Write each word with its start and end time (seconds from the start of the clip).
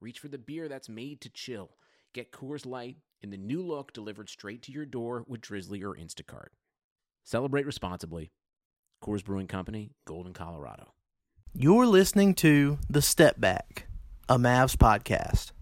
reach 0.00 0.18
for 0.18 0.28
the 0.28 0.38
beer 0.38 0.68
that's 0.68 0.88
made 0.88 1.20
to 1.22 1.28
chill. 1.30 1.70
Get 2.12 2.32
Coors 2.32 2.66
Light 2.66 2.96
in 3.22 3.30
the 3.30 3.36
new 3.36 3.62
look 3.62 3.92
delivered 3.92 4.28
straight 4.28 4.62
to 4.62 4.72
your 4.72 4.86
door 4.86 5.24
with 5.26 5.40
Drizzly 5.40 5.82
or 5.82 5.94
Instacart. 5.94 6.48
Celebrate 7.24 7.66
responsibly. 7.66 8.32
Coors 9.02 9.24
Brewing 9.24 9.46
Company, 9.46 9.92
Golden, 10.06 10.32
Colorado. 10.32 10.92
You're 11.54 11.86
listening 11.86 12.34
to 12.36 12.78
The 12.88 13.02
Step 13.02 13.40
Back, 13.40 13.86
a 14.28 14.38
Mavs 14.38 14.76
podcast. 14.76 15.52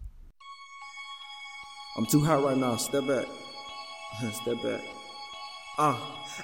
I'm 1.96 2.06
too 2.06 2.24
hot 2.24 2.44
right 2.44 2.56
now. 2.56 2.76
Step 2.76 3.06
back. 3.06 3.26
Step 4.32 4.62
back. 4.62 4.80
Uh. 5.78 5.94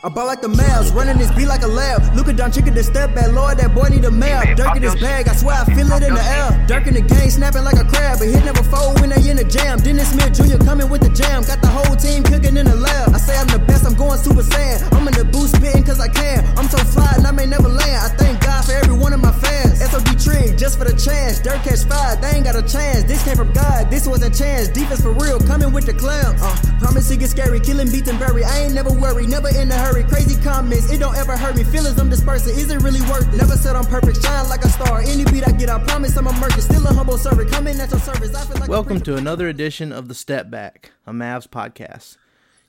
I 0.03 0.09
ball 0.09 0.27
like 0.27 0.43
the 0.43 0.49
Mavs, 0.49 0.95
running 0.95 1.19
this 1.19 1.31
beat 1.33 1.47
like 1.47 1.63
a 1.63 1.67
lab. 1.67 2.03
Luka 2.15 2.31
Doncic, 2.31 2.73
the 2.73 2.85
step 2.85 3.15
back, 3.15 3.33
Lord, 3.33 3.59
that 3.59 3.75
boy 3.75 3.89
need 3.89 4.05
a 4.05 4.11
map. 4.11 4.55
Dirk 4.57 4.77
in 4.77 4.83
his 4.83 4.95
bag, 4.97 5.27
I 5.29 5.35
swear 5.35 5.57
I 5.57 5.65
feel 5.65 5.91
it 5.91 6.03
in 6.03 6.15
the 6.15 6.23
air. 6.23 6.67
Dirk 6.69 6.87
in 6.87 6.95
the 6.95 7.01
game, 7.01 7.31
snapping 7.31 7.65
like 7.65 7.81
a 7.81 7.85
crab, 7.85 8.19
but 8.19 8.29
hit 8.29 8.45
never 8.45 8.63
fold 8.63 9.01
when 9.01 9.11
they 9.11 9.19
in 9.31 9.39
the 9.39 9.45
jam. 9.45 9.81
Dennis 9.81 10.13
Smith 10.13 10.35
Jr. 10.39 10.63
coming 10.63 10.91
with 10.91 11.01
the 11.01 11.11
jam, 11.11 11.43
got 11.43 11.61
the 11.63 11.67
whole 11.67 11.97
team 11.97 12.23
cooking 12.23 12.57
in 12.57 12.67
the 12.67 12.77
lab. 12.77 13.15
I 13.15 13.19
say 13.19 13.35
I'm 13.39 13.49
the 13.49 13.59
best, 13.59 13.87
I'm 13.87 13.95
going 13.95 14.19
super 14.19 14.43
saiyan. 14.43 14.93
I'm 14.93 15.09
in 15.09 15.15
the 15.15 15.25
booth 15.25 15.57
spitting 15.57 15.83
cause 15.83 15.99
I 15.99 16.09
can. 16.09 16.45
I'm 16.59 16.69
so 16.69 16.79
fly 16.79 17.11
and 17.17 17.27
I 17.27 17.33
may 17.33 17.47
never 17.47 17.69
land. 17.69 17.99
I 18.05 18.15
thank 18.15 18.41
God 18.41 18.44
for 18.65 18.73
every 18.73 18.97
one 18.97 19.13
of 19.13 19.21
my 19.21 19.33
fans. 19.33 19.81
SOD 19.81 20.19
trick, 20.19 20.57
just 20.57 20.79
for 20.79 20.85
the 20.85 20.97
chance. 20.97 21.41
Dirk 21.41 21.63
catch 21.63 21.85
five, 21.85 22.21
they 22.21 22.31
ain't 22.31 22.45
got 22.45 22.57
a 22.57 22.63
chance. 22.63 23.05
This 23.05 23.23
came 23.25 23.37
from 23.37 23.53
God, 23.53 23.91
this 23.91 24.07
was 24.07 24.23
a 24.23 24.31
chance. 24.31 24.69
Defense 24.69 25.03
for 25.03 25.13
real, 25.13 25.39
coming 25.41 25.73
with 25.73 25.87
the 25.87 25.95
clowns. 25.95 26.41
Uh, 26.43 26.57
promise 26.81 27.11
it 27.11 27.19
get 27.19 27.31
scary, 27.31 27.61
killing, 27.61 27.91
beat 27.91 28.09
and 28.09 28.19
bury. 28.19 28.45
I 28.45 28.65
ain't 28.65 28.75
never 28.75 28.93
worried, 28.93 29.29
never 29.29 29.49
in 29.49 29.71
a 29.71 29.75
hurry. 29.75 30.05
Crazy 30.05 30.41
comments, 30.43 30.91
it 30.91 30.99
don't 30.99 31.17
ever 31.17 31.37
hurt 31.37 31.57
me. 31.57 31.65
Feelings 31.65 31.99
I'm 31.99 32.09
dispersing, 32.09 32.57
is 32.57 32.71
it 32.71 32.83
really 32.83 33.03
worth 33.03 33.33
it? 33.33 33.37
Never 33.37 33.57
said 33.57 33.77
I'm 33.77 33.85
perfect, 33.85 34.23
shine 34.25 34.49
like 34.49 34.65
a 34.65 34.69
star. 34.69 35.01
Any 35.01 35.25
beat 35.25 35.47
I 35.47 35.53
get, 35.53 35.69
I 35.69 35.83
promise 35.85 36.17
I'm 36.17 36.27
a 36.27 36.33
merchant. 36.41 36.63
Still 36.63 36.87
a 36.87 36.93
humble 36.93 37.19
servant, 37.19 37.51
coming 37.51 37.79
at 37.81 37.91
your 37.91 38.01
service. 38.01 38.35
I 38.35 38.45
feel 38.47 38.61
like 38.61 38.69
Welcome 38.69 39.01
to 39.03 39.17
another 39.17 39.49
edition 39.49 39.93
of 39.93 40.09
The 40.09 40.15
Step 40.15 40.51
Back, 40.51 40.93
a 41.07 41.13
Mavs 41.13 41.47
podcast. 41.47 42.17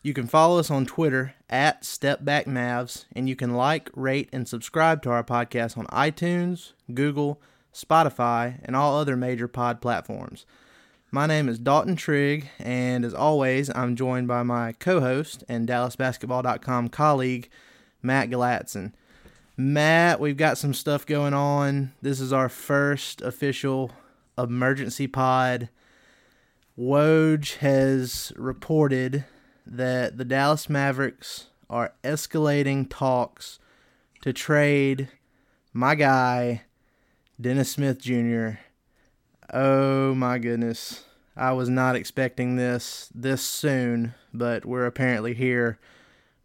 You 0.06 0.14
can 0.14 0.28
follow 0.28 0.60
us 0.60 0.70
on 0.70 0.86
Twitter 0.86 1.34
at 1.50 1.82
StepBackMavs, 1.82 3.06
and 3.16 3.28
you 3.28 3.36
can 3.36 3.56
like, 3.56 3.90
rate, 3.96 4.30
and 4.32 4.48
subscribe 4.48 5.02
to 5.02 5.10
our 5.10 5.24
podcast 5.24 5.80
on 5.80 5.88
iTunes, 5.88 6.74
Google, 6.94 7.42
Spotify, 7.74 8.60
and 8.62 8.76
all 8.76 9.00
other 9.00 9.18
major 9.18 9.48
pod 9.48 9.82
platforms. 9.82 10.46
My 11.10 11.26
name 11.26 11.50
is 11.50 11.58
Dalton 11.58 11.96
Trigg, 11.96 12.52
and 12.60 13.04
as 13.04 13.16
always, 13.16 13.72
I'm 13.74 13.96
joined 13.96 14.28
by 14.28 14.44
my 14.44 14.74
co 14.74 15.00
host 15.00 15.44
and 15.50 15.68
DallasBasketball.com 15.68 16.90
colleague, 16.90 17.50
Matt 18.04 18.30
Galatzan. 18.30 18.94
Matt, 19.58 20.20
we've 20.20 20.38
got 20.38 20.60
some 20.60 20.76
stuff 20.76 21.08
going 21.08 21.34
on. 21.34 21.94
This 22.04 22.20
is 22.20 22.32
our 22.32 22.48
first 22.48 23.24
official 23.24 23.90
emergency 24.38 25.08
pod. 25.08 25.70
Woj 26.78 27.56
has 27.58 28.32
reported 28.36 29.26
that 29.66 30.18
the 30.18 30.26
Dallas 30.26 30.70
Mavericks 30.70 31.48
are 31.70 31.94
escalating 32.04 32.88
talks 32.90 33.60
to 34.22 34.32
trade 34.34 35.10
my 35.74 35.96
guy, 35.96 36.64
Dennis 37.40 37.72
Smith 37.72 38.00
Jr. 38.02 38.60
Oh 39.54 40.14
my 40.16 40.38
goodness. 40.38 41.04
I 41.38 41.52
was 41.52 41.68
not 41.70 41.96
expecting 41.96 42.56
this 42.56 43.10
this 43.14 43.42
soon, 43.42 44.14
but 44.34 44.66
we're 44.66 44.86
apparently 44.86 45.34
here. 45.34 45.80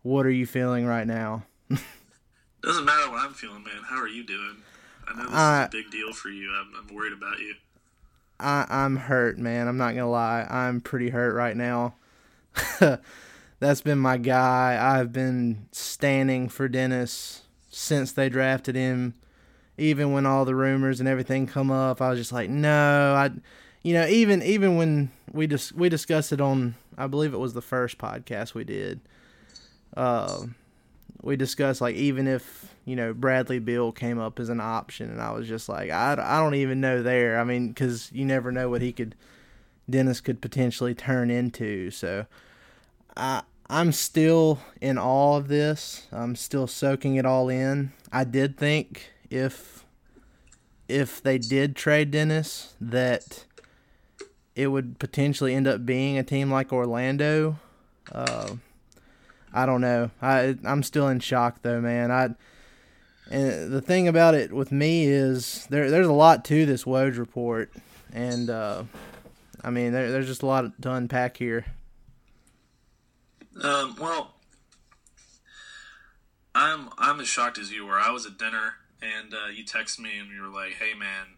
What 0.02 0.26
are 0.26 0.30
you 0.30 0.46
feeling 0.46 0.86
right 0.86 1.06
now? 1.06 1.44
Doesn't 2.62 2.84
matter 2.84 3.10
what 3.10 3.20
I'm 3.24 3.32
feeling, 3.34 3.62
man. 3.62 3.82
How 3.88 3.96
are 4.00 4.08
you 4.08 4.24
doing? 4.24 4.56
I 5.06 5.14
know 5.16 5.24
this 5.24 5.32
Uh, 5.34 5.68
is 5.70 5.80
a 5.80 5.82
big 5.82 5.90
deal 5.92 6.12
for 6.12 6.28
you. 6.28 6.50
I'm, 6.52 6.72
I'm 6.76 6.94
worried 6.94 7.12
about 7.12 7.38
you. 7.38 7.54
I, 8.38 8.66
I'm 8.68 8.96
hurt, 8.96 9.38
man. 9.38 9.68
I'm 9.68 9.76
not 9.76 9.94
gonna 9.94 10.10
lie. 10.10 10.46
I'm 10.50 10.80
pretty 10.80 11.10
hurt 11.10 11.34
right 11.34 11.56
now. 11.56 11.94
That's 13.60 13.82
been 13.82 13.98
my 13.98 14.16
guy. 14.16 14.78
I've 14.80 15.12
been 15.12 15.66
standing 15.72 16.48
for 16.48 16.68
Dennis 16.68 17.42
since 17.70 18.12
they 18.12 18.28
drafted 18.28 18.74
him. 18.74 19.14
Even 19.78 20.12
when 20.12 20.26
all 20.26 20.44
the 20.44 20.54
rumors 20.54 21.00
and 21.00 21.08
everything 21.08 21.46
come 21.46 21.70
up, 21.70 22.02
I 22.02 22.10
was 22.10 22.18
just 22.18 22.32
like, 22.32 22.50
no, 22.50 23.14
I, 23.14 23.30
you 23.82 23.94
know, 23.94 24.06
even 24.06 24.42
even 24.42 24.76
when 24.76 25.10
we 25.32 25.46
dis- 25.46 25.72
we 25.72 25.88
discussed 25.88 26.32
it 26.32 26.40
on, 26.40 26.74
I 26.98 27.06
believe 27.06 27.32
it 27.32 27.38
was 27.38 27.54
the 27.54 27.62
first 27.62 27.96
podcast 27.96 28.52
we 28.52 28.64
did. 28.64 29.00
Uh, 29.96 30.44
we 31.22 31.36
discussed 31.36 31.80
like 31.80 31.96
even 31.96 32.26
if 32.26 32.74
you 32.84 32.96
know 32.96 33.12
Bradley 33.14 33.58
Beal 33.58 33.92
came 33.92 34.18
up 34.18 34.38
as 34.38 34.48
an 34.48 34.60
option, 34.60 35.10
and 35.10 35.20
I 35.20 35.32
was 35.32 35.48
just 35.48 35.68
like, 35.68 35.90
I, 35.90 36.12
I 36.12 36.40
don't 36.40 36.54
even 36.54 36.80
know 36.80 37.02
there. 37.02 37.40
I 37.40 37.44
mean, 37.44 37.68
because 37.68 38.10
you 38.12 38.24
never 38.24 38.52
know 38.52 38.68
what 38.68 38.82
he 38.82 38.92
could, 38.92 39.14
Dennis 39.90 40.20
could 40.20 40.40
potentially 40.40 40.94
turn 40.94 41.30
into. 41.30 41.90
So, 41.90 42.26
I 43.16 43.42
I'm 43.70 43.92
still 43.92 44.58
in 44.80 44.98
awe 44.98 45.36
of 45.36 45.46
this. 45.46 46.08
I'm 46.10 46.34
still 46.34 46.66
soaking 46.66 47.14
it 47.14 47.24
all 47.24 47.48
in. 47.48 47.92
I 48.12 48.24
did 48.24 48.58
think 48.58 49.12
if 49.30 49.84
if 50.88 51.22
they 51.22 51.38
did 51.38 51.76
trade 51.76 52.10
Dennis 52.10 52.74
that 52.80 53.44
it 54.56 54.66
would 54.66 54.98
potentially 54.98 55.54
end 55.54 55.68
up 55.68 55.86
being 55.86 56.18
a 56.18 56.24
team 56.24 56.50
like 56.50 56.72
Orlando. 56.72 57.60
Uh, 58.10 58.56
I 59.52 59.66
don't 59.66 59.80
know. 59.80 60.10
I 60.20 60.56
I'm 60.64 60.82
still 60.82 61.08
in 61.08 61.20
shock 61.20 61.62
though, 61.62 61.80
man. 61.80 62.10
I 62.10 62.30
and 63.30 63.72
the 63.72 63.80
thing 63.80 64.08
about 64.08 64.34
it 64.34 64.52
with 64.52 64.72
me 64.72 65.04
is 65.04 65.66
there 65.70 65.90
there's 65.90 66.08
a 66.08 66.12
lot 66.12 66.44
to 66.46 66.66
this 66.66 66.82
Woj 66.82 67.18
report, 67.18 67.72
and 68.12 68.50
uh, 68.50 68.82
I 69.62 69.70
mean 69.70 69.92
there, 69.92 70.10
there's 70.10 70.26
just 70.26 70.42
a 70.42 70.46
lot 70.46 70.80
to 70.82 70.92
unpack 70.92 71.36
here. 71.36 71.66
Um, 73.62 73.96
well, 74.00 74.34
I'm 76.54 76.88
I'm 76.98 77.20
as 77.20 77.28
shocked 77.28 77.58
as 77.58 77.70
you 77.70 77.86
were. 77.86 77.98
I 77.98 78.10
was 78.10 78.26
at 78.26 78.38
dinner 78.38 78.74
and 79.02 79.34
uh, 79.34 79.48
you 79.48 79.64
texted 79.64 80.00
me 80.00 80.18
and 80.18 80.30
you 80.30 80.42
were 80.42 80.48
like, 80.48 80.74
"Hey, 80.74 80.94
man, 80.94 81.36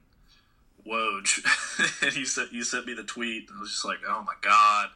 Woj," 0.86 2.02
and 2.06 2.16
you 2.16 2.24
sent 2.24 2.52
you 2.52 2.64
sent 2.64 2.86
me 2.86 2.94
the 2.94 3.02
tweet. 3.02 3.48
I 3.54 3.60
was 3.60 3.70
just 3.70 3.84
like, 3.84 3.98
"Oh 4.06 4.22
my 4.22 4.34
god." 4.40 4.88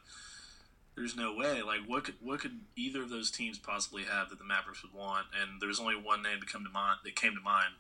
There's 0.95 1.15
no 1.15 1.35
way. 1.35 1.61
Like, 1.61 1.81
what 1.87 2.05
could 2.05 2.15
what 2.23 2.41
could 2.41 2.61
either 2.75 3.03
of 3.03 3.11
those 3.11 3.31
teams 3.31 3.59
possibly 3.59 4.05
have 4.05 4.31
that 4.31 4.39
the 4.39 4.45
Mavericks 4.45 4.83
would 4.83 4.95
want? 4.95 5.27
And 5.39 5.61
there's 5.61 5.79
only 5.79 5.95
one 5.95 6.23
name 6.23 6.41
to 6.41 6.47
come 6.47 6.65
to 6.65 6.71
mind 6.71 7.01
that 7.05 7.15
came 7.15 7.35
to 7.35 7.41
mind. 7.43 7.75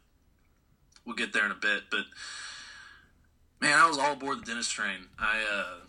We'll 1.06 1.16
get 1.16 1.32
there 1.32 1.46
in 1.46 1.50
a 1.50 1.54
bit, 1.54 1.84
but 1.90 2.04
man, 3.60 3.78
I 3.78 3.88
was 3.88 3.98
all 3.98 4.12
aboard 4.12 4.40
the 4.40 4.46
Dennis 4.46 4.68
train. 4.68 5.08
I 5.18 5.42
uh, 5.52 5.86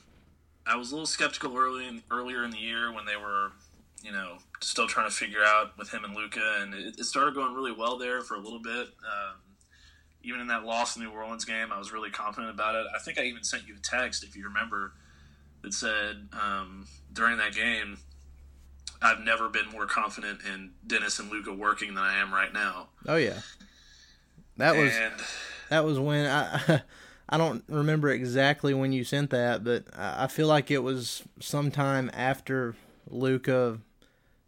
I 0.66 0.76
was 0.76 0.92
a 0.92 0.96
little 0.96 1.08
skeptical 1.08 1.58
early 1.58 1.88
in, 1.88 2.04
earlier 2.12 2.44
in 2.44 2.52
the 2.52 2.58
year 2.58 2.92
when 2.92 3.06
they 3.06 3.16
were, 3.16 3.52
you 4.04 4.12
know, 4.12 4.38
still 4.62 4.88
trying 4.88 5.10
to 5.10 5.16
figure 5.16 5.44
out 5.44 5.78
with 5.78 5.94
him 5.94 6.04
and 6.04 6.16
Luka, 6.16 6.60
and 6.62 6.74
it, 6.74 7.00
it 7.00 7.06
started 7.06 7.36
going 7.36 7.54
really 7.54 7.72
well 7.72 7.98
there 7.98 8.22
for 8.22 8.36
a 8.36 8.40
little 8.40 8.62
bit. 8.62 8.88
Um, 8.88 9.36
even 10.24 10.42
in 10.42 10.48
that 10.48 10.66
loss 10.66 10.98
in 10.98 11.04
New 11.04 11.12
Orleans 11.12 11.46
game, 11.46 11.72
I 11.72 11.80
was 11.80 11.94
really 11.94 12.10
confident 12.10 12.54
about 12.54 12.76
it. 12.76 12.86
I 12.94 13.00
think 13.00 13.18
I 13.18 13.24
even 13.24 13.44
sent 13.44 13.66
you 13.68 13.76
a 13.76 13.80
text, 13.80 14.24
if 14.24 14.36
you 14.36 14.46
remember, 14.46 14.92
that 15.62 15.74
said 15.74 16.28
um, 16.34 16.86
during 17.14 17.38
that 17.38 17.54
game, 17.54 17.98
I've 19.02 19.22
never 19.22 19.48
been 19.48 19.70
more 19.70 19.86
confident 19.86 20.40
in 20.52 20.72
Dennis 20.86 21.20
and 21.20 21.32
Luka 21.32 21.54
working 21.54 21.94
than 21.96 22.04
I 22.04 22.18
am 22.18 22.34
right 22.34 22.52
now. 22.52 22.90
Oh 23.08 23.16
yeah, 23.16 23.40
that 24.58 24.76
was 24.76 24.96
and 24.96 25.14
that 25.70 25.86
was 25.86 26.00
when 26.00 26.26
I 26.26 26.82
I 27.30 27.38
don't 27.38 27.64
remember 27.68 28.10
exactly 28.10 28.74
when 28.74 28.94
you 28.94 29.04
sent 29.04 29.32
that, 29.32 29.64
but 29.64 29.86
I 29.98 30.28
feel 30.28 30.48
like 30.48 30.72
it 30.72 30.80
was 30.80 31.24
sometime 31.40 32.10
after 32.14 32.76
Luka 33.10 33.80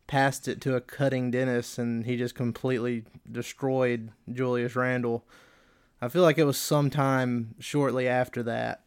passed 0.08 0.48
it 0.48 0.62
to 0.62 0.76
a 0.76 0.82
cutting 0.82 1.30
Dennis 1.30 1.78
and 1.78 2.06
he 2.06 2.18
just 2.18 2.36
completely 2.36 3.04
destroyed 3.30 4.12
Julius 4.32 4.76
Randle. 4.76 5.24
I 6.02 6.08
feel 6.08 6.22
like 6.22 6.38
it 6.38 6.46
was 6.46 6.58
sometime 6.58 7.56
shortly 7.60 8.08
after 8.08 8.42
that. 8.44 8.82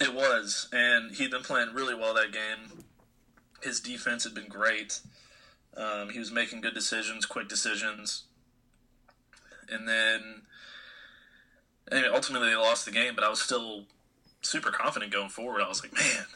It 0.00 0.12
was, 0.12 0.68
and 0.72 1.14
he'd 1.14 1.30
been 1.30 1.42
playing 1.42 1.72
really 1.72 1.94
well 1.94 2.12
that 2.14 2.32
game. 2.32 2.84
His 3.62 3.80
defense 3.80 4.24
had 4.24 4.34
been 4.34 4.48
great. 4.48 5.00
Um, 5.76 6.10
he 6.10 6.18
was 6.18 6.30
making 6.30 6.60
good 6.60 6.74
decisions, 6.74 7.24
quick 7.24 7.48
decisions, 7.48 8.24
and 9.70 9.88
then 9.88 10.42
and 11.90 12.04
ultimately 12.06 12.48
they 12.50 12.56
lost 12.56 12.84
the 12.84 12.92
game. 12.92 13.14
But 13.14 13.24
I 13.24 13.28
was 13.28 13.40
still 13.40 13.84
super 14.42 14.70
confident 14.70 15.12
going 15.12 15.28
forward. 15.28 15.62
I 15.62 15.68
was 15.68 15.82
like, 15.82 15.94
man, 15.94 16.26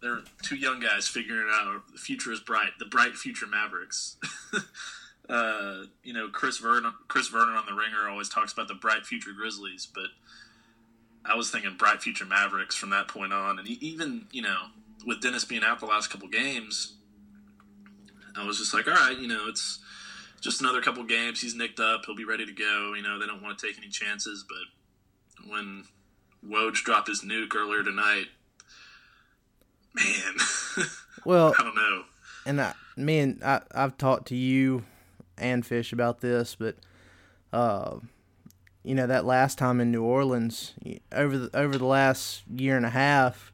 they're 0.00 0.20
two 0.42 0.56
young 0.56 0.80
guys 0.80 1.08
figuring 1.08 1.48
out. 1.52 1.82
The 1.92 1.98
future 1.98 2.32
is 2.32 2.40
bright. 2.40 2.70
The 2.78 2.86
bright 2.86 3.14
future 3.14 3.46
Mavericks. 3.46 4.16
uh, 5.28 5.84
you 6.02 6.12
know, 6.12 6.28
Chris 6.28 6.58
Vernon, 6.58 6.92
Chris 7.08 7.28
Vernon 7.28 7.54
on 7.54 7.66
the 7.66 7.72
Ringer 7.72 8.08
always 8.08 8.28
talks 8.28 8.52
about 8.52 8.68
the 8.68 8.74
bright 8.74 9.06
future 9.06 9.32
Grizzlies, 9.32 9.88
but 9.92 10.08
I 11.24 11.36
was 11.36 11.50
thinking 11.50 11.76
bright 11.76 12.02
future 12.02 12.26
Mavericks 12.26 12.76
from 12.76 12.90
that 12.90 13.08
point 13.08 13.32
on. 13.32 13.58
And 13.58 13.66
even 13.66 14.26
you 14.30 14.42
know, 14.42 14.58
with 15.06 15.20
Dennis 15.20 15.44
being 15.44 15.64
out 15.64 15.80
the 15.80 15.86
last 15.86 16.10
couple 16.10 16.28
games, 16.28 16.94
I 18.36 18.44
was 18.44 18.58
just 18.58 18.74
like, 18.74 18.86
all 18.86 18.94
right, 18.94 19.18
you 19.18 19.28
know, 19.28 19.46
it's 19.48 19.78
just 20.44 20.60
another 20.60 20.82
couple 20.82 21.02
games. 21.04 21.40
He's 21.40 21.54
nicked 21.54 21.80
up. 21.80 22.02
He'll 22.04 22.14
be 22.14 22.26
ready 22.26 22.44
to 22.44 22.52
go. 22.52 22.92
You 22.94 23.02
know, 23.02 23.18
they 23.18 23.26
don't 23.26 23.42
want 23.42 23.58
to 23.58 23.66
take 23.66 23.78
any 23.78 23.88
chances. 23.88 24.44
But 24.46 25.48
when 25.50 25.84
Woj 26.46 26.74
dropped 26.74 27.08
his 27.08 27.22
nuke 27.22 27.54
earlier 27.56 27.82
tonight, 27.82 28.26
man, 29.94 30.34
Well, 31.24 31.54
I 31.58 31.62
don't 31.62 31.74
know. 31.74 32.02
and 32.44 32.60
I, 32.60 32.74
me 32.96 33.18
and 33.20 33.42
I, 33.42 33.62
I've 33.74 33.96
talked 33.96 34.28
to 34.28 34.36
you 34.36 34.84
and 35.38 35.64
Fish 35.64 35.92
about 35.92 36.20
this, 36.20 36.54
but 36.54 36.76
uh, 37.52 37.96
you 38.82 38.94
know 38.94 39.06
that 39.06 39.24
last 39.24 39.56
time 39.56 39.80
in 39.80 39.90
New 39.90 40.02
Orleans, 40.02 40.74
over 41.10 41.38
the 41.38 41.56
over 41.56 41.78
the 41.78 41.86
last 41.86 42.42
year 42.54 42.76
and 42.76 42.84
a 42.84 42.90
half, 42.90 43.50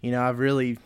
you 0.00 0.12
know 0.12 0.22
I've 0.22 0.38
really 0.38 0.78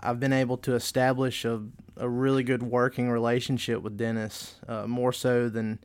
I've 0.00 0.18
been 0.18 0.32
able 0.32 0.56
to 0.58 0.74
establish 0.74 1.44
a 1.44 1.60
a 1.98 2.08
really 2.08 2.42
good 2.42 2.62
working 2.62 3.10
relationship 3.10 3.82
with 3.82 3.96
Dennis, 3.96 4.56
uh, 4.66 4.86
more 4.86 5.12
so 5.12 5.48
than 5.48 5.78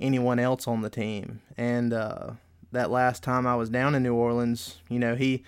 anyone 0.00 0.38
else 0.38 0.66
on 0.66 0.82
the 0.82 0.90
team. 0.90 1.40
And 1.56 1.92
uh, 1.92 2.32
that 2.72 2.90
last 2.90 3.22
time 3.22 3.46
I 3.46 3.56
was 3.56 3.70
down 3.70 3.94
in 3.94 4.02
New 4.02 4.14
Orleans, 4.14 4.78
you 4.88 4.98
know 4.98 5.14
he. 5.14 5.44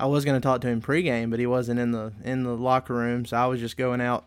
I 0.00 0.06
was 0.06 0.24
going 0.24 0.40
to 0.40 0.44
talk 0.44 0.60
to 0.60 0.68
him 0.68 0.80
pregame, 0.80 1.28
but 1.28 1.40
he 1.40 1.46
wasn't 1.46 1.80
in 1.80 1.90
the 1.90 2.12
in 2.22 2.44
the 2.44 2.56
locker 2.56 2.94
room, 2.94 3.26
so 3.26 3.36
I 3.36 3.46
was 3.46 3.60
just 3.60 3.76
going 3.76 4.00
out 4.00 4.26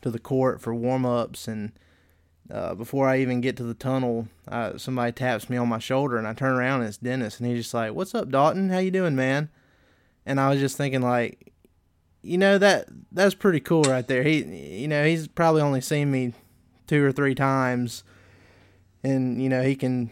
to 0.00 0.10
the 0.10 0.18
court 0.18 0.62
for 0.62 0.74
warm 0.74 1.04
ups. 1.04 1.46
And 1.46 1.72
uh, 2.50 2.74
before 2.74 3.06
I 3.06 3.20
even 3.20 3.42
get 3.42 3.56
to 3.58 3.64
the 3.64 3.74
tunnel, 3.74 4.28
uh, 4.48 4.78
somebody 4.78 5.12
taps 5.12 5.50
me 5.50 5.58
on 5.58 5.68
my 5.68 5.78
shoulder, 5.78 6.16
and 6.16 6.26
I 6.26 6.32
turn 6.32 6.54
around 6.54 6.80
and 6.80 6.88
it's 6.88 6.96
Dennis, 6.96 7.38
and 7.38 7.46
he's 7.46 7.64
just 7.64 7.74
like, 7.74 7.92
"What's 7.92 8.14
up, 8.14 8.30
Dalton? 8.30 8.70
How 8.70 8.78
you 8.78 8.90
doing, 8.90 9.14
man?" 9.14 9.50
And 10.26 10.40
I 10.40 10.48
was 10.48 10.58
just 10.58 10.78
thinking, 10.78 11.02
like, 11.02 11.52
you 12.24 12.38
know 12.38 12.58
that 12.58 12.88
that's 13.12 13.34
pretty 13.34 13.60
cool 13.60 13.82
right 13.82 14.06
there. 14.06 14.22
He, 14.22 14.80
you 14.82 14.88
know, 14.88 15.04
he's 15.04 15.28
probably 15.28 15.62
only 15.62 15.80
seen 15.80 16.10
me 16.10 16.32
two 16.86 17.04
or 17.04 17.12
three 17.12 17.34
times, 17.34 18.02
and 19.02 19.40
you 19.42 19.48
know 19.48 19.62
he 19.62 19.76
can 19.76 20.10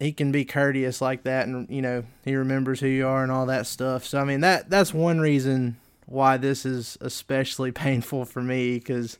he 0.00 0.12
can 0.12 0.32
be 0.32 0.44
courteous 0.46 1.00
like 1.00 1.22
that 1.24 1.46
and 1.46 1.68
you 1.68 1.82
know 1.82 2.02
he 2.24 2.34
remembers 2.34 2.80
who 2.80 2.88
you 2.88 3.06
are 3.06 3.22
and 3.22 3.30
all 3.30 3.46
that 3.46 3.66
stuff 3.66 4.04
so 4.04 4.18
i 4.18 4.24
mean 4.24 4.40
that 4.40 4.68
that's 4.70 4.94
one 4.94 5.20
reason 5.20 5.76
why 6.06 6.36
this 6.38 6.64
is 6.64 6.96
especially 7.02 7.70
painful 7.72 8.24
for 8.24 8.42
me 8.42 8.78
because 8.78 9.18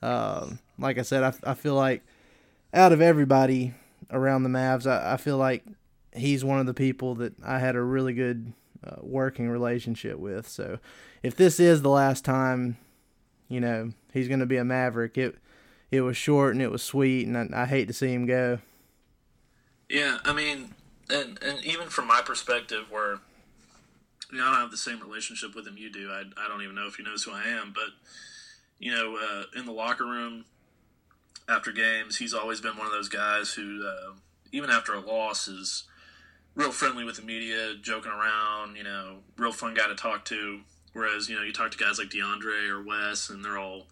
um, 0.00 0.60
like 0.78 0.96
i 0.96 1.02
said 1.02 1.22
I, 1.22 1.50
I 1.50 1.54
feel 1.54 1.74
like 1.74 2.02
out 2.72 2.92
of 2.92 3.00
everybody 3.00 3.74
around 4.10 4.44
the 4.44 4.48
mavs 4.48 4.86
I, 4.86 5.14
I 5.14 5.16
feel 5.16 5.36
like 5.36 5.64
he's 6.14 6.44
one 6.44 6.60
of 6.60 6.66
the 6.66 6.74
people 6.74 7.16
that 7.16 7.34
i 7.44 7.58
had 7.58 7.74
a 7.74 7.82
really 7.82 8.14
good 8.14 8.52
uh, 8.86 8.96
working 9.00 9.48
relationship 9.48 10.18
with 10.18 10.48
so 10.48 10.78
if 11.22 11.36
this 11.36 11.58
is 11.58 11.82
the 11.82 11.90
last 11.90 12.24
time 12.24 12.76
you 13.48 13.60
know 13.60 13.92
he's 14.12 14.28
going 14.28 14.40
to 14.40 14.46
be 14.46 14.56
a 14.56 14.64
maverick 14.64 15.18
it 15.18 15.36
it 15.90 16.00
was 16.00 16.16
short 16.16 16.52
and 16.52 16.62
it 16.62 16.70
was 16.70 16.82
sweet 16.82 17.26
and 17.26 17.36
I, 17.36 17.62
I 17.62 17.66
hate 17.66 17.86
to 17.88 17.94
see 17.94 18.12
him 18.12 18.26
go 18.26 18.58
Yeah, 19.88 20.18
I 20.24 20.32
mean, 20.32 20.74
and 21.08 21.38
and 21.42 21.64
even 21.64 21.88
from 21.88 22.06
my 22.08 22.20
perspective, 22.24 22.86
where 22.90 23.20
you 24.32 24.38
know 24.38 24.44
I 24.44 24.50
don't 24.50 24.60
have 24.60 24.70
the 24.70 24.76
same 24.76 25.00
relationship 25.00 25.54
with 25.54 25.66
him 25.66 25.76
you 25.76 25.90
do. 25.90 26.10
I 26.10 26.24
I 26.36 26.48
don't 26.48 26.62
even 26.62 26.74
know 26.74 26.86
if 26.86 26.96
he 26.96 27.04
knows 27.04 27.22
who 27.22 27.32
I 27.32 27.44
am, 27.44 27.72
but 27.74 27.90
you 28.78 28.92
know, 28.92 29.16
uh, 29.16 29.58
in 29.58 29.64
the 29.64 29.72
locker 29.72 30.04
room 30.04 30.44
after 31.48 31.72
games, 31.72 32.16
he's 32.16 32.34
always 32.34 32.60
been 32.60 32.76
one 32.76 32.86
of 32.86 32.92
those 32.92 33.08
guys 33.08 33.52
who, 33.52 33.86
uh, 33.86 34.12
even 34.52 34.70
after 34.70 34.92
a 34.94 35.00
loss, 35.00 35.48
is 35.48 35.84
real 36.56 36.72
friendly 36.72 37.04
with 37.04 37.16
the 37.16 37.22
media, 37.22 37.74
joking 37.80 38.10
around. 38.10 38.76
You 38.76 38.82
know, 38.82 39.18
real 39.36 39.52
fun 39.52 39.74
guy 39.74 39.86
to 39.86 39.94
talk 39.94 40.24
to. 40.26 40.60
Whereas 40.92 41.28
you 41.28 41.36
know, 41.36 41.42
you 41.42 41.52
talk 41.52 41.70
to 41.70 41.78
guys 41.78 41.98
like 41.98 42.08
DeAndre 42.08 42.68
or 42.68 42.82
Wes, 42.82 43.30
and 43.30 43.44
they're 43.44 43.58
all 43.58 43.86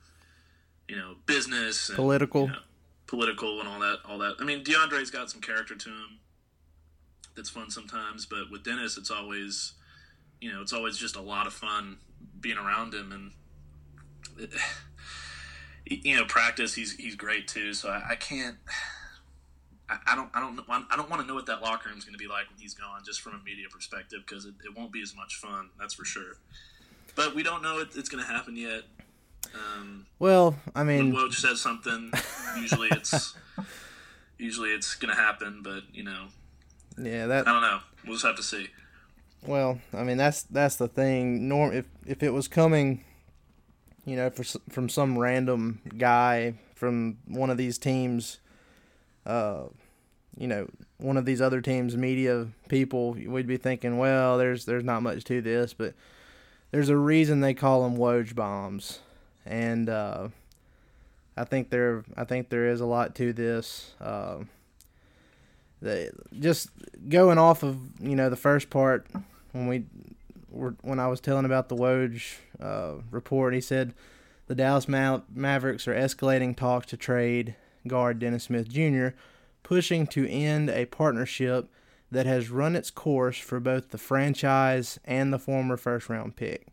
you 0.88 0.96
know 0.96 1.14
business, 1.26 1.88
and, 1.90 1.96
Political. 1.96 2.42
you 2.42 2.48
know, 2.48 2.58
political, 3.06 3.60
and 3.60 3.68
all 3.68 3.78
that. 3.78 3.98
All 4.08 4.18
that. 4.18 4.36
I 4.40 4.44
mean, 4.44 4.64
DeAndre's 4.64 5.10
got 5.10 5.30
some 5.30 5.40
character 5.40 5.76
to 5.76 5.88
him 5.88 6.18
that's 7.36 7.50
fun 7.50 7.70
sometimes, 7.70 8.26
but 8.26 8.50
with 8.50 8.64
Dennis, 8.64 8.96
it's 8.96 9.10
always 9.10 9.74
you 10.40 10.52
know, 10.52 10.60
it's 10.60 10.72
always 10.72 10.96
just 10.96 11.16
a 11.16 11.20
lot 11.20 11.46
of 11.46 11.52
fun 11.52 11.98
being 12.40 12.58
around 12.58 12.94
him 12.94 13.12
and. 13.12 14.50
You 15.86 16.16
know, 16.16 16.24
practice. 16.24 16.72
He's 16.72 16.94
he's 16.94 17.14
great 17.14 17.46
too. 17.46 17.74
So 17.74 17.90
I, 17.90 18.12
I 18.12 18.16
can't. 18.16 18.56
I, 19.88 19.98
I 20.08 20.14
don't. 20.16 20.30
I 20.34 20.40
don't. 20.40 20.58
I 20.68 20.96
don't 20.96 21.10
want 21.10 21.22
to 21.22 21.28
know 21.28 21.34
what 21.34 21.46
that 21.46 21.60
locker 21.62 21.88
room 21.88 21.98
is 21.98 22.04
going 22.04 22.14
to 22.14 22.18
be 22.18 22.26
like 22.28 22.48
when 22.48 22.58
he's 22.58 22.74
gone, 22.74 23.02
just 23.04 23.20
from 23.20 23.34
a 23.34 23.44
media 23.44 23.66
perspective, 23.70 24.20
because 24.26 24.44
it, 24.46 24.54
it 24.64 24.76
won't 24.76 24.92
be 24.92 25.02
as 25.02 25.14
much 25.14 25.36
fun. 25.36 25.70
That's 25.78 25.94
for 25.94 26.04
sure. 26.04 26.36
But 27.14 27.34
we 27.34 27.42
don't 27.42 27.62
know 27.62 27.78
it, 27.80 27.88
it's 27.94 28.08
going 28.08 28.24
to 28.24 28.30
happen 28.30 28.56
yet. 28.56 28.82
Um, 29.54 30.06
Well, 30.18 30.56
I 30.74 30.82
when 30.84 31.10
mean, 31.10 31.14
Woj 31.14 31.34
says 31.34 31.60
something, 31.60 32.12
usually 32.58 32.88
it's 32.90 33.34
usually 34.38 34.70
it's 34.70 34.94
going 34.94 35.14
to 35.14 35.20
happen. 35.20 35.60
But 35.62 35.82
you 35.92 36.02
know, 36.04 36.26
yeah, 36.98 37.26
that 37.26 37.46
I 37.46 37.52
don't 37.52 37.62
know. 37.62 37.80
We'll 38.04 38.14
just 38.14 38.24
have 38.26 38.36
to 38.36 38.42
see. 38.42 38.68
well, 39.46 39.80
I 39.92 40.02
mean 40.02 40.16
that's 40.16 40.42
that's 40.44 40.76
the 40.76 40.88
thing. 40.88 41.46
Norm, 41.48 41.72
if 41.74 41.84
if 42.06 42.22
it 42.22 42.30
was 42.32 42.48
coming, 42.48 43.04
you 44.06 44.16
know, 44.16 44.30
for, 44.30 44.44
from 44.70 44.88
some 44.88 45.18
random 45.18 45.80
guy 45.98 46.54
from 46.74 47.18
one 47.26 47.50
of 47.50 47.56
these 47.56 47.78
teams, 47.78 48.38
uh, 49.26 49.64
you 50.36 50.48
know, 50.48 50.68
one 50.98 51.16
of 51.16 51.24
these 51.24 51.40
other 51.40 51.60
teams' 51.60 51.96
media 51.96 52.48
people, 52.68 53.12
we'd 53.12 53.46
be 53.46 53.56
thinking, 53.56 53.98
well, 53.98 54.38
there's 54.38 54.64
there's 54.64 54.84
not 54.84 55.02
much 55.02 55.24
to 55.24 55.40
this, 55.40 55.74
but 55.74 55.94
there's 56.70 56.88
a 56.88 56.96
reason 56.96 57.40
they 57.40 57.54
call 57.54 57.82
them 57.82 57.96
Woj 57.96 58.34
bombs, 58.34 59.00
and 59.46 59.88
uh, 59.88 60.28
I 61.36 61.44
think 61.44 61.70
there 61.70 62.04
I 62.16 62.24
think 62.24 62.48
there 62.48 62.68
is 62.68 62.80
a 62.80 62.86
lot 62.86 63.14
to 63.16 63.32
this. 63.32 63.94
Uh, 64.00 64.38
the, 65.80 66.10
just 66.40 66.70
going 67.08 67.38
off 67.38 67.62
of 67.62 67.78
you 68.00 68.16
know 68.16 68.30
the 68.30 68.36
first 68.36 68.70
part 68.70 69.06
when 69.52 69.68
we 69.68 69.84
when 70.82 71.00
I 71.00 71.08
was 71.08 71.20
telling 71.20 71.44
about 71.44 71.68
the 71.68 71.76
Woj 71.76 72.36
uh, 72.60 72.94
report, 73.10 73.54
he 73.54 73.60
said 73.60 73.94
the 74.46 74.54
Dallas 74.54 74.88
Ma- 74.88 75.20
Mavericks 75.32 75.86
are 75.88 75.94
escalating 75.94 76.56
talks 76.56 76.86
to 76.86 76.96
trade 76.96 77.54
guard 77.86 78.18
Dennis 78.18 78.44
Smith 78.44 78.68
Jr., 78.68 79.08
pushing 79.62 80.06
to 80.08 80.28
end 80.28 80.70
a 80.70 80.86
partnership 80.86 81.70
that 82.10 82.26
has 82.26 82.50
run 82.50 82.76
its 82.76 82.90
course 82.90 83.38
for 83.38 83.60
both 83.60 83.90
the 83.90 83.98
franchise 83.98 84.98
and 85.04 85.32
the 85.32 85.38
former 85.38 85.76
first 85.76 86.08
round 86.08 86.36
pick. 86.36 86.68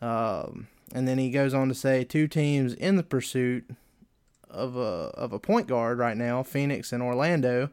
Um, 0.00 0.68
and 0.92 1.06
then 1.06 1.18
he 1.18 1.30
goes 1.30 1.54
on 1.54 1.68
to 1.68 1.74
say 1.74 2.04
two 2.04 2.28
teams 2.28 2.74
in 2.74 2.96
the 2.96 3.02
pursuit 3.02 3.68
of 4.48 4.76
a 4.76 5.12
of 5.14 5.32
a 5.32 5.38
point 5.38 5.66
guard 5.66 5.98
right 5.98 6.16
now, 6.16 6.42
Phoenix 6.42 6.92
and 6.92 7.02
Orlando, 7.02 7.70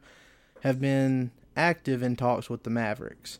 have 0.62 0.80
been 0.80 1.30
active 1.56 2.02
in 2.02 2.16
talks 2.16 2.48
with 2.48 2.62
the 2.62 2.70
Mavericks. 2.70 3.38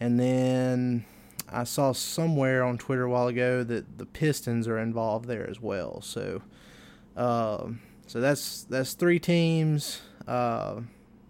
And 0.00 0.18
then 0.18 1.04
I 1.50 1.64
saw 1.64 1.92
somewhere 1.92 2.62
on 2.62 2.78
Twitter 2.78 3.04
a 3.04 3.10
while 3.10 3.26
ago 3.26 3.64
that 3.64 3.98
the 3.98 4.06
Pistons 4.06 4.68
are 4.68 4.78
involved 4.78 5.26
there 5.26 5.48
as 5.48 5.60
well. 5.60 6.00
So, 6.02 6.42
um, 7.16 7.80
so 8.08 8.20
that's 8.20 8.64
that's 8.64 8.94
three 8.94 9.18
teams. 9.20 10.00
Uh, 10.26 10.80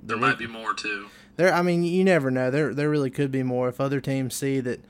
There 0.02 0.16
might 0.16 0.38
be 0.38 0.46
more 0.46 0.72
too. 0.74 1.08
there, 1.36 1.52
I 1.52 1.60
mean, 1.62 1.82
you 1.84 2.02
never 2.04 2.30
know. 2.30 2.50
There, 2.50 2.72
there 2.74 2.88
really 2.88 3.10
could 3.10 3.30
be 3.30 3.42
more 3.42 3.68
if 3.68 3.80
other 3.80 4.00
teams 4.00 4.34
see 4.34 4.60
that 4.60 4.80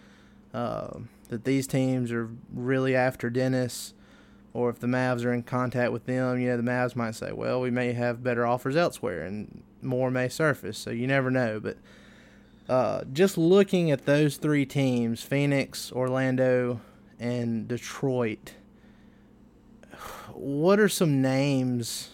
uh, 0.54 0.98
that 1.28 1.44
these 1.44 1.66
teams 1.66 2.10
are 2.12 2.30
really 2.54 2.94
after 2.94 3.28
Dennis, 3.28 3.92
or 4.54 4.70
if 4.70 4.78
the 4.78 4.86
Mavs 4.86 5.24
are 5.24 5.32
in 5.32 5.42
contact 5.42 5.92
with 5.92 6.06
them. 6.06 6.38
You 6.40 6.50
know, 6.50 6.56
the 6.56 6.62
Mavs 6.62 6.94
might 6.96 7.14
say, 7.16 7.32
"Well, 7.32 7.60
we 7.60 7.70
may 7.70 7.92
have 7.92 8.22
better 8.22 8.46
offers 8.46 8.76
elsewhere, 8.76 9.22
and 9.24 9.62
more 9.82 10.10
may 10.10 10.28
surface." 10.28 10.78
So 10.78 10.90
you 10.90 11.06
never 11.06 11.30
know. 11.30 11.60
But 11.60 11.76
uh, 12.68 13.04
just 13.12 13.36
looking 13.38 13.90
at 13.90 14.04
those 14.06 14.36
three 14.38 14.64
teams, 14.66 15.22
Phoenix, 15.22 15.90
Orlando, 15.92 16.80
and 17.18 17.66
Detroit, 17.68 18.54
what 20.40 20.78
are 20.78 20.88
some 20.88 21.20
names 21.22 22.10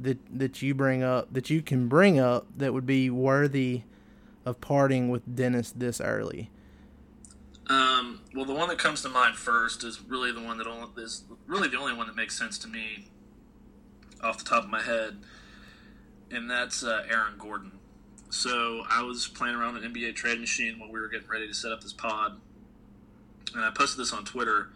that 0.00 0.18
that 0.38 0.62
you 0.62 0.74
bring 0.74 1.02
up 1.02 1.32
that 1.32 1.48
you 1.50 1.62
can 1.62 1.88
bring 1.88 2.18
up 2.18 2.46
that 2.56 2.74
would 2.74 2.86
be 2.86 3.08
worthy 3.10 3.82
of 4.44 4.60
parting 4.60 5.08
with 5.08 5.36
Dennis 5.36 5.72
this 5.72 6.00
early? 6.00 6.50
Um, 7.68 8.20
well, 8.32 8.44
the 8.44 8.54
one 8.54 8.68
that 8.68 8.78
comes 8.78 9.02
to 9.02 9.08
mind 9.08 9.36
first 9.36 9.82
is 9.82 10.00
really 10.00 10.30
the 10.30 10.40
one 10.40 10.58
that 10.58 10.68
only, 10.68 10.88
is 11.02 11.24
really 11.46 11.68
the 11.68 11.78
only 11.78 11.94
one 11.94 12.06
that 12.06 12.14
makes 12.14 12.38
sense 12.38 12.58
to 12.58 12.68
me 12.68 13.08
off 14.22 14.38
the 14.38 14.44
top 14.44 14.64
of 14.64 14.70
my 14.70 14.82
head, 14.82 15.18
and 16.30 16.48
that's 16.48 16.84
uh, 16.84 17.04
Aaron 17.10 17.34
Gordon. 17.38 17.72
So 18.30 18.84
I 18.88 19.02
was 19.02 19.26
playing 19.26 19.56
around 19.56 19.76
an 19.76 19.92
NBA 19.92 20.14
trade 20.14 20.38
machine 20.38 20.78
when 20.78 20.90
we 20.90 21.00
were 21.00 21.08
getting 21.08 21.28
ready 21.28 21.48
to 21.48 21.54
set 21.54 21.72
up 21.72 21.80
this 21.80 21.92
pod, 21.92 22.40
and 23.54 23.64
I 23.64 23.70
posted 23.70 23.98
this 23.98 24.12
on 24.12 24.24
Twitter. 24.24 24.70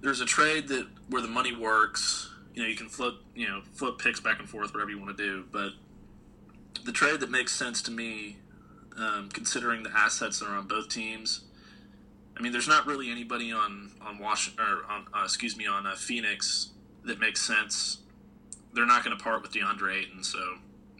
There's 0.00 0.20
a 0.20 0.26
trade 0.26 0.68
that 0.68 0.86
where 1.08 1.22
the 1.22 1.28
money 1.28 1.54
works. 1.54 2.30
You 2.54 2.62
know, 2.62 2.68
you 2.68 2.76
can 2.76 2.88
flip, 2.88 3.14
you 3.34 3.48
know, 3.48 3.62
flip 3.74 3.98
picks 3.98 4.20
back 4.20 4.38
and 4.38 4.48
forth, 4.48 4.72
whatever 4.72 4.90
you 4.90 4.98
want 4.98 5.16
to 5.16 5.22
do. 5.22 5.44
But 5.50 5.72
the 6.84 6.92
trade 6.92 7.20
that 7.20 7.30
makes 7.30 7.52
sense 7.52 7.82
to 7.82 7.90
me, 7.90 8.36
um, 8.96 9.28
considering 9.32 9.82
the 9.82 9.90
assets 9.94 10.38
that 10.38 10.46
are 10.46 10.56
on 10.56 10.66
both 10.66 10.88
teams, 10.88 11.40
I 12.38 12.42
mean, 12.42 12.52
there's 12.52 12.68
not 12.68 12.86
really 12.86 13.10
anybody 13.10 13.52
on 13.52 13.92
on 14.00 14.18
Washington 14.18 14.64
or 14.64 14.90
on 14.90 15.06
uh, 15.14 15.24
excuse 15.24 15.56
me 15.56 15.66
on 15.66 15.86
uh, 15.86 15.94
Phoenix 15.94 16.70
that 17.04 17.18
makes 17.18 17.40
sense. 17.40 17.98
They're 18.74 18.86
not 18.86 19.04
going 19.04 19.16
to 19.16 19.22
part 19.22 19.42
with 19.42 19.52
DeAndre 19.52 20.02
Ayton, 20.02 20.22
so 20.22 20.38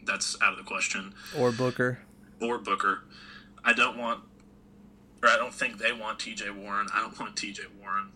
that's 0.03 0.35
out 0.41 0.51
of 0.51 0.57
the 0.57 0.63
question. 0.63 1.13
Or 1.37 1.51
Booker. 1.51 1.99
Or 2.41 2.57
Booker. 2.57 3.03
I 3.63 3.73
don't 3.73 3.97
want, 3.97 4.23
or 5.21 5.29
I 5.29 5.35
don't 5.35 5.53
think 5.53 5.77
they 5.77 5.91
want 5.91 6.19
T.J. 6.19 6.49
Warren. 6.49 6.87
I 6.93 7.01
don't 7.01 7.19
want 7.19 7.35
T.J. 7.35 7.63
Warren. 7.79 8.11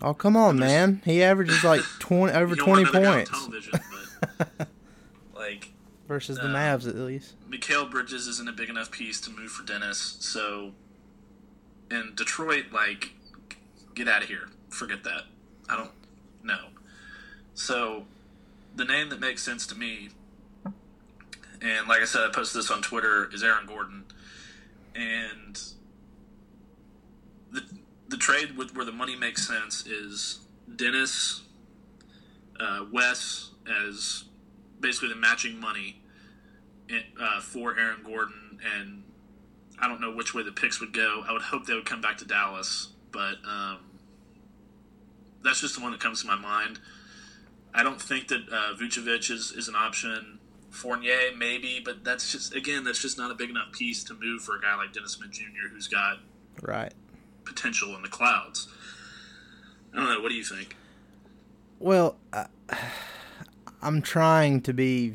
Oh 0.00 0.14
come 0.14 0.36
on, 0.36 0.58
man! 0.58 1.02
He 1.04 1.22
averages 1.22 1.64
like 1.64 1.82
twenty 1.98 2.32
over 2.32 2.54
twenty 2.54 2.84
want 2.84 2.94
another 2.94 3.04
guy 3.04 3.20
on 3.20 3.26
points 3.26 3.68
but 3.70 4.68
like 5.34 5.70
versus 6.06 6.36
the 6.36 6.44
uh, 6.44 6.54
Mavs 6.54 6.88
at 6.88 6.96
least. 6.96 7.34
Mikal 7.48 7.90
Bridges 7.90 8.26
isn't 8.26 8.48
a 8.48 8.52
big 8.52 8.70
enough 8.70 8.90
piece 8.90 9.20
to 9.22 9.30
move 9.30 9.50
for 9.50 9.64
Dennis. 9.64 10.16
So, 10.20 10.72
in 11.90 12.12
Detroit, 12.14 12.66
like, 12.72 13.12
get 13.94 14.08
out 14.08 14.22
of 14.22 14.28
here. 14.28 14.48
Forget 14.70 15.04
that. 15.04 15.22
I 15.68 15.76
don't 15.76 15.90
know. 16.42 16.68
So, 17.54 18.04
the 18.74 18.84
name 18.84 19.10
that 19.10 19.20
makes 19.20 19.42
sense 19.42 19.66
to 19.66 19.74
me, 19.74 20.10
and 21.60 21.88
like 21.88 22.00
I 22.00 22.04
said, 22.04 22.22
I 22.22 22.30
posted 22.32 22.60
this 22.60 22.70
on 22.70 22.82
Twitter, 22.82 23.28
is 23.32 23.42
Aaron 23.42 23.66
Gordon. 23.66 24.04
And 24.94 25.60
the 27.52 27.62
the 28.08 28.16
trade 28.16 28.56
with 28.56 28.74
where 28.74 28.84
the 28.84 28.92
money 28.92 29.14
makes 29.14 29.46
sense 29.46 29.86
is 29.86 30.40
Dennis, 30.76 31.42
uh, 32.58 32.86
Wes 32.90 33.50
as 33.86 34.24
basically 34.80 35.10
the 35.10 35.16
matching 35.16 35.60
money 35.60 36.00
uh, 37.20 37.40
for 37.40 37.78
Aaron 37.78 38.02
Gordon, 38.02 38.58
and 38.76 39.02
I 39.78 39.88
don't 39.88 40.00
know 40.00 40.12
which 40.12 40.34
way 40.34 40.42
the 40.42 40.52
picks 40.52 40.80
would 40.80 40.92
go. 40.92 41.22
I 41.28 41.32
would 41.32 41.42
hope 41.42 41.66
they 41.66 41.74
would 41.74 41.84
come 41.84 42.00
back 42.00 42.18
to 42.18 42.24
Dallas, 42.24 42.88
but 43.12 43.36
um, 43.46 43.78
that's 45.44 45.60
just 45.60 45.76
the 45.76 45.82
one 45.82 45.92
that 45.92 46.00
comes 46.00 46.22
to 46.22 46.26
my 46.26 46.36
mind. 46.36 46.80
I 47.74 47.82
don't 47.82 48.00
think 48.00 48.28
that 48.28 48.40
uh, 48.50 48.74
Vucevic 48.74 49.30
is, 49.30 49.52
is 49.52 49.68
an 49.68 49.74
option. 49.76 50.38
Fournier 50.70 51.34
maybe, 51.36 51.80
but 51.82 52.04
that's 52.04 52.30
just 52.30 52.54
again 52.54 52.84
that's 52.84 53.00
just 53.00 53.16
not 53.16 53.30
a 53.30 53.34
big 53.34 53.48
enough 53.48 53.72
piece 53.72 54.04
to 54.04 54.14
move 54.14 54.42
for 54.42 54.56
a 54.56 54.60
guy 54.60 54.76
like 54.76 54.92
Dennis 54.92 55.12
Smith 55.12 55.30
Jr. 55.30 55.68
who's 55.72 55.88
got 55.88 56.18
Right. 56.62 56.92
Potential 57.48 57.96
in 57.96 58.02
the 58.02 58.08
clouds. 58.08 58.68
I 59.92 59.96
don't 59.96 60.08
know. 60.08 60.20
What 60.20 60.28
do 60.28 60.34
you 60.36 60.44
think? 60.44 60.76
Well, 61.78 62.16
I, 62.32 62.46
I'm 63.82 64.02
trying 64.02 64.60
to 64.62 64.72
be 64.72 65.14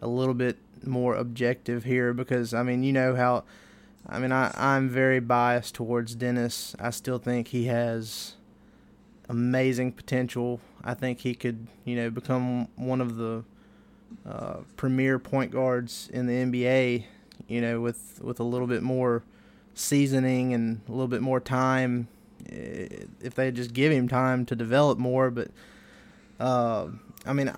a 0.00 0.06
little 0.06 0.34
bit 0.34 0.58
more 0.84 1.14
objective 1.14 1.84
here 1.84 2.12
because 2.12 2.54
I 2.54 2.62
mean, 2.62 2.82
you 2.82 2.92
know 2.92 3.14
how 3.14 3.44
I 4.08 4.18
mean, 4.18 4.32
I 4.32 4.52
I'm 4.56 4.88
very 4.88 5.20
biased 5.20 5.74
towards 5.74 6.14
Dennis. 6.14 6.74
I 6.78 6.90
still 6.90 7.18
think 7.18 7.48
he 7.48 7.66
has 7.66 8.34
amazing 9.28 9.92
potential. 9.92 10.60
I 10.84 10.94
think 10.94 11.20
he 11.20 11.34
could, 11.34 11.68
you 11.84 11.96
know, 11.96 12.10
become 12.10 12.68
one 12.76 13.00
of 13.00 13.16
the 13.16 13.44
uh, 14.26 14.58
premier 14.76 15.18
point 15.18 15.52
guards 15.52 16.10
in 16.12 16.26
the 16.26 16.32
NBA. 16.34 17.04
You 17.48 17.60
know, 17.60 17.80
with 17.80 18.20
with 18.22 18.40
a 18.40 18.44
little 18.44 18.66
bit 18.66 18.82
more 18.82 19.22
seasoning 19.74 20.54
and 20.54 20.80
a 20.88 20.90
little 20.90 21.08
bit 21.08 21.22
more 21.22 21.40
time, 21.40 22.08
eh, 22.50 22.88
if 23.20 23.34
they 23.34 23.50
just 23.50 23.72
give 23.72 23.92
him 23.92 24.08
time 24.08 24.44
to 24.46 24.56
develop 24.56 24.98
more. 24.98 25.30
But 25.30 25.50
uh, 26.40 26.88
I 27.26 27.32
mean, 27.32 27.52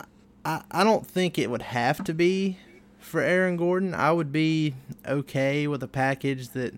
I 0.44 0.62
I 0.70 0.84
don't 0.84 1.06
think 1.06 1.38
it 1.38 1.50
would 1.50 1.62
have 1.62 2.04
to 2.04 2.14
be 2.14 2.58
for 2.98 3.20
Aaron 3.20 3.56
Gordon. 3.56 3.94
I 3.94 4.12
would 4.12 4.32
be 4.32 4.74
okay 5.06 5.66
with 5.66 5.82
a 5.82 5.88
package 5.88 6.48
that. 6.50 6.74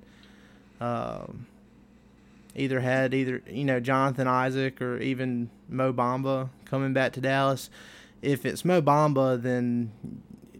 Um, 0.78 1.46
either 2.56 2.80
had 2.80 3.14
either 3.14 3.42
you 3.48 3.64
know 3.64 3.78
Jonathan 3.78 4.26
Isaac 4.26 4.80
or 4.80 4.98
even 4.98 5.50
Mo 5.68 5.92
Bamba 5.92 6.48
coming 6.64 6.92
back 6.92 7.12
to 7.12 7.20
Dallas. 7.20 7.70
If 8.22 8.44
it's 8.44 8.64
Mo 8.64 8.82
Bamba, 8.82 9.40
then 9.40 9.92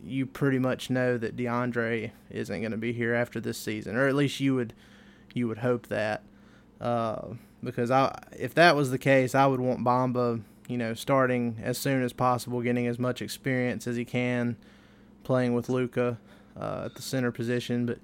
you 0.07 0.27
pretty 0.27 0.59
much 0.59 0.91
know 0.91 1.19
that 1.19 1.37
DeAndre 1.37 2.13
isn't 2.31 2.61
going 2.61 2.71
to 2.71 2.77
be 2.77 2.93
here 2.93 3.15
after 3.15 3.41
this 3.41 3.59
season, 3.59 3.97
or 3.97 4.07
at 4.07 4.15
least 4.15 4.41
you 4.41 4.55
would 4.55 4.73
you 5.35 5.49
would 5.49 5.59
hope 5.59 5.89
that. 5.89 6.23
Uh, 6.81 7.29
because 7.63 7.91
I, 7.91 8.17
if 8.39 8.55
that 8.55 8.77
was 8.77 8.91
the 8.91 8.99
case, 8.99 9.35
I 9.35 9.47
would 9.47 9.61
want 9.61 9.85
Bamba, 9.85 10.43
you 10.69 10.77
know, 10.77 10.95
starting 10.95 11.59
as 11.63 11.79
soon 11.79 12.03
as 12.03 12.13
possible, 12.13 12.61
getting 12.61 12.87
as 12.87 12.99
much 12.99 13.21
experience 13.21 13.87
as 13.87 13.97
he 13.97 14.05
can, 14.05 14.57
playing 15.25 15.55
with 15.55 15.69
Luka 15.69 16.19
uh, 16.59 16.83
at 16.87 16.95
the 16.95 17.03
center 17.03 17.33
position. 17.33 17.87
But 17.87 17.99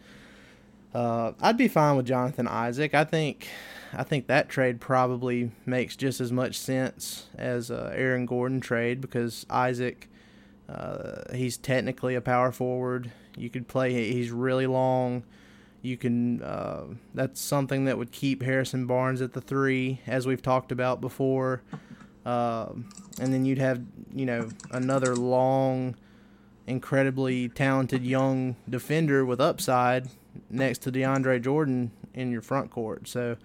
uh, 0.95 1.33
I'd 1.41 1.57
be 1.57 1.69
fine 1.69 1.97
with 1.97 2.07
Jonathan 2.07 2.49
Isaac. 2.49 2.95
I 2.95 3.05
think 3.05 3.49
I 3.95 4.03
think 4.03 4.27
that 4.27 4.49
trade 4.49 4.81
probably 4.81 5.51
makes 5.67 5.97
just 5.97 6.21
as 6.21 6.33
much 6.33 6.59
sense 6.59 7.27
as 7.37 7.71
uh, 7.71 7.93
Aaron 7.95 8.27
Gordon 8.27 8.61
trade 8.61 9.01
because 9.01 9.47
Isaac, 9.51 10.09
uh, 10.73 11.35
he's 11.35 11.57
technically 11.59 12.15
a 12.15 12.21
power 12.21 12.51
forward. 12.51 13.11
You 13.37 13.51
could 13.51 13.69
play. 13.69 14.11
He's 14.13 14.31
really 14.31 14.67
long. 14.67 15.25
You 15.83 15.97
can. 15.97 16.43
Uh, 16.43 16.85
that's 17.15 17.41
something 17.41 17.85
that 17.85 17.99
would 17.99 18.11
keep 18.11 18.43
Harrison 18.43 18.87
Barnes 18.87 19.21
at 19.21 19.33
the 19.33 19.41
three, 19.41 20.01
as 20.07 20.27
we've 20.27 20.41
talked 20.41 20.73
about 20.73 21.01
before. 21.01 21.63
Um, 22.25 22.89
and 23.21 23.33
then 23.33 23.45
you'd 23.45 23.59
have 23.59 23.83
you 24.15 24.25
know 24.25 24.49
another 24.71 25.15
long, 25.15 25.97
incredibly 26.67 27.49
talented 27.49 28.05
young 28.05 28.57
defender 28.69 29.27
with 29.27 29.41
upside 29.41 30.09
next 30.49 30.79
to 30.79 30.93
DeAndre 30.93 31.43
Jordan 31.43 31.91
in 32.15 32.31
your 32.31 32.43
front 32.43 32.71
court. 32.71 33.09
So 33.09 33.37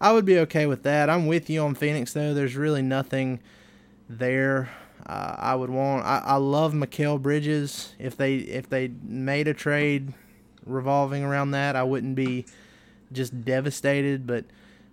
I 0.00 0.12
would 0.12 0.24
be 0.24 0.38
okay 0.40 0.66
with 0.66 0.84
that. 0.84 1.10
I'm 1.10 1.26
with 1.26 1.50
you 1.50 1.62
on 1.62 1.74
Phoenix 1.74 2.12
though. 2.12 2.34
There's 2.34 2.54
really 2.54 2.82
nothing 2.82 3.40
there. 4.08 4.68
Uh, 5.08 5.36
I 5.38 5.54
would 5.54 5.70
want. 5.70 6.04
I, 6.04 6.22
I 6.24 6.36
love 6.36 6.74
Mikal 6.74 7.20
Bridges. 7.20 7.94
If 7.98 8.16
they 8.16 8.36
if 8.36 8.68
they 8.68 8.88
made 9.02 9.48
a 9.48 9.54
trade 9.54 10.12
revolving 10.66 11.24
around 11.24 11.52
that, 11.52 11.76
I 11.76 11.82
wouldn't 11.82 12.14
be 12.14 12.44
just 13.10 13.44
devastated. 13.44 14.26
But 14.26 14.44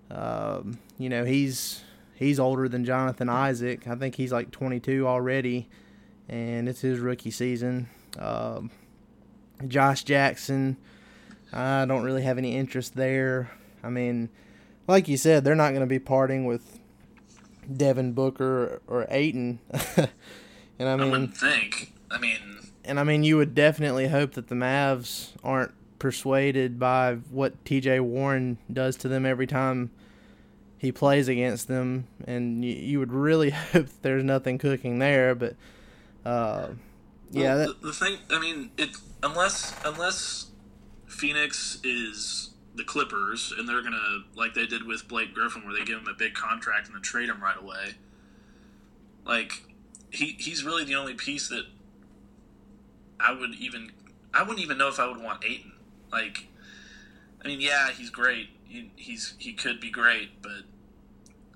um, 0.10 0.80
you 0.98 1.10
know 1.10 1.26
he's 1.26 1.84
he's 2.16 2.40
older 2.40 2.70
than 2.70 2.86
Jonathan 2.86 3.28
Isaac. 3.28 3.88
I 3.88 3.96
think 3.96 4.16
he's 4.16 4.32
like 4.32 4.52
22 4.52 5.06
already, 5.06 5.68
and 6.30 6.70
it's 6.70 6.82
his 6.82 7.00
rookie 7.00 7.32
season. 7.32 7.90
Um, 8.18 8.72
Josh 9.68 10.04
Jackson. 10.04 10.78
I 11.52 11.86
don't 11.86 12.04
really 12.04 12.24
have 12.24 12.38
any 12.38 12.56
interest 12.56 12.96
there. 12.96 13.52
I 13.84 13.90
mean, 13.90 14.30
like 14.88 15.08
you 15.08 15.18
said, 15.18 15.44
they're 15.44 15.56
not 15.56 15.70
going 15.70 15.82
to 15.82 15.88
be 15.88 16.00
parting 16.00 16.46
with 16.46 16.80
Devin 17.74 18.14
Booker 18.14 18.82
or 18.88 19.06
Ayton. 19.10 19.60
and 19.98 20.10
I 20.90 20.94
I 20.94 20.96
mean, 20.96 21.12
wouldn't 21.12 21.38
think. 21.38 21.94
I 22.12 22.18
mean, 22.18 22.40
and 22.84 23.00
I 23.00 23.04
mean, 23.04 23.24
you 23.24 23.38
would 23.38 23.56
definitely 23.56 24.08
hope 24.08 24.34
that 24.34 24.48
the 24.48 24.56
Mavs 24.56 25.30
aren't 25.44 25.72
persuaded 26.00 26.80
by 26.80 27.16
what 27.32 27.64
TJ 27.66 28.02
Warren 28.02 28.58
does 28.72 28.96
to 28.98 29.08
them 29.08 29.26
every 29.26 29.48
time 29.48 29.92
he 30.78 30.92
plays 30.92 31.28
against 31.28 31.68
them, 31.68 32.08
and 32.26 32.64
you, 32.64 32.74
you 32.74 33.00
would 33.00 33.12
really 33.12 33.50
hope 33.72 33.88
that 33.88 34.02
there's 34.02 34.24
nothing 34.24 34.58
cooking 34.58 35.00
there. 35.00 35.34
But 35.36 35.56
uh, 36.26 36.70
yeah, 37.32 37.56
Well, 37.56 37.68
that, 37.68 37.82
the, 37.82 37.88
the 37.88 37.94
thing. 37.94 38.18
I 38.30 38.40
mean, 38.40 38.72
it 38.78 38.90
unless 39.24 39.76
unless 39.84 40.48
Phoenix 41.08 41.80
is 41.84 42.52
the 42.76 42.84
Clippers 42.84 43.54
and 43.58 43.68
they're 43.68 43.82
gonna 43.82 44.24
like 44.36 44.54
they 44.54 44.66
did 44.66 44.86
with 44.86 45.08
Blake 45.08 45.34
Griffin, 45.34 45.66
where 45.66 45.74
they 45.78 45.86
give 45.86 46.00
him 46.00 46.08
a 46.08 46.14
big 46.14 46.34
contract 46.34 46.88
and 46.88 46.96
then 46.96 47.02
trade 47.02 47.30
him 47.30 47.42
right 47.42 47.58
away. 47.60 47.96
Like 49.26 49.64
he 50.10 50.36
he's 50.40 50.64
really 50.64 50.84
the 50.84 50.96
only 50.96 51.14
piece 51.14 51.50
that 51.50 51.66
I 53.20 53.34
would 53.34 53.56
even 53.56 53.92
I 54.34 54.42
wouldn't 54.44 54.60
even 54.60 54.78
know 54.78 54.90
if 54.90 55.00
I 55.00 55.08
would 55.08 55.22
want 55.22 55.46
Ayton. 55.46 55.72
Like, 56.12 56.48
I 57.44 57.48
mean, 57.48 57.62
yeah, 57.62 57.92
he's 57.92 58.10
great. 58.10 58.50
He, 58.66 58.92
he's 58.96 59.36
he 59.38 59.54
could 59.54 59.80
be 59.80 59.90
great, 59.90 60.42
but 60.42 60.64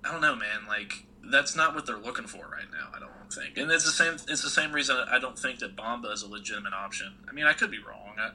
I 0.03 0.11
don't 0.11 0.21
know, 0.21 0.35
man. 0.35 0.65
Like 0.67 1.05
that's 1.23 1.55
not 1.55 1.75
what 1.75 1.85
they're 1.85 1.97
looking 1.97 2.27
for 2.27 2.47
right 2.47 2.69
now. 2.71 2.87
I 2.95 2.99
don't 2.99 3.11
think, 3.31 3.57
and 3.57 3.69
it's 3.71 3.85
the 3.85 3.91
same. 3.91 4.13
It's 4.13 4.41
the 4.41 4.49
same 4.49 4.71
reason 4.71 4.97
I 5.11 5.19
don't 5.19 5.37
think 5.37 5.59
that 5.59 5.75
Bamba 5.75 6.13
is 6.13 6.23
a 6.23 6.27
legitimate 6.27 6.73
option. 6.73 7.13
I 7.27 7.33
mean, 7.33 7.45
I 7.45 7.53
could 7.53 7.71
be 7.71 7.79
wrong, 7.79 8.15
I, 8.17 8.31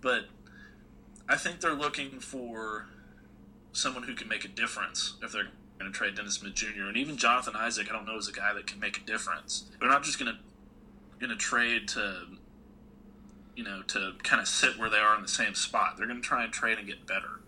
but 0.00 0.26
I 1.28 1.36
think 1.36 1.60
they're 1.60 1.74
looking 1.74 2.20
for 2.20 2.86
someone 3.72 4.02
who 4.04 4.14
can 4.14 4.28
make 4.28 4.44
a 4.44 4.48
difference 4.48 5.14
if 5.22 5.32
they're 5.32 5.48
going 5.78 5.90
to 5.90 5.96
trade 5.96 6.14
Dennis 6.14 6.34
Smith 6.34 6.54
Jr. 6.54 6.84
and 6.88 6.96
even 6.96 7.16
Jonathan 7.16 7.54
Isaac. 7.56 7.88
I 7.90 7.92
don't 7.92 8.06
know 8.06 8.16
is 8.16 8.28
a 8.28 8.32
guy 8.32 8.52
that 8.54 8.66
can 8.66 8.80
make 8.80 8.98
a 8.98 9.00
difference. 9.02 9.64
They're 9.80 9.88
not 9.88 10.02
just 10.02 10.18
going 10.18 10.32
to 10.32 10.38
going 11.18 11.30
to 11.30 11.36
trade 11.36 11.86
to 11.88 12.26
you 13.54 13.64
know, 13.64 13.82
to 13.82 14.12
kind 14.22 14.40
of 14.40 14.48
sit 14.48 14.78
where 14.78 14.88
they 14.88 14.98
are 14.98 15.14
in 15.14 15.22
the 15.22 15.28
same 15.28 15.54
spot. 15.54 15.96
They're 15.96 16.06
going 16.06 16.22
to 16.22 16.26
try 16.26 16.44
and 16.44 16.52
trade 16.52 16.78
and 16.78 16.86
get 16.86 17.06
better. 17.06 17.40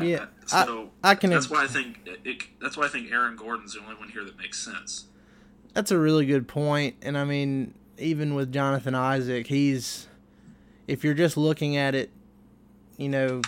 Yeah, 0.00 0.26
Uh, 0.52 0.64
so 0.64 0.90
I, 1.02 1.10
I 1.10 1.14
can. 1.16 1.30
that's 1.30 1.50
why 1.50 1.64
I 1.64 1.66
think 1.66 1.98
it, 2.06 2.20
it, 2.24 2.42
that's 2.62 2.76
why 2.76 2.84
I 2.84 2.88
think 2.88 3.10
Aaron 3.10 3.34
Gordon's 3.34 3.74
the 3.74 3.80
only 3.80 3.96
one 3.96 4.08
here 4.08 4.24
that 4.24 4.38
makes 4.38 4.64
sense. 4.64 5.06
That's 5.74 5.90
a 5.90 5.98
really 5.98 6.26
good 6.26 6.46
point, 6.46 6.94
and 7.02 7.18
I 7.18 7.24
mean, 7.24 7.74
even 7.98 8.34
with 8.36 8.52
Jonathan 8.52 8.94
Isaac, 8.94 9.48
he's 9.48 10.06
if 10.86 11.02
you're 11.02 11.14
just 11.14 11.36
looking 11.36 11.76
at 11.76 11.96
it, 11.96 12.10
you 13.00 13.08
know, 13.08 13.40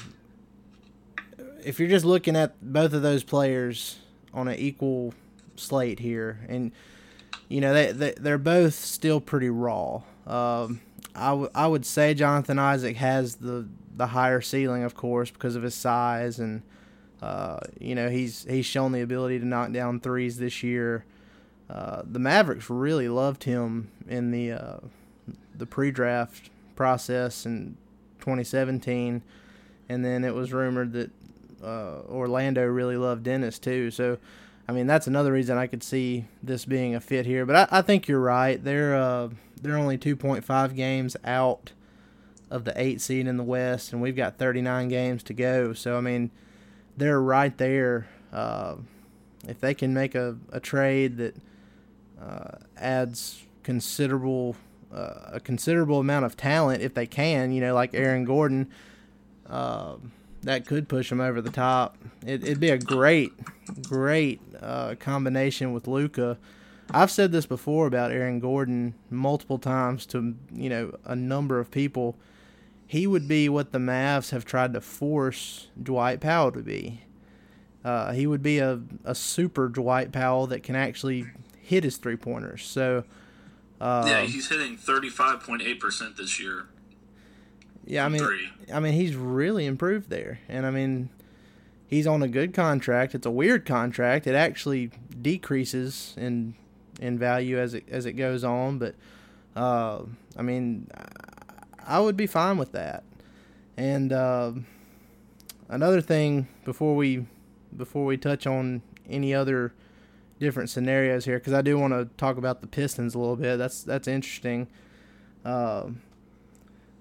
if 1.62 1.78
you're 1.78 1.88
just 1.88 2.06
looking 2.06 2.36
at 2.36 2.54
both 2.62 2.94
of 2.94 3.02
those 3.02 3.22
players 3.22 3.98
on 4.32 4.48
an 4.48 4.56
equal 4.56 5.12
slate 5.56 5.98
here, 5.98 6.40
and 6.48 6.72
you 7.50 7.60
know 7.60 7.74
they, 7.74 7.92
they 7.92 8.14
they're 8.16 8.38
both 8.38 8.72
still 8.72 9.20
pretty 9.20 9.50
raw. 9.50 10.02
Um, 10.26 10.80
I, 11.14 11.28
w- 11.28 11.50
I 11.54 11.66
would 11.66 11.84
say 11.84 12.14
Jonathan 12.14 12.58
Isaac 12.58 12.96
has 12.96 13.36
the 13.36 13.68
the 13.94 14.06
higher 14.06 14.40
ceiling, 14.40 14.84
of 14.84 14.94
course, 14.94 15.30
because 15.30 15.54
of 15.54 15.62
his 15.62 15.74
size 15.74 16.38
and 16.38 16.62
uh, 17.20 17.58
you 17.78 17.94
know 17.94 18.08
he's 18.08 18.46
he's 18.48 18.64
shown 18.64 18.92
the 18.92 19.02
ability 19.02 19.38
to 19.38 19.44
knock 19.44 19.70
down 19.72 20.00
threes 20.00 20.38
this 20.38 20.62
year. 20.62 21.04
Uh, 21.68 22.00
the 22.10 22.18
Mavericks 22.18 22.70
really 22.70 23.08
loved 23.08 23.44
him 23.44 23.90
in 24.08 24.30
the 24.30 24.52
uh, 24.52 24.76
the 25.54 25.66
pre-draft 25.66 26.48
process 26.74 27.44
in 27.44 27.76
2017, 28.20 29.20
and 29.92 30.04
then 30.04 30.24
it 30.24 30.34
was 30.34 30.52
rumored 30.52 30.92
that 30.92 31.10
uh, 31.62 32.00
Orlando 32.08 32.64
really 32.64 32.96
loved 32.96 33.24
Dennis 33.24 33.58
too. 33.58 33.90
So, 33.90 34.18
I 34.66 34.72
mean, 34.72 34.86
that's 34.86 35.06
another 35.06 35.32
reason 35.32 35.58
I 35.58 35.66
could 35.66 35.82
see 35.82 36.24
this 36.42 36.64
being 36.64 36.94
a 36.94 37.00
fit 37.00 37.26
here. 37.26 37.44
But 37.46 37.72
I, 37.72 37.78
I 37.78 37.82
think 37.82 38.08
you're 38.08 38.20
right. 38.20 38.62
They're 38.62 38.96
uh, 38.96 39.28
they're 39.60 39.76
only 39.76 39.98
2.5 39.98 40.74
games 40.74 41.16
out 41.24 41.72
of 42.50 42.64
the 42.64 42.72
eight 42.80 43.00
seed 43.00 43.26
in 43.26 43.36
the 43.36 43.44
West, 43.44 43.92
and 43.92 44.02
we've 44.02 44.16
got 44.16 44.38
39 44.38 44.88
games 44.88 45.22
to 45.24 45.34
go. 45.34 45.72
So, 45.72 45.96
I 45.96 46.00
mean, 46.00 46.30
they're 46.96 47.20
right 47.20 47.56
there. 47.56 48.08
Uh, 48.32 48.76
if 49.46 49.60
they 49.60 49.74
can 49.74 49.94
make 49.94 50.14
a, 50.14 50.36
a 50.50 50.60
trade 50.60 51.16
that 51.18 51.36
uh, 52.20 52.58
adds 52.76 53.44
considerable 53.62 54.56
uh, 54.92 55.30
a 55.32 55.40
considerable 55.40 56.00
amount 56.00 56.24
of 56.26 56.36
talent, 56.36 56.82
if 56.82 56.92
they 56.94 57.06
can, 57.06 57.52
you 57.52 57.60
know, 57.60 57.74
like 57.74 57.94
Aaron 57.94 58.24
Gordon, 58.24 58.70
uh, 59.52 59.96
that 60.42 60.66
could 60.66 60.88
push 60.88 61.12
him 61.12 61.20
over 61.20 61.40
the 61.40 61.50
top. 61.50 61.96
It, 62.26 62.42
would 62.42 62.58
be 62.58 62.70
a 62.70 62.78
great, 62.78 63.32
great 63.88 64.40
uh, 64.60 64.96
combination 64.98 65.72
with 65.72 65.86
Luka. 65.86 66.38
I've 66.90 67.10
said 67.10 67.32
this 67.32 67.46
before 67.46 67.86
about 67.86 68.10
Aaron 68.10 68.40
Gordon 68.40 68.94
multiple 69.10 69.58
times 69.58 70.04
to 70.06 70.34
you 70.52 70.68
know 70.68 70.96
a 71.04 71.14
number 71.14 71.60
of 71.60 71.70
people. 71.70 72.16
He 72.86 73.06
would 73.06 73.28
be 73.28 73.48
what 73.48 73.72
the 73.72 73.78
Mavs 73.78 74.30
have 74.30 74.44
tried 74.44 74.74
to 74.74 74.80
force 74.80 75.68
Dwight 75.80 76.20
Powell 76.20 76.52
to 76.52 76.60
be. 76.60 77.02
Uh, 77.84 78.12
he 78.12 78.26
would 78.26 78.42
be 78.42 78.58
a, 78.58 78.80
a 79.04 79.14
super 79.14 79.68
Dwight 79.68 80.12
Powell 80.12 80.46
that 80.48 80.62
can 80.62 80.76
actually 80.76 81.26
hit 81.60 81.84
his 81.84 81.96
three 81.96 82.16
pointers. 82.16 82.64
So 82.64 83.04
uh, 83.80 84.04
yeah, 84.06 84.22
he's 84.22 84.48
hitting 84.48 84.76
thirty 84.76 85.08
five 85.08 85.40
point 85.40 85.62
eight 85.62 85.78
percent 85.78 86.16
this 86.16 86.40
year. 86.40 86.66
Yeah, 87.84 88.04
I 88.04 88.08
mean, 88.08 88.22
three. 88.22 88.48
I 88.72 88.80
mean, 88.80 88.94
he's 88.94 89.16
really 89.16 89.66
improved 89.66 90.08
there, 90.08 90.40
and 90.48 90.66
I 90.66 90.70
mean, 90.70 91.10
he's 91.86 92.06
on 92.06 92.22
a 92.22 92.28
good 92.28 92.54
contract. 92.54 93.14
It's 93.14 93.26
a 93.26 93.30
weird 93.30 93.66
contract. 93.66 94.26
It 94.26 94.34
actually 94.34 94.90
decreases 95.20 96.14
in 96.16 96.54
in 97.00 97.18
value 97.18 97.58
as 97.58 97.74
it 97.74 97.84
as 97.90 98.06
it 98.06 98.12
goes 98.12 98.44
on, 98.44 98.78
but 98.78 98.94
uh, 99.56 100.02
I 100.36 100.42
mean, 100.42 100.88
I 101.86 102.00
would 102.00 102.16
be 102.16 102.26
fine 102.26 102.56
with 102.56 102.72
that. 102.72 103.04
And 103.76 104.12
uh, 104.12 104.52
another 105.68 106.00
thing 106.00 106.48
before 106.64 106.94
we 106.94 107.26
before 107.76 108.04
we 108.04 108.16
touch 108.16 108.46
on 108.46 108.82
any 109.08 109.34
other 109.34 109.72
different 110.38 110.70
scenarios 110.70 111.24
here, 111.24 111.38
because 111.38 111.52
I 111.52 111.62
do 111.62 111.78
want 111.78 111.92
to 111.92 112.08
talk 112.16 112.36
about 112.36 112.60
the 112.60 112.66
Pistons 112.66 113.14
a 113.14 113.18
little 113.18 113.36
bit. 113.36 113.56
That's 113.56 113.82
that's 113.82 114.08
interesting. 114.08 114.68
Uh, 115.44 115.90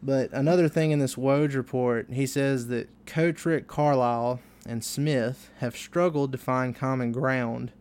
but 0.04 0.32
another 0.32 0.68
thing 0.68 0.92
in 0.92 1.00
this 1.00 1.16
Woj 1.16 1.56
report, 1.56 2.08
he 2.12 2.26
says 2.26 2.68
that 2.68 2.90
Coach 3.06 3.46
Rick 3.46 3.68
Carlisle 3.68 4.40
and 4.66 4.84
Smith 4.84 5.50
have 5.60 5.76
struggled 5.76 6.32
to 6.32 6.38
find 6.38 6.76
common 6.76 7.12
ground. 7.12 7.72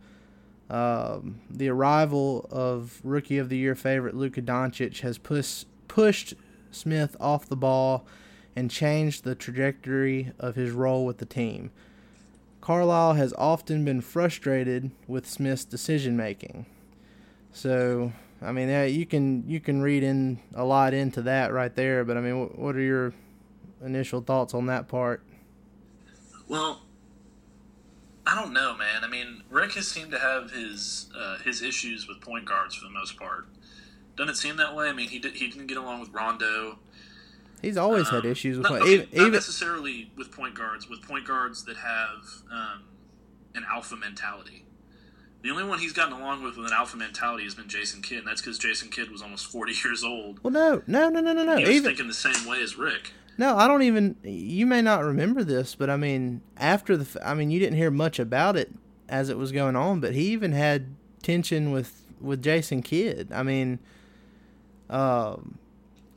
Um, 0.69 1.41
the 1.49 1.69
arrival 1.69 2.47
of 2.49 3.01
Rookie 3.03 3.37
of 3.37 3.49
the 3.49 3.57
Year 3.57 3.75
favorite 3.75 4.15
Luka 4.15 4.41
Doncic 4.41 5.01
has 5.01 5.17
push, 5.17 5.65
pushed 5.87 6.33
Smith 6.71 7.15
off 7.19 7.47
the 7.47 7.57
ball 7.57 8.05
and 8.55 8.69
changed 8.69 9.23
the 9.23 9.35
trajectory 9.35 10.31
of 10.39 10.55
his 10.55 10.71
role 10.71 11.05
with 11.05 11.17
the 11.17 11.25
team. 11.25 11.71
Carlisle 12.61 13.13
has 13.13 13.33
often 13.37 13.83
been 13.83 14.01
frustrated 14.01 14.91
with 15.07 15.27
Smith's 15.27 15.65
decision 15.65 16.15
making. 16.15 16.65
So, 17.51 18.13
I 18.41 18.51
mean, 18.51 18.69
yeah, 18.69 18.85
you 18.85 19.05
can 19.05 19.47
you 19.47 19.59
can 19.59 19.81
read 19.81 20.03
in 20.03 20.39
a 20.55 20.63
lot 20.63 20.93
into 20.93 21.21
that 21.23 21.53
right 21.53 21.73
there. 21.75 22.03
But 22.03 22.17
I 22.17 22.21
mean, 22.21 22.39
what, 22.39 22.57
what 22.57 22.75
are 22.75 22.81
your 22.81 23.13
initial 23.83 24.21
thoughts 24.21 24.53
on 24.53 24.65
that 24.67 24.87
part? 24.87 25.23
Well, 26.47 26.81
I 28.25 28.35
don't 28.35 28.53
know, 28.53 28.75
man. 28.75 29.03
I 29.03 29.07
mean, 29.07 29.43
Rick 29.49 29.73
has 29.73 29.87
seemed 29.87 30.11
to 30.11 30.19
have 30.19 30.51
his 30.51 31.09
uh, 31.17 31.37
his 31.39 31.61
issues 31.61 32.07
with 32.07 32.19
point 32.21 32.45
guards 32.45 32.75
for 32.75 32.85
the 32.85 32.91
most 32.91 33.17
part. 33.17 33.47
Doesn't 34.15 34.31
it 34.31 34.37
seem 34.37 34.57
that 34.57 34.75
way? 34.75 34.89
I 34.89 34.93
mean, 34.93 35.09
he 35.09 35.19
did, 35.19 35.33
he 35.33 35.47
didn't 35.47 35.67
get 35.67 35.77
along 35.77 36.01
with 36.01 36.09
Rondo. 36.09 36.79
He's 37.61 37.77
always 37.77 38.07
um, 38.09 38.15
had 38.15 38.25
issues 38.25 38.57
with 38.57 38.63
not, 38.63 38.71
point, 38.71 38.83
okay, 38.83 38.93
even, 38.93 39.09
not 39.11 39.21
even 39.21 39.31
necessarily 39.33 40.11
with 40.17 40.31
point 40.31 40.55
guards, 40.55 40.89
with 40.89 41.01
point 41.07 41.25
guards 41.25 41.63
that 41.65 41.77
have 41.77 42.25
um, 42.51 42.83
an 43.55 43.65
alpha 43.71 43.95
mentality. 43.95 44.65
The 45.41 45.49
only 45.49 45.63
one 45.63 45.79
he's 45.79 45.93
gotten 45.93 46.13
along 46.13 46.43
with 46.43 46.57
with 46.57 46.67
an 46.67 46.73
alpha 46.73 46.97
mentality 46.97 47.43
has 47.45 47.55
been 47.55 47.67
Jason 47.67 48.01
Kidd, 48.01 48.19
and 48.19 48.27
that's 48.27 48.41
because 48.41 48.59
Jason 48.59 48.89
Kidd 48.89 49.09
was 49.09 49.21
almost 49.21 49.47
forty 49.47 49.73
years 49.83 50.03
old. 50.03 50.39
Well, 50.43 50.53
no, 50.53 50.81
no, 50.87 51.09
no, 51.09 51.19
no, 51.21 51.33
no, 51.33 51.43
no. 51.43 51.57
He 51.57 51.63
was 51.63 51.75
even, 51.75 51.89
thinking 51.89 52.07
the 52.07 52.13
same 52.13 52.47
way 52.47 52.61
as 52.61 52.77
Rick. 52.77 53.13
No, 53.37 53.57
I 53.57 53.67
don't 53.67 53.81
even. 53.81 54.17
You 54.23 54.65
may 54.65 54.81
not 54.81 55.03
remember 55.03 55.43
this, 55.43 55.73
but 55.75 55.89
I 55.89 55.97
mean, 55.97 56.41
after 56.57 56.95
the, 56.95 57.27
I 57.27 57.33
mean, 57.33 57.49
you 57.49 57.59
didn't 57.59 57.77
hear 57.77 57.91
much 57.91 58.19
about 58.19 58.55
it 58.55 58.71
as 59.09 59.29
it 59.29 59.37
was 59.37 59.51
going 59.51 59.75
on, 59.75 59.99
but 59.99 60.13
he 60.13 60.31
even 60.31 60.51
had 60.51 60.95
tension 61.23 61.71
with 61.71 62.03
with 62.19 62.43
Jason 62.43 62.83
Kidd. 62.83 63.31
I 63.33 63.41
mean, 63.41 63.79
um, 64.89 65.57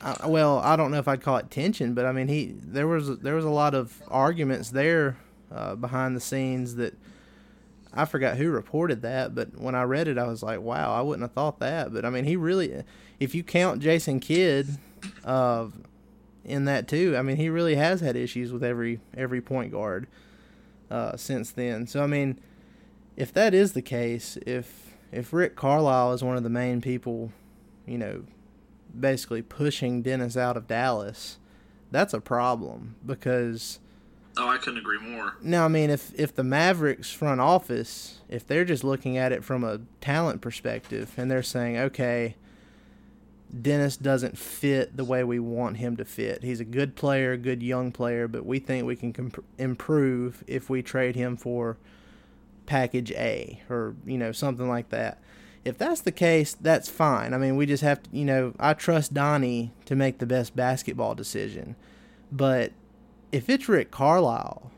I, 0.01 0.27
well, 0.27 0.59
I 0.59 0.75
don't 0.75 0.91
know 0.91 0.97
if 0.97 1.07
I'd 1.07 1.21
call 1.21 1.37
it 1.37 1.49
tension, 1.49 1.93
but 1.93 2.05
I 2.05 2.11
mean, 2.11 2.27
he 2.27 2.53
there 2.57 2.87
was 2.87 3.19
there 3.19 3.35
was 3.35 3.45
a 3.45 3.49
lot 3.49 3.73
of 3.73 4.03
arguments 4.07 4.69
there 4.69 5.17
uh, 5.51 5.75
behind 5.75 6.15
the 6.15 6.21
scenes 6.21 6.75
that 6.75 6.93
I 7.95 8.05
forgot 8.05 8.37
who 8.37 8.49
reported 8.49 9.01
that, 9.03 9.33
but 9.33 9.57
when 9.59 9.73
I 9.73 9.83
read 9.83 10.07
it, 10.07 10.17
I 10.17 10.27
was 10.27 10.43
like, 10.43 10.59
wow, 10.59 10.93
I 10.93 11.01
wouldn't 11.01 11.23
have 11.23 11.31
thought 11.31 11.59
that. 11.59 11.93
But 11.93 12.03
I 12.03 12.09
mean, 12.09 12.25
he 12.25 12.35
really, 12.35 12.83
if 13.19 13.33
you 13.33 13.43
count 13.43 13.81
Jason 13.81 14.19
Kidd, 14.19 14.67
uh, 15.23 15.67
in 16.43 16.65
that 16.65 16.87
too, 16.87 17.15
I 17.17 17.21
mean, 17.21 17.37
he 17.37 17.49
really 17.49 17.75
has 17.75 18.01
had 18.01 18.15
issues 18.15 18.51
with 18.51 18.63
every 18.63 18.99
every 19.15 19.41
point 19.41 19.71
guard 19.71 20.07
uh, 20.91 21.15
since 21.17 21.51
then. 21.51 21.87
So 21.87 22.03
I 22.03 22.07
mean, 22.07 22.39
if 23.15 23.33
that 23.33 23.53
is 23.53 23.73
the 23.73 23.81
case, 23.81 24.37
if 24.45 24.93
if 25.11 25.33
Rick 25.33 25.55
Carlisle 25.55 26.13
is 26.13 26.23
one 26.23 26.37
of 26.37 26.43
the 26.43 26.49
main 26.49 26.81
people, 26.81 27.31
you 27.85 27.97
know, 27.97 28.23
basically 28.97 29.41
pushing 29.41 30.01
Dennis 30.01 30.35
out 30.37 30.57
of 30.57 30.67
Dallas, 30.67 31.37
that's 31.91 32.13
a 32.13 32.21
problem 32.21 32.95
because. 33.05 33.79
Oh, 34.37 34.49
I 34.49 34.57
couldn't 34.57 34.79
agree 34.79 34.99
more. 34.99 35.37
Now, 35.41 35.65
I 35.65 35.67
mean, 35.69 35.89
if 35.89 36.11
if 36.19 36.35
the 36.35 36.43
Mavericks 36.43 37.11
front 37.11 37.39
office, 37.39 38.19
if 38.29 38.45
they're 38.45 38.65
just 38.65 38.83
looking 38.83 39.17
at 39.17 39.31
it 39.31 39.43
from 39.43 39.63
a 39.63 39.81
talent 40.01 40.41
perspective, 40.41 41.13
and 41.17 41.31
they're 41.31 41.43
saying, 41.43 41.77
okay, 41.77 42.35
Dennis 43.61 43.95
doesn't 43.95 44.37
fit 44.37 44.97
the 44.97 45.05
way 45.05 45.23
we 45.23 45.39
want 45.39 45.77
him 45.77 45.95
to 45.97 46.05
fit. 46.05 46.43
He's 46.43 46.59
a 46.59 46.65
good 46.65 46.95
player, 46.95 47.37
good 47.37 47.63
young 47.63 47.91
player, 47.91 48.27
but 48.27 48.45
we 48.45 48.59
think 48.59 48.85
we 48.85 48.95
can 48.95 49.13
comp- 49.13 49.45
improve 49.57 50.43
if 50.47 50.69
we 50.69 50.81
trade 50.81 51.15
him 51.15 51.37
for 51.37 51.77
package 52.65 53.11
A 53.11 53.61
or 53.69 53.95
you 54.05 54.17
know 54.17 54.31
something 54.31 54.67
like 54.67 54.89
that. 54.89 55.19
If 55.63 55.77
that's 55.77 56.01
the 56.01 56.11
case, 56.11 56.53
that's 56.53 56.89
fine. 56.89 57.33
I 57.33 57.37
mean, 57.37 57.55
we 57.55 57.65
just 57.65 57.81
have 57.81 58.03
to, 58.03 58.09
you 58.11 58.25
know, 58.25 58.53
I 58.59 58.73
trust 58.73 59.13
Donnie 59.15 59.71
to 59.85 59.95
make 59.95 60.19
the 60.19 60.27
best 60.27 60.55
basketball 60.55 61.15
decision. 61.15 61.75
But 62.31 62.71
if 63.31 63.49
it's 63.49 63.67
Rick 63.67 63.91
Carlisle 63.91 64.71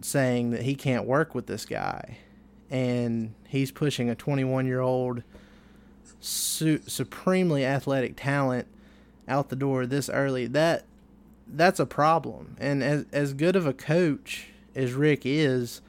saying 0.00 0.50
that 0.50 0.62
he 0.62 0.74
can't 0.74 1.04
work 1.06 1.34
with 1.34 1.46
this 1.46 1.64
guy 1.64 2.18
and 2.70 3.34
he's 3.48 3.70
pushing 3.70 4.08
a 4.08 4.14
21 4.14 4.66
year 4.66 4.80
old 4.80 5.22
su- 6.20 6.80
supremely 6.86 7.64
athletic 7.64 8.14
talent 8.16 8.66
out 9.28 9.48
the 9.48 9.56
door 9.56 9.86
this 9.86 10.08
early, 10.08 10.46
that 10.46 10.84
that's 11.46 11.80
a 11.80 11.86
problem. 11.86 12.56
And 12.58 12.82
as 12.82 13.06
as 13.12 13.34
good 13.34 13.56
of 13.56 13.66
a 13.66 13.72
coach 13.72 14.48
as 14.74 14.92
Rick 14.92 15.22
is, 15.24 15.80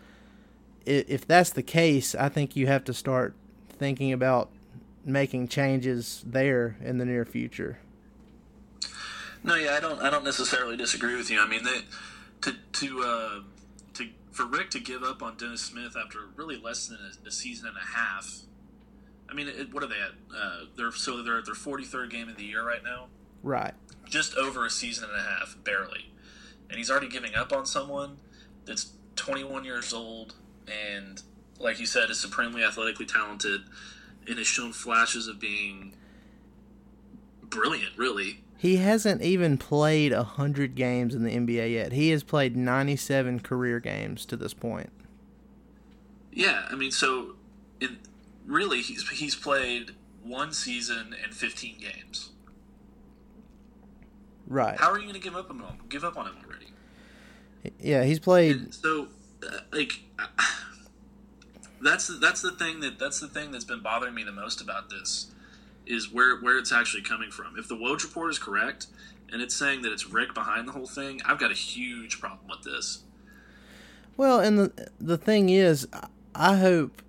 if 0.86 1.26
that's 1.26 1.52
the 1.52 1.64
case, 1.64 2.16
I 2.16 2.30
think 2.30 2.56
you 2.56 2.68
have 2.68 2.84
to 2.86 2.94
start 2.94 3.36
thinking 3.70 4.12
about 4.12 4.50
making 5.06 5.48
changes 5.48 6.24
there 6.26 6.78
in 6.84 6.98
the 6.98 7.06
near 7.06 7.26
future. 7.26 7.80
No, 9.44 9.56
yeah, 9.56 9.76
I 9.76 9.80
don't. 9.80 10.02
I 10.02 10.10
don't 10.10 10.24
necessarily 10.24 10.78
disagree 10.78 11.16
with 11.16 11.32
you. 11.32 11.40
I 11.40 11.48
mean, 11.48 11.64
they, 11.64 11.82
to 12.42 12.56
to 12.74 13.04
uh, 13.04 13.40
to 13.96 14.08
for 14.32 14.46
Rick 14.46 14.70
to 14.72 14.80
give 14.80 15.04
up 15.04 15.24
on 15.24 15.38
Dennis 15.38 15.62
Smith 15.62 15.96
after 15.98 16.20
really 16.36 16.58
less 16.58 16.88
than 16.88 17.00
a, 17.00 17.28
a 17.28 17.32
season 17.32 17.68
and 17.68 17.78
a 17.78 17.98
half. 17.98 18.42
I 19.30 19.34
mean, 19.34 19.48
it, 19.48 19.74
what 19.74 19.84
are 19.84 19.88
they 19.88 19.96
at? 19.96 20.12
Uh, 20.36 20.66
they're 20.76 20.92
so 20.92 21.24
they're 21.24 21.40
at 21.40 21.46
their 21.46 21.56
forty 21.56 21.86
third 21.86 22.12
game 22.12 22.30
of 22.30 22.38
the 22.38 22.44
year 22.44 22.66
right 22.66 22.84
now. 22.84 23.08
Right. 23.42 23.74
Just 24.08 24.36
over 24.36 24.66
a 24.66 24.70
season 24.70 25.10
and 25.10 25.18
a 25.18 25.24
half, 25.24 25.58
barely, 25.64 26.12
and 26.70 26.78
he's 26.78 26.92
already 26.92 27.08
giving 27.08 27.34
up 27.34 27.52
on 27.52 27.66
someone 27.66 28.18
that's 28.66 28.92
twenty 29.16 29.44
one 29.44 29.64
years 29.64 29.94
old 29.94 30.36
and, 30.68 31.22
like 31.60 31.80
you 31.80 31.86
said, 31.86 32.10
is 32.10 32.20
supremely 32.20 32.64
athletically 32.64 33.06
talented, 33.06 33.62
and 34.28 34.38
has 34.38 34.48
shown 34.48 34.72
flashes 34.72 35.28
of 35.28 35.40
being 35.40 35.94
brilliant. 37.52 37.98
Really, 37.98 38.42
He 38.58 38.78
hasn't 38.78 39.22
even 39.22 39.58
played 39.58 40.12
100 40.12 40.76
games 40.76 41.14
in 41.14 41.24
the 41.24 41.32
NBA 41.32 41.74
yet. 41.74 41.92
He 41.92 42.10
has 42.10 42.24
played 42.24 42.56
97 42.56 43.42
career 43.42 43.80
games 43.80 44.26
to 44.26 44.36
this 44.36 44.54
point. 44.54 44.92
Yeah, 46.34 46.66
I 46.72 46.76
mean, 46.76 46.92
so 46.92 47.36
in 47.80 47.98
really, 48.48 48.82
he's 48.82 49.08
he's 49.10 49.36
played 49.36 49.92
one 50.24 50.54
season 50.54 51.16
and 51.24 51.34
fifteen 51.34 51.78
games. 51.78 52.30
Right. 54.48 54.80
How 54.80 54.92
are 54.92 54.98
you 54.98 55.04
going 55.04 55.16
to 55.16 55.22
give 55.22 55.36
up 55.36 55.50
on 55.50 55.60
him? 55.60 55.78
Give 55.90 56.04
up 56.04 56.18
on 56.18 56.28
him 56.28 56.36
already? 56.46 56.68
Yeah, 57.80 58.04
he's 58.04 58.20
played. 58.20 58.56
And 58.56 58.74
so, 58.74 59.08
uh, 59.46 59.60
like, 59.72 60.02
uh, 60.20 60.28
that's 61.82 62.08
that's 62.20 62.42
the 62.42 62.52
thing 62.52 62.80
that 62.82 62.98
that's 63.00 63.20
the 63.20 63.28
thing 63.28 63.52
that's 63.52 63.66
been 63.66 63.82
bothering 63.82 64.14
me 64.16 64.24
the 64.24 64.32
most 64.32 64.62
about 64.62 64.90
this 64.90 65.32
is 65.86 66.12
where 66.12 66.38
where 66.40 66.58
it's 66.58 66.72
actually 66.72 67.04
coming 67.04 67.32
from. 67.32 67.58
If 67.58 67.68
the 67.68 67.76
Woj 67.76 68.04
report 68.04 68.32
is 68.32 68.40
correct 68.40 68.88
and 69.32 69.42
it's 69.42 69.56
saying 69.56 69.82
that 69.84 69.92
it's 69.92 70.08
Rick 70.08 70.34
behind 70.34 70.68
the 70.68 70.72
whole 70.74 70.88
thing, 70.88 71.22
I've 71.26 71.40
got 71.40 71.52
a 71.52 71.56
huge 71.56 72.20
problem 72.20 72.48
with 72.50 72.64
this. 72.64 73.04
Well, 74.18 74.40
and 74.40 74.60
the 74.60 74.90
the 75.00 75.18
thing 75.18 75.50
is, 75.50 75.88
I 76.36 76.58
hope 76.58 77.02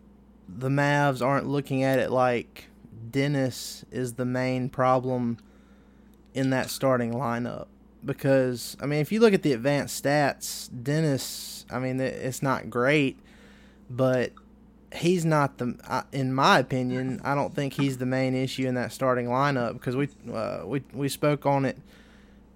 the 0.49 0.69
Mavs 0.69 1.25
aren't 1.25 1.47
looking 1.47 1.83
at 1.83 1.99
it 1.99 2.11
like 2.11 2.69
Dennis 3.11 3.85
is 3.91 4.15
the 4.15 4.25
main 4.25 4.69
problem 4.69 5.39
in 6.35 6.51
that 6.51 6.71
starting 6.71 7.13
lineup. 7.13 7.67
Because 8.05 8.77
I 8.81 8.87
mean, 8.87 9.01
if 9.01 9.13
you 9.13 9.21
look 9.21 9.35
at 9.35 9.43
the 9.43 9.53
advanced 9.53 10.03
stats, 10.03 10.69
Dennis, 10.83 11.67
I 11.71 11.79
mean, 11.79 12.01
it's 12.01 12.43
not 12.43 12.69
great, 12.69 13.19
but 13.89 14.33
he's 14.95 15.25
not 15.25 15.59
the. 15.59 16.05
In 16.13 16.33
my 16.33 16.59
opinion, 16.59 17.21
I 17.25 17.35
don't 17.35 17.55
think 17.55 17.75
he's 17.75 17.99
the 17.99 18.07
main 18.07 18.35
issue 18.35 18.67
in 18.67 18.75
that 18.75 18.93
starting 18.93 19.27
lineup 19.27 19.75
because 19.75 19.97
we 19.97 20.09
uh, 20.33 20.63
we 20.65 20.83
we 20.93 21.09
spoke 21.09 21.47
on 21.47 21.65
it 21.65 21.79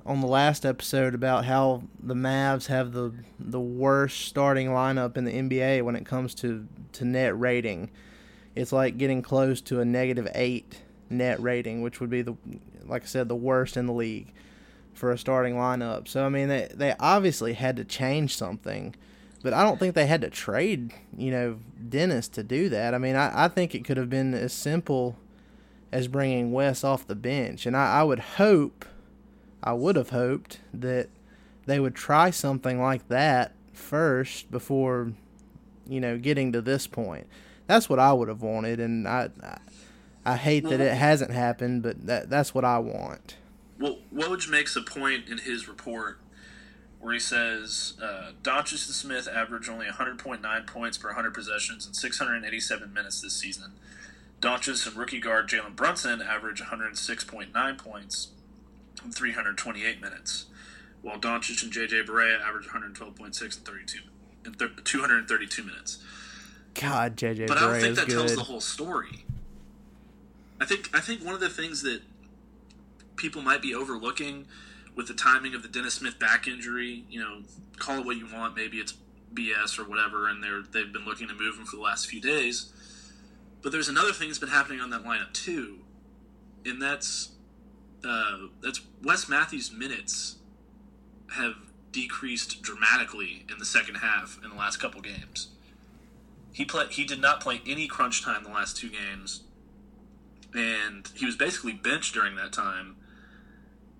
on 0.05 0.21
the 0.21 0.27
last 0.27 0.65
episode 0.65 1.15
about 1.15 1.45
how 1.45 1.83
the 2.01 2.15
Mavs 2.15 2.67
have 2.67 2.93
the 2.93 3.13
the 3.39 3.61
worst 3.61 4.21
starting 4.27 4.69
lineup 4.69 5.17
in 5.17 5.25
the 5.25 5.33
NBA 5.33 5.83
when 5.83 5.97
it 5.97 6.07
comes 6.07 6.35
to 6.37 6.67
to 6.93 7.05
net 7.05 7.39
rating. 7.39 7.91
It's 8.55 8.73
like 8.73 8.97
getting 8.97 9.21
close 9.21 9.61
to 9.63 9.81
a 9.81 9.85
negative 9.85 10.29
eight 10.35 10.83
net 11.11 11.41
rating, 11.41 11.83
which 11.83 12.01
would 12.01 12.11
be 12.11 12.23
the 12.23 12.37
like 12.85 13.03
I 13.03 13.07
said 13.07 13.29
the 13.29 13.37
worst 13.37 13.77
in 13.77 13.87
the 13.87 13.93
league 13.93 14.33
for 14.95 15.11
a 15.11 15.19
starting 15.19 15.55
lineup. 15.55 16.09
So 16.09 16.25
I 16.25 16.29
mean 16.29 16.49
they 16.49 16.69
they 16.73 16.95
obviously 17.01 17.55
had 17.55 17.77
to 17.77 17.85
change 17.85 18.37
something. 18.37 18.95
But 19.47 19.55
I 19.55 19.63
don't 19.63 19.79
think 19.79 19.95
they 19.95 20.07
had 20.07 20.23
to 20.23 20.29
trade, 20.29 20.93
you 21.17 21.31
know, 21.31 21.61
Dennis 21.89 22.27
to 22.31 22.43
do 22.43 22.69
that. 22.71 22.95
I 22.95 22.99
mean, 22.99 23.15
I, 23.15 23.45
I 23.45 23.47
think 23.47 23.77
it 23.77 23.85
could 23.85 23.97
have 23.97 24.11
been 24.11 24.35
as 24.35 24.53
simple 24.53 25.17
as 25.93 26.09
bringing 26.09 26.51
Wes 26.51 26.83
off 26.83 27.07
the 27.07 27.15
bench. 27.15 27.65
And 27.65 27.77
I, 27.77 28.01
I 28.01 28.03
would 28.03 28.19
hope 28.19 28.85
I 29.63 29.73
would 29.73 29.95
have 29.95 30.11
hoped 30.11 30.59
that 30.75 31.11
they 31.67 31.79
would 31.79 31.95
try 31.95 32.31
something 32.31 32.83
like 32.83 33.07
that 33.07 33.53
first 33.73 34.51
before, 34.51 35.13
you 35.89 36.01
know, 36.01 36.19
getting 36.19 36.51
to 36.51 36.61
this 36.61 36.89
point. 36.89 37.29
That's 37.69 37.89
what 37.89 38.01
I 38.01 38.13
would 38.13 38.27
have 38.27 38.43
wanted, 38.43 38.81
and 38.81 39.07
I, 39.07 39.31
I, 39.45 39.59
I 40.25 40.37
hate 40.37 40.69
that 40.69 40.81
it 40.81 40.93
hasn't 40.93 41.31
happened, 41.31 41.85
but 41.85 42.05
that 42.07 42.31
that's 42.31 42.53
what 42.53 42.65
I 42.65 42.81
want. 42.81 43.37
Well, 43.79 43.99
Woj 44.13 44.49
makes 44.49 44.75
a 44.75 44.83
point 44.83 45.29
in 45.29 45.39
his 45.39 45.69
report 45.69 46.19
where 47.01 47.13
he 47.13 47.19
says 47.21 47.95
uh, 48.03 48.33
Doncic 48.43 48.87
and 48.87 48.95
Smith 48.95 49.29
averaged 49.29 49.69
only 49.69 49.87
100.9 49.87 50.67
points 50.67 50.99
per 50.99 51.09
100 51.09 51.35
possessions 51.35 51.87
in 51.87 51.95
687 51.95 52.93
minutes 52.93 53.21
this 53.21 53.35
season. 53.35 53.73
Doncic 54.41 54.87
and 54.87 54.97
rookie 54.97 55.21
guard 55.21 55.49
Jalen 55.49 55.77
Brunson 55.77 56.21
averaged 56.21 56.63
106.9 56.63 57.79
points 57.79 58.29
in 59.05 59.13
328 59.13 60.01
minutes, 60.01 60.47
while 61.03 61.19
Doncic 61.19 61.63
and 61.63 61.73
JJ 61.73 62.07
Barea 62.07 62.41
averaged 62.41 62.69
112.6 62.69 63.43
in 63.43 63.51
32 63.51 63.99
in 64.45 64.53
thir- 64.55 64.69
232 64.85 65.63
minutes. 65.63 65.99
God, 66.75 67.17
JJ 67.17 67.47
But 67.47 67.59
I 67.59 67.61
don't 67.73 67.81
think 67.81 67.97
that 67.97 68.09
tells 68.09 68.35
the 68.35 68.43
whole 68.43 68.61
story. 68.61 69.25
I 70.61 70.65
think 70.65 70.91
I 70.95 71.01
think 71.01 71.25
one 71.25 71.35
of 71.35 71.41
the 71.41 71.51
things 71.51 71.83
that 71.83 72.03
people 73.17 73.43
might 73.43 73.63
be 73.63 73.75
overlooking 73.75 74.47
with 74.97 75.07
the 75.07 75.15
timing 75.15 75.55
of 75.55 75.63
the 75.63 75.69
Dennis 75.69 75.95
Smith 75.95 76.19
back 76.19 76.49
injury, 76.49 77.05
you 77.09 77.21
know, 77.21 77.43
call 77.79 78.01
it 78.01 78.07
what 78.07 78.17
you 78.17 78.27
want, 78.33 78.57
maybe 78.57 78.79
it's 78.79 78.95
BS 79.33 79.79
or 79.79 79.85
whatever, 79.85 80.29
and 80.29 80.43
they're 80.43 80.63
they've 80.63 80.93
been 80.93 81.05
looking 81.05 81.29
to 81.29 81.35
move 81.35 81.57
him 81.57 81.67
for 81.67 81.77
the 81.77 81.83
last 81.83 82.07
few 82.09 82.21
days. 82.21 82.73
But 83.63 83.73
there's 83.73 83.89
another 83.89 84.13
thing 84.13 84.29
that's 84.29 84.39
been 84.39 84.49
happening 84.49 84.81
on 84.81 84.91
that 84.91 85.05
lineup 85.05 85.33
too, 85.33 85.81
and 86.65 86.81
that's 86.81 87.31
uh, 88.05 88.39
that's 88.63 88.81
Wes 89.03 89.29
Matthews' 89.29 89.71
minutes 89.71 90.37
have 91.33 91.55
decreased 91.93 92.63
dramatically 92.63 93.45
in 93.51 93.59
the 93.59 93.65
second 93.65 93.97
half 93.97 94.39
in 94.43 94.51
the 94.51 94.57
last 94.57 94.79
couple 94.79 95.01
games. 95.03 95.49
He 96.53 96.65
play 96.65 96.87
he 96.89 97.05
did 97.05 97.21
not 97.21 97.41
play 97.41 97.61
any 97.67 97.87
crunch 97.87 98.25
time 98.25 98.45
the 98.45 98.51
last 98.51 98.79
two 98.79 98.89
games, 98.89 99.43
and 100.55 101.07
he 101.15 101.27
was 101.27 101.37
basically 101.37 101.75
benched 101.75 102.15
during 102.15 102.37
that 102.37 102.55
time. 102.55 102.97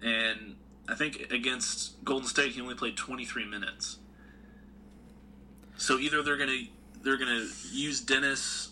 And 0.03 0.57
I 0.89 0.95
think 0.95 1.33
against 1.33 2.05
Golden 2.05 2.29
State, 2.29 2.53
he 2.53 2.61
only 2.61 2.75
played 2.75 2.97
23 2.97 3.45
minutes. 3.47 3.99
So 5.77 5.99
either 5.99 6.23
they're 6.23 6.37
gonna 6.37 6.65
they're 7.03 7.19
gonna 7.19 7.47
use 7.71 8.01
Dennis 8.01 8.71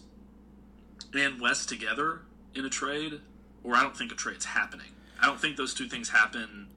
and 1.12 1.40
Wes 1.40 1.66
together 1.66 2.22
in 2.54 2.64
a 2.64 2.70
trade, 2.70 3.20
or 3.62 3.74
I 3.74 3.82
don't 3.82 3.96
think 3.96 4.12
a 4.12 4.14
trade's 4.14 4.46
happening. 4.46 4.88
I 5.20 5.26
don't 5.26 5.40
think 5.40 5.56
those 5.56 5.74
two 5.74 5.86
things 5.86 6.10
happen 6.10 6.68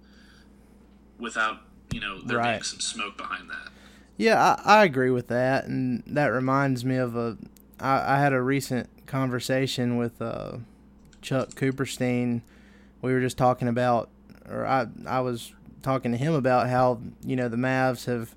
without 1.20 1.62
you 1.92 2.00
know 2.00 2.22
there 2.22 2.42
being 2.42 2.64
some 2.64 2.80
smoke 2.80 3.18
behind 3.18 3.50
that. 3.50 3.70
Yeah, 4.18 4.58
I, 4.66 4.80
I 4.80 4.84
agree 4.84 5.12
with 5.12 5.28
that, 5.28 5.66
and 5.66 6.04
that 6.08 6.28
reminds 6.28 6.84
me 6.84 6.98
of 6.98 7.16
a. 7.16 7.38
I, 7.80 8.16
I 8.16 8.20
had 8.20 8.34
a 8.34 8.42
recent 8.42 8.90
conversation 9.06 9.98
with 9.98 10.22
uh, 10.22 10.58
Chuck 11.22 11.50
Cooperstein. 11.52 12.42
We 13.02 13.14
were 13.14 13.22
just 13.22 13.38
talking 13.38 13.68
about, 13.68 14.10
or 14.50 14.66
I 14.66 14.88
I 15.06 15.20
was 15.22 15.54
talking 15.82 16.12
to 16.12 16.18
him 16.18 16.34
about 16.34 16.70
how 16.70 17.00
you 17.24 17.36
know 17.36 17.50
the 17.50 17.58
Mavs 17.58 18.06
have. 18.06 18.36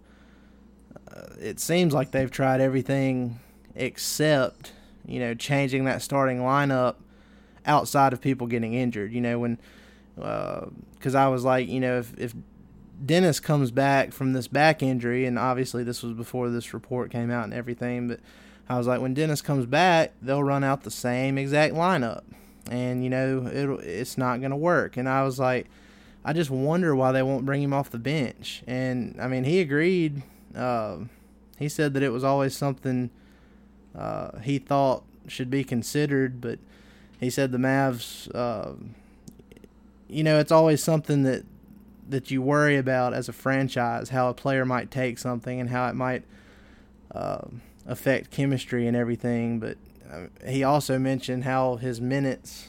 Uh, 1.11 1.35
it 1.41 1.59
seems 1.59 1.93
like 1.93 2.13
they've 2.13 2.31
tried 2.31 2.61
everything 2.61 3.41
except 3.75 4.73
you 5.07 5.19
know 5.19 5.35
changing 5.35 5.85
that 5.85 6.03
starting 6.03 6.39
lineup 6.39 6.97
outside 7.67 8.13
of 8.13 8.21
people 8.21 8.47
getting 8.47 8.75
injured. 8.75 9.13
You 9.13 9.21
know 9.21 9.39
when 9.39 9.59
because 10.15 11.15
I 11.15 11.29
was 11.29 11.45
like 11.45 11.69
you 11.69 11.81
know 11.81 11.99
if 11.99 12.17
if 12.19 12.35
Dennis 13.05 13.41
comes 13.41 13.71
back 13.71 14.13
from 14.13 14.33
this 14.33 14.47
back 14.47 14.83
injury, 14.83 15.25
and 15.25 15.39
obviously 15.39 15.83
this 15.83 16.03
was 16.03 16.13
before 16.13 16.51
this 16.51 16.75
report 16.75 17.11
came 17.11 17.31
out 17.31 17.45
and 17.45 17.55
everything, 17.55 18.09
but 18.09 18.21
I 18.69 18.77
was 18.79 18.87
like, 18.87 19.01
when 19.01 19.15
Dennis 19.15 19.43
comes 19.43 19.67
back, 19.67 20.13
they'll 20.23 20.45
run 20.45 20.63
out 20.63 20.83
the 20.83 20.91
same 20.91 21.39
exact 21.39 21.75
lineup, 21.75 22.23
and 22.71 23.03
you 23.03 23.11
know 23.11 23.47
it 23.47 23.85
it's 23.85 24.19
not 24.19 24.41
gonna 24.41 24.57
work. 24.57 24.97
And 24.97 25.09
I 25.09 25.25
was 25.25 25.39
like, 25.39 25.67
I 26.25 26.33
just 26.33 26.51
wonder 26.51 26.95
why 26.95 27.13
they 27.13 27.23
won't 27.23 27.47
bring 27.47 27.63
him 27.63 27.73
off 27.73 27.91
the 27.91 27.99
bench. 27.99 28.63
And 28.67 29.17
I 29.21 29.29
mean, 29.29 29.45
he 29.45 29.61
agreed. 29.61 30.23
Uh, 30.55 30.99
he 31.59 31.69
said 31.69 31.95
that 31.95 32.03
it 32.03 32.11
was 32.11 32.25
always 32.25 32.57
something 32.57 33.11
uh, 33.97 34.39
he 34.41 34.59
thought 34.59 35.05
should 35.27 35.51
be 35.51 35.65
considered, 35.65 36.41
but 36.41 36.59
he 37.19 37.31
said 37.31 37.53
the 37.53 37.59
Mavs, 37.59 38.35
uh, 38.35 38.73
you 40.09 40.25
know, 40.25 40.39
it's 40.39 40.53
always 40.53 40.83
something 40.83 41.23
that 41.23 41.45
that 42.09 42.31
you 42.31 42.43
worry 42.43 42.77
about 42.77 43.15
as 43.15 43.29
a 43.29 43.33
franchise, 43.33 44.09
how 44.09 44.29
a 44.29 44.35
player 44.35 44.65
might 44.65 44.91
take 44.91 45.17
something 45.17 45.61
and 45.61 45.71
how 45.71 45.87
it 45.87 45.95
might 45.95 46.25
uh, 47.15 47.43
affect 47.87 48.33
chemistry 48.33 48.87
and 48.89 48.97
everything. 48.97 49.61
But 49.61 49.79
he 50.45 50.65
also 50.65 50.99
mentioned 50.99 51.45
how 51.45 51.77
his 51.77 52.01
minutes 52.01 52.69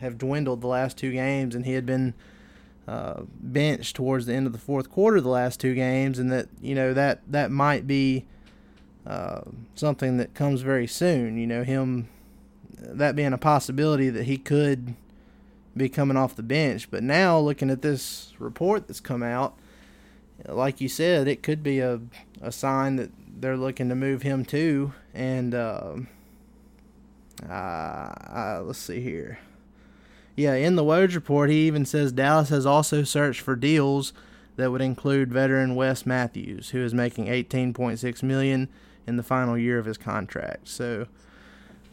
have 0.00 0.18
dwindled 0.18 0.60
the 0.60 0.66
last 0.66 0.96
two 0.96 1.12
games, 1.12 1.54
and 1.54 1.64
he 1.64 1.72
had 1.72 1.86
been 1.86 2.14
uh, 2.88 3.22
benched 3.40 3.96
towards 3.96 4.26
the 4.26 4.34
end 4.34 4.46
of 4.46 4.52
the 4.52 4.58
fourth 4.58 4.90
quarter 4.90 5.20
the 5.20 5.28
last 5.28 5.60
two 5.60 5.74
games, 5.74 6.18
and 6.18 6.32
that 6.32 6.48
you 6.60 6.74
know 6.74 6.92
that 6.92 7.20
that 7.26 7.50
might 7.50 7.86
be 7.86 8.24
uh, 9.06 9.42
something 9.74 10.16
that 10.16 10.34
comes 10.34 10.62
very 10.62 10.86
soon. 10.86 11.38
You 11.38 11.46
know, 11.46 11.64
him 11.64 12.08
that 12.78 13.14
being 13.14 13.32
a 13.32 13.38
possibility 13.38 14.10
that 14.10 14.24
he 14.24 14.38
could 14.38 14.94
be 15.76 15.88
coming 15.88 16.16
off 16.16 16.34
the 16.36 16.42
bench. 16.42 16.90
But 16.90 17.02
now, 17.02 17.38
looking 17.38 17.70
at 17.70 17.82
this 17.82 18.32
report 18.38 18.88
that's 18.88 19.00
come 19.00 19.22
out, 19.22 19.56
like 20.46 20.80
you 20.80 20.88
said, 20.88 21.28
it 21.28 21.42
could 21.42 21.62
be 21.62 21.80
a, 21.80 22.00
a 22.40 22.50
sign 22.50 22.96
that 22.96 23.10
they're 23.40 23.56
looking 23.56 23.88
to 23.88 23.94
move 23.94 24.22
him 24.22 24.44
too. 24.44 24.92
And 25.14 25.54
uh, 25.54 25.96
uh, 27.48 27.52
uh, 27.52 28.62
let's 28.64 28.78
see 28.78 29.00
here. 29.00 29.38
Yeah, 30.36 30.54
in 30.54 30.76
the 30.76 30.84
Woj 30.84 31.14
report, 31.14 31.50
he 31.50 31.66
even 31.66 31.84
says 31.84 32.12
Dallas 32.12 32.48
has 32.48 32.64
also 32.64 33.02
searched 33.02 33.40
for 33.40 33.56
deals 33.56 34.12
that 34.56 34.70
would 34.70 34.80
include 34.80 35.32
veteran 35.32 35.74
Wes 35.74 36.06
Matthews, 36.06 36.70
who 36.70 36.82
is 36.82 36.94
making 36.94 37.26
18.6 37.26 38.22
million 38.22 38.68
in 39.06 39.16
the 39.16 39.22
final 39.22 39.58
year 39.58 39.78
of 39.78 39.86
his 39.86 39.98
contract. 39.98 40.68
So, 40.68 41.06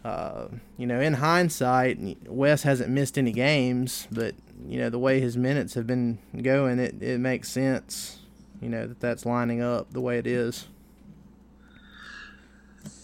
uh, 0.03 0.47
you 0.77 0.85
know, 0.85 0.99
in 0.99 1.15
hindsight, 1.15 2.27
Wes 2.27 2.63
hasn't 2.63 2.89
missed 2.89 3.17
any 3.17 3.31
games, 3.31 4.07
but 4.11 4.35
you 4.65 4.79
know 4.79 4.89
the 4.89 4.99
way 4.99 5.19
his 5.19 5.37
minutes 5.37 5.73
have 5.75 5.85
been 5.85 6.19
going, 6.41 6.79
it 6.79 7.01
it 7.01 7.19
makes 7.19 7.49
sense. 7.49 8.19
You 8.61 8.69
know 8.69 8.87
that 8.87 8.99
that's 8.99 9.25
lining 9.25 9.61
up 9.61 9.91
the 9.91 10.01
way 10.01 10.17
it 10.17 10.27
is. 10.27 10.67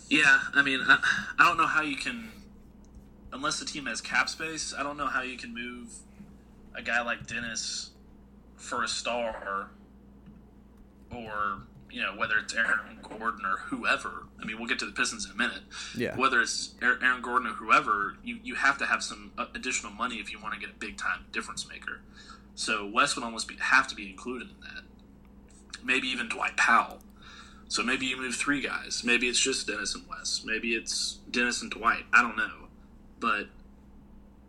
Yeah, 0.10 0.40
I 0.54 0.62
mean, 0.62 0.80
I, 0.88 1.00
I 1.40 1.48
don't 1.48 1.58
know 1.58 1.66
how 1.66 1.82
you 1.82 1.96
can, 1.96 2.30
unless 3.34 3.60
the 3.60 3.66
team 3.66 3.86
has 3.88 4.00
cap 4.00 4.30
space. 4.30 4.74
I 4.78 4.84
don't 4.84 4.98
know 4.98 5.08
how 5.08 5.22
you 5.22 5.38
can 5.38 5.54
move 5.54 5.94
a 6.76 6.82
guy 6.82 7.02
like 7.02 7.28
Dennis 7.28 7.90
for 8.56 8.84
a 8.84 8.88
star, 8.88 9.72
or 11.12 11.64
you 11.92 12.02
know 12.02 12.14
whether 12.16 12.38
it's 12.38 12.54
Aaron 12.54 13.00
Gordon 13.02 13.46
or 13.46 13.58
whoever. 13.66 14.28
I 14.42 14.46
mean, 14.46 14.58
we'll 14.58 14.68
get 14.68 14.80
to 14.80 14.86
the 14.86 14.92
Pistons 14.92 15.26
in 15.26 15.32
a 15.32 15.36
minute. 15.36 15.64
Yeah. 15.98 16.16
Whether 16.16 16.42
it's 16.42 16.76
Aaron 16.82 17.22
Gordon 17.22 17.50
or 17.50 17.54
whoever, 17.54 18.16
you 18.24 18.40
you 18.44 18.56
have 18.56 18.78
to 18.78 18.86
have 18.86 19.04
some 19.04 19.32
uh, 19.38 19.48
additional 19.56 19.92
money 19.92 20.16
if 20.18 20.32
you 20.32 20.40
want 20.40 20.54
to 20.54 20.60
get 20.60 20.70
a 20.70 20.80
big 20.80 20.98
time 20.98 21.26
difference 21.32 21.68
maker. 21.68 22.02
So 22.56 22.88
Wes 22.88 23.16
would 23.16 23.26
almost 23.26 23.48
be, 23.48 23.56
have 23.60 23.88
to 23.88 23.96
be 23.96 24.08
included 24.08 24.50
in 24.50 24.62
that. 24.62 24.84
Maybe 25.84 26.08
even 26.08 26.30
Dwight 26.30 26.56
Powell. 26.56 27.00
So 27.68 27.82
maybe 27.82 28.06
you 28.06 28.16
move 28.16 28.36
three 28.36 28.62
guys. 28.62 29.02
Maybe 29.04 29.28
it's 29.28 29.40
just 29.40 29.66
Dennis 29.66 29.96
and 29.96 30.04
Wes. 30.08 30.44
Maybe 30.46 30.76
it's 30.76 31.18
Dennis 31.32 31.64
and 31.64 31.72
Dwight. 31.72 32.06
I 32.14 32.22
don't 32.22 32.38
know. 32.38 32.63
But 33.24 33.48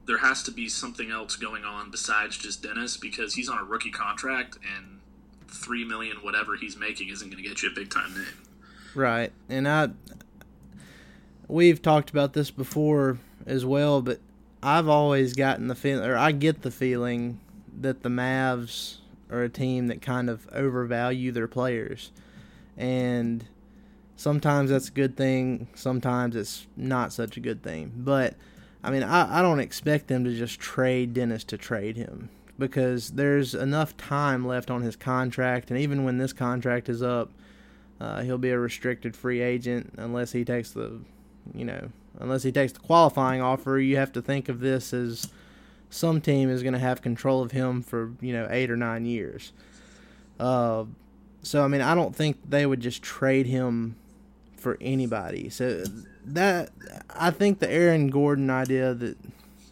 there 0.06 0.18
has 0.18 0.42
to 0.42 0.50
be 0.50 0.68
something 0.68 1.12
else 1.12 1.36
going 1.36 1.64
on 1.64 1.92
besides 1.92 2.36
just 2.36 2.60
Dennis 2.60 2.96
because 2.96 3.34
he's 3.34 3.48
on 3.48 3.56
a 3.56 3.62
rookie 3.62 3.92
contract 3.92 4.58
and 4.76 4.98
three 5.46 5.84
million 5.84 6.16
whatever 6.22 6.56
he's 6.56 6.76
making 6.76 7.08
isn't 7.08 7.30
going 7.30 7.40
to 7.40 7.48
get 7.48 7.62
you 7.62 7.70
a 7.70 7.72
big 7.72 7.88
time 7.88 8.12
name. 8.14 8.26
Right, 8.96 9.30
and 9.48 9.68
I 9.68 9.90
we've 11.46 11.80
talked 11.80 12.10
about 12.10 12.32
this 12.32 12.50
before 12.50 13.18
as 13.46 13.64
well, 13.64 14.02
but 14.02 14.18
I've 14.60 14.88
always 14.88 15.34
gotten 15.34 15.68
the 15.68 15.76
feeling, 15.76 16.04
or 16.04 16.16
I 16.16 16.32
get 16.32 16.62
the 16.62 16.72
feeling 16.72 17.38
that 17.80 18.02
the 18.02 18.08
Mavs 18.08 18.96
are 19.30 19.44
a 19.44 19.48
team 19.48 19.86
that 19.86 20.02
kind 20.02 20.28
of 20.28 20.48
overvalue 20.52 21.30
their 21.30 21.46
players, 21.46 22.10
and 22.76 23.44
sometimes 24.16 24.70
that's 24.70 24.88
a 24.88 24.92
good 24.92 25.16
thing, 25.16 25.68
sometimes 25.76 26.34
it's 26.34 26.66
not 26.76 27.12
such 27.12 27.36
a 27.36 27.40
good 27.40 27.62
thing, 27.62 27.92
but. 27.96 28.34
I 28.84 28.90
mean, 28.90 29.02
I, 29.02 29.38
I 29.38 29.42
don't 29.42 29.60
expect 29.60 30.08
them 30.08 30.24
to 30.24 30.36
just 30.36 30.60
trade 30.60 31.14
Dennis 31.14 31.42
to 31.44 31.56
trade 31.56 31.96
him 31.96 32.28
because 32.58 33.12
there's 33.12 33.54
enough 33.54 33.96
time 33.96 34.46
left 34.46 34.70
on 34.70 34.82
his 34.82 34.94
contract, 34.94 35.70
and 35.70 35.80
even 35.80 36.04
when 36.04 36.18
this 36.18 36.34
contract 36.34 36.88
is 36.90 37.02
up, 37.02 37.30
uh, 37.98 38.22
he'll 38.22 38.38
be 38.38 38.50
a 38.50 38.58
restricted 38.58 39.16
free 39.16 39.40
agent 39.40 39.94
unless 39.96 40.32
he 40.32 40.44
takes 40.44 40.70
the, 40.72 41.00
you 41.54 41.64
know, 41.64 41.90
unless 42.20 42.42
he 42.42 42.52
takes 42.52 42.72
the 42.72 42.80
qualifying 42.80 43.40
offer. 43.40 43.78
You 43.78 43.96
have 43.96 44.12
to 44.12 44.22
think 44.22 44.50
of 44.50 44.60
this 44.60 44.92
as 44.92 45.28
some 45.88 46.20
team 46.20 46.50
is 46.50 46.62
going 46.62 46.74
to 46.74 46.78
have 46.78 47.00
control 47.00 47.40
of 47.40 47.52
him 47.52 47.80
for 47.80 48.12
you 48.20 48.34
know 48.34 48.46
eight 48.50 48.70
or 48.70 48.76
nine 48.76 49.06
years. 49.06 49.52
Uh, 50.38 50.84
so 51.42 51.64
I 51.64 51.68
mean, 51.68 51.80
I 51.80 51.94
don't 51.94 52.14
think 52.14 52.38
they 52.46 52.66
would 52.66 52.80
just 52.80 53.02
trade 53.02 53.46
him 53.46 53.96
for 54.64 54.76
anybody. 54.80 55.48
So 55.50 55.84
that 56.24 56.70
I 57.14 57.30
think 57.30 57.60
the 57.60 57.70
Aaron 57.70 58.08
Gordon 58.08 58.50
idea 58.50 58.94
that 58.94 59.16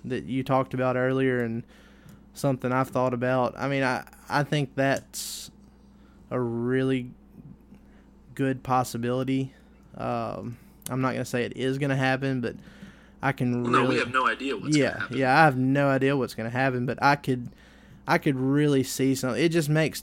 that 0.04 0.24
you 0.24 0.44
talked 0.44 0.74
about 0.74 0.96
earlier 0.96 1.42
and 1.42 1.64
something 2.34 2.70
I've 2.72 2.88
thought 2.88 3.14
about. 3.14 3.54
I 3.56 3.66
mean, 3.68 3.82
I 3.82 4.04
I 4.28 4.44
think 4.44 4.76
that's 4.76 5.50
a 6.30 6.38
really 6.38 7.10
good 8.34 8.62
possibility. 8.62 9.52
Um, 9.96 10.58
I'm 10.88 11.00
not 11.00 11.12
gonna 11.12 11.24
say 11.24 11.44
it 11.44 11.56
is 11.56 11.78
gonna 11.78 11.96
happen, 11.96 12.40
but 12.40 12.54
I 13.22 13.32
can 13.32 13.62
well, 13.62 13.72
really. 13.72 13.84
No, 13.84 13.88
we 13.88 13.98
have 13.98 14.12
no 14.12 14.26
idea 14.26 14.56
what's 14.56 14.76
yeah, 14.76 14.82
going 14.82 14.94
to 14.94 15.00
happen. 15.00 15.16
yeah. 15.18 15.40
I 15.40 15.44
have 15.44 15.56
no 15.56 15.88
idea 15.88 16.16
what's 16.16 16.34
gonna 16.34 16.50
happen, 16.50 16.86
but 16.86 16.98
I 17.00 17.16
could, 17.16 17.48
I 18.06 18.18
could 18.18 18.36
really 18.36 18.82
see 18.82 19.14
something. 19.14 19.42
It 19.42 19.50
just 19.50 19.68
makes, 19.68 20.02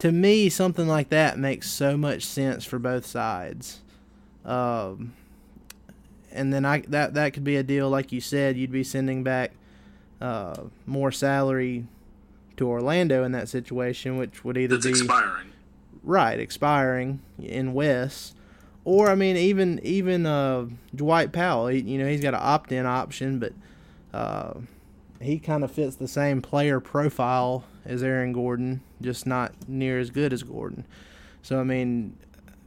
to 0.00 0.10
me, 0.10 0.48
something 0.48 0.88
like 0.88 1.10
that 1.10 1.38
makes 1.38 1.70
so 1.70 1.96
much 1.96 2.24
sense 2.24 2.64
for 2.64 2.78
both 2.78 3.06
sides. 3.06 3.80
Um, 4.44 5.14
and 6.32 6.52
then 6.52 6.64
I 6.64 6.80
that 6.88 7.14
that 7.14 7.32
could 7.32 7.44
be 7.44 7.56
a 7.56 7.62
deal 7.62 7.88
like 7.90 8.12
you 8.12 8.20
said. 8.20 8.56
You'd 8.56 8.72
be 8.72 8.84
sending 8.84 9.22
back 9.22 9.52
uh, 10.20 10.54
more 10.86 11.10
salary 11.12 11.86
to 12.56 12.68
Orlando 12.68 13.24
in 13.24 13.32
that 13.32 13.48
situation, 13.48 14.16
which 14.16 14.44
would 14.44 14.56
either 14.56 14.76
That's 14.76 14.86
be 14.86 14.90
expiring. 14.92 15.52
right 16.02 16.38
expiring 16.38 17.20
in 17.38 17.72
Wes, 17.72 18.34
or 18.84 19.08
I 19.10 19.14
mean 19.14 19.36
even 19.36 19.80
even 19.82 20.26
uh, 20.26 20.66
Dwight 20.94 21.32
Powell. 21.32 21.66
He, 21.68 21.80
you 21.80 21.98
know 21.98 22.06
he's 22.08 22.22
got 22.22 22.34
an 22.34 22.40
opt 22.42 22.70
in 22.72 22.86
option, 22.86 23.38
but 23.38 23.52
uh, 24.14 24.54
he 25.20 25.38
kind 25.38 25.64
of 25.64 25.70
fits 25.72 25.96
the 25.96 26.08
same 26.08 26.40
player 26.42 26.80
profile 26.80 27.64
as 27.84 28.02
Aaron 28.02 28.32
Gordon, 28.32 28.82
just 29.00 29.26
not 29.26 29.52
near 29.66 29.98
as 29.98 30.10
good 30.10 30.32
as 30.32 30.42
Gordon. 30.42 30.84
So 31.42 31.58
I 31.60 31.64
mean, 31.64 32.16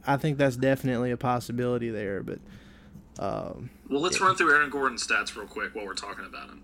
I 0.06 0.16
think 0.16 0.38
that's 0.38 0.56
definitely 0.56 1.10
a 1.10 1.16
possibility 1.16 1.90
there, 1.90 2.22
but. 2.22 2.38
Um, 3.18 3.70
Well, 3.88 4.00
let's 4.00 4.20
run 4.20 4.34
through 4.34 4.52
Aaron 4.52 4.70
Gordon's 4.70 5.06
stats 5.06 5.36
real 5.36 5.46
quick 5.46 5.74
while 5.74 5.86
we're 5.86 5.94
talking 5.94 6.24
about 6.24 6.48
him. 6.48 6.62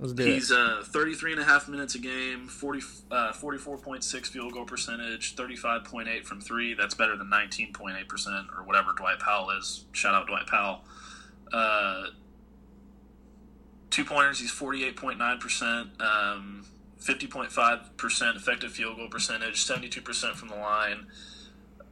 let's 0.00 0.12
do 0.14 0.24
He's 0.24 0.50
it. 0.50 0.56
uh, 0.58 0.82
33 0.82 1.32
and 1.32 1.40
a 1.42 1.44
half 1.44 1.68
minutes 1.68 1.94
a 1.94 1.98
game, 1.98 2.48
40, 2.48 2.80
uh, 3.10 3.32
44.6 3.32 4.26
field 4.28 4.52
goal 4.54 4.64
percentage, 4.64 5.36
35.8 5.36 6.24
from 6.24 6.40
three. 6.40 6.72
That's 6.74 6.94
better 6.94 7.16
than 7.16 7.28
19.8% 7.28 8.46
or 8.56 8.64
whatever 8.64 8.92
Dwight 8.96 9.18
Powell 9.18 9.50
is. 9.50 9.84
Shout 9.92 10.14
out 10.14 10.26
Dwight 10.26 10.46
Powell. 10.46 10.84
Uh, 11.52 12.06
two 13.90 14.04
pointers, 14.04 14.40
he's 14.40 14.50
48.9%, 14.50 16.00
um, 16.00 16.64
50.5% 17.00 18.36
effective 18.36 18.72
field 18.72 18.96
goal 18.96 19.08
percentage, 19.08 19.64
72% 19.64 20.34
from 20.34 20.48
the 20.48 20.56
line, 20.56 21.06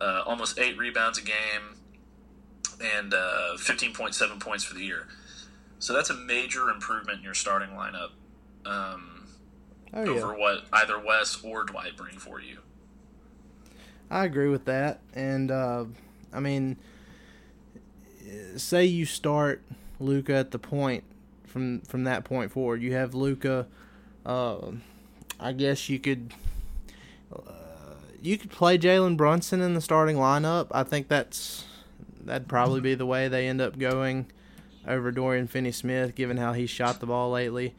uh, 0.02 0.22
almost 0.26 0.58
eight 0.58 0.76
rebounds 0.76 1.18
a 1.18 1.22
game, 1.22 1.76
and 2.80 3.14
uh, 3.14 3.56
15.7 3.56 4.40
points 4.40 4.64
for 4.64 4.74
the 4.74 4.84
year. 4.84 5.06
So 5.78 5.92
that's 5.92 6.10
a 6.10 6.14
major 6.14 6.68
improvement 6.68 7.18
in 7.18 7.24
your 7.24 7.34
starting 7.34 7.70
lineup 7.70 8.10
um, 8.64 9.26
oh 9.94 10.04
yeah, 10.04 10.10
over 10.10 10.34
what 10.34 10.64
either 10.72 10.98
Wes 10.98 11.42
or 11.42 11.64
Dwight 11.64 11.96
bring 11.96 12.18
for 12.18 12.40
you. 12.40 12.58
I 14.10 14.24
agree 14.24 14.48
with 14.48 14.64
that. 14.66 15.00
And 15.14 15.50
uh, 15.50 15.86
I 16.32 16.40
mean, 16.40 16.76
say 18.56 18.84
you 18.84 19.06
start 19.06 19.62
Luka 19.98 20.34
at 20.34 20.50
the 20.50 20.58
point 20.58 21.04
from 21.46 21.80
from 21.82 22.04
that 22.04 22.24
point 22.24 22.52
forward. 22.52 22.82
You 22.82 22.92
have 22.94 23.14
Luka. 23.14 23.66
Uh, 24.24 24.72
I 25.40 25.52
guess 25.52 25.88
you 25.88 25.98
could. 25.98 26.32
You 28.22 28.38
could 28.38 28.50
play 28.50 28.78
Jalen 28.78 29.16
Brunson 29.16 29.60
in 29.60 29.74
the 29.74 29.80
starting 29.80 30.16
lineup. 30.16 30.68
I 30.70 30.84
think 30.84 31.08
that's 31.08 31.64
that'd 32.24 32.46
probably 32.46 32.80
be 32.80 32.94
the 32.94 33.04
way 33.04 33.26
they 33.26 33.48
end 33.48 33.60
up 33.60 33.76
going 33.76 34.26
over 34.86 35.10
Dorian 35.10 35.48
Finney-Smith, 35.48 36.14
given 36.14 36.36
how 36.36 36.52
he 36.52 36.66
shot 36.66 37.00
the 37.00 37.06
ball 37.06 37.32
lately. 37.32 37.74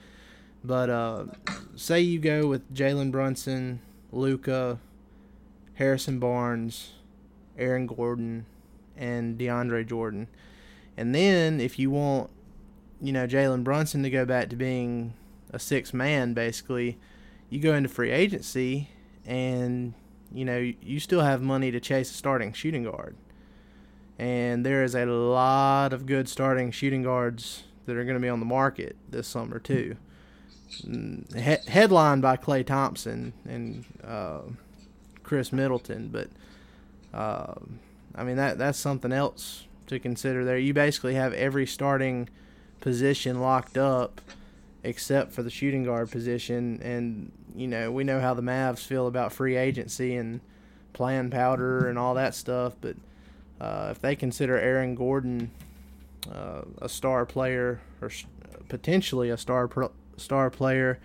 But 0.62 0.89
uh, 0.89 1.25
say 1.77 2.01
you 2.01 2.19
go 2.19 2.47
with 2.47 2.73
Jalen 2.73 3.10
Brunson, 3.10 3.79
Luka, 4.12 4.79
Harrison 5.75 6.19
Barnes, 6.19 6.91
Aaron 7.58 7.88
Gordon, 7.88 8.45
and 8.97 9.39
DeAndre 9.39 9.88
Jordan. 9.88 10.27
And 10.97 11.15
then 11.15 11.62
if 11.62 11.79
you 11.79 11.89
want, 11.89 12.29
you 13.01 13.13
know, 13.13 13.27
Jalen 13.27 13.63
Brunson 13.63 14.03
to 14.03 14.10
go 14.10 14.25
back 14.25 14.49
to 14.49 14.58
being 14.58 15.13
a 15.51 15.60
six 15.60 15.93
man, 15.93 16.34
basically, 16.34 16.97
you 17.49 17.60
go 17.60 17.73
into 17.73 17.88
free 17.88 18.12
agency 18.12 18.89
and, 19.25 19.93
you 20.34 20.46
know, 20.46 20.58
you 20.82 21.00
still 21.00 21.22
have 21.22 21.41
money 21.41 21.72
to 21.72 21.80
chase 21.80 22.10
a 22.12 22.13
starting 22.13 22.54
shooting 22.54 22.84
guard. 22.84 23.15
And 24.19 24.65
there 24.65 24.84
is 24.84 24.96
a 24.96 25.06
lot 25.06 25.91
of 25.93 26.06
good 26.06 26.30
starting 26.30 26.72
shooting 26.72 27.04
guards 27.04 27.63
that 27.86 27.96
are 27.98 28.04
going 28.04 28.15
to 28.15 28.22
be 28.22 28.30
on 28.30 28.39
the 28.39 28.46
market 28.46 28.96
this 29.10 29.28
summer, 29.28 29.60
too. 29.60 29.96
Mm, 30.86 31.34
He- 31.36 31.72
headlined 31.72 32.22
by 32.22 32.38
Klay 32.38 32.65
Thompson 32.65 33.34
and 33.46 33.86
uh, 34.04 34.41
Khris 35.24 35.52
Middleton, 35.52 36.10
but 36.10 36.30
uh, 37.13 37.56
I 38.15 38.24
mean 38.24 38.38
that 38.38 38.58
that's 38.58 38.80
something 38.80 39.12
else 39.12 39.65
to 39.88 40.00
consider 40.00 40.43
there. 40.46 40.58
You 40.58 40.74
basically 40.74 41.13
have 41.15 41.34
every 41.34 41.67
starting 41.67 42.28
position 42.82 43.39
locked 43.39 43.78
up, 43.78 44.19
except 44.84 45.32
for 45.32 45.43
the 45.43 45.50
shooting 45.52 45.84
guard 45.84 46.10
position. 46.12 46.80
And 46.82 47.32
you 47.56 47.68
know, 47.68 47.92
we 47.92 48.04
know 48.04 48.20
how 48.20 48.34
the 48.34 48.42
Mavs 48.42 48.80
feel 48.80 49.08
about 49.08 49.32
free 49.32 49.56
agency 49.56 50.16
and 50.16 50.42
playing 50.94 51.30
powder 51.30 51.88
and 51.88 51.98
all 52.00 52.16
that 52.16 52.36
stuff. 52.36 52.74
But 52.82 52.96
uh, 53.60 53.89
if 53.92 54.02
they 54.02 54.16
consider 54.16 54.58
Aaron 54.58 54.96
Gordon 54.96 55.52
uh, 56.32 56.62
a 56.82 56.89
star 56.89 57.26
player 57.26 57.82
or 58.02 58.12
potentially 58.70 59.30
a 59.30 59.38
star 59.38 59.68
pro- 59.68 59.92
star 60.18 60.50
player, 60.50 61.00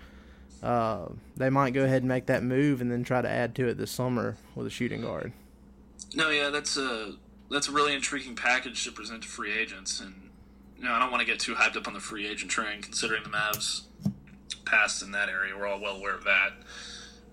uh, 0.62 1.06
they 1.36 1.50
might 1.50 1.70
go 1.70 1.84
ahead 1.84 2.02
and 2.02 2.08
make 2.08 2.26
that 2.26 2.42
move 2.42 2.80
and 2.80 2.90
then 2.90 3.04
try 3.04 3.22
to 3.22 3.28
add 3.28 3.54
to 3.56 3.68
it 3.68 3.78
this 3.78 3.90
summer 3.90 4.36
with 4.54 4.66
a 4.66 4.70
shooting 4.70 5.02
guard. 5.02 5.32
No, 6.14 6.30
yeah, 6.30 6.50
that's 6.50 6.76
a 6.76 7.14
that's 7.50 7.68
a 7.68 7.72
really 7.72 7.94
intriguing 7.94 8.34
package 8.34 8.84
to 8.84 8.92
present 8.92 9.22
to 9.22 9.28
free 9.28 9.52
agents, 9.52 10.00
and 10.00 10.30
you 10.76 10.84
know 10.84 10.92
I 10.92 10.98
don't 10.98 11.10
want 11.10 11.20
to 11.20 11.26
get 11.26 11.38
too 11.38 11.54
hyped 11.54 11.76
up 11.76 11.86
on 11.86 11.94
the 11.94 12.00
free 12.00 12.26
agent 12.26 12.50
train, 12.50 12.80
considering 12.80 13.22
the 13.22 13.30
Mavs 13.30 13.82
past 14.68 15.02
in 15.02 15.12
that 15.12 15.28
area. 15.28 15.56
We're 15.56 15.66
all 15.66 15.80
well 15.80 15.96
aware 15.96 16.14
of 16.14 16.24
that, 16.24 16.52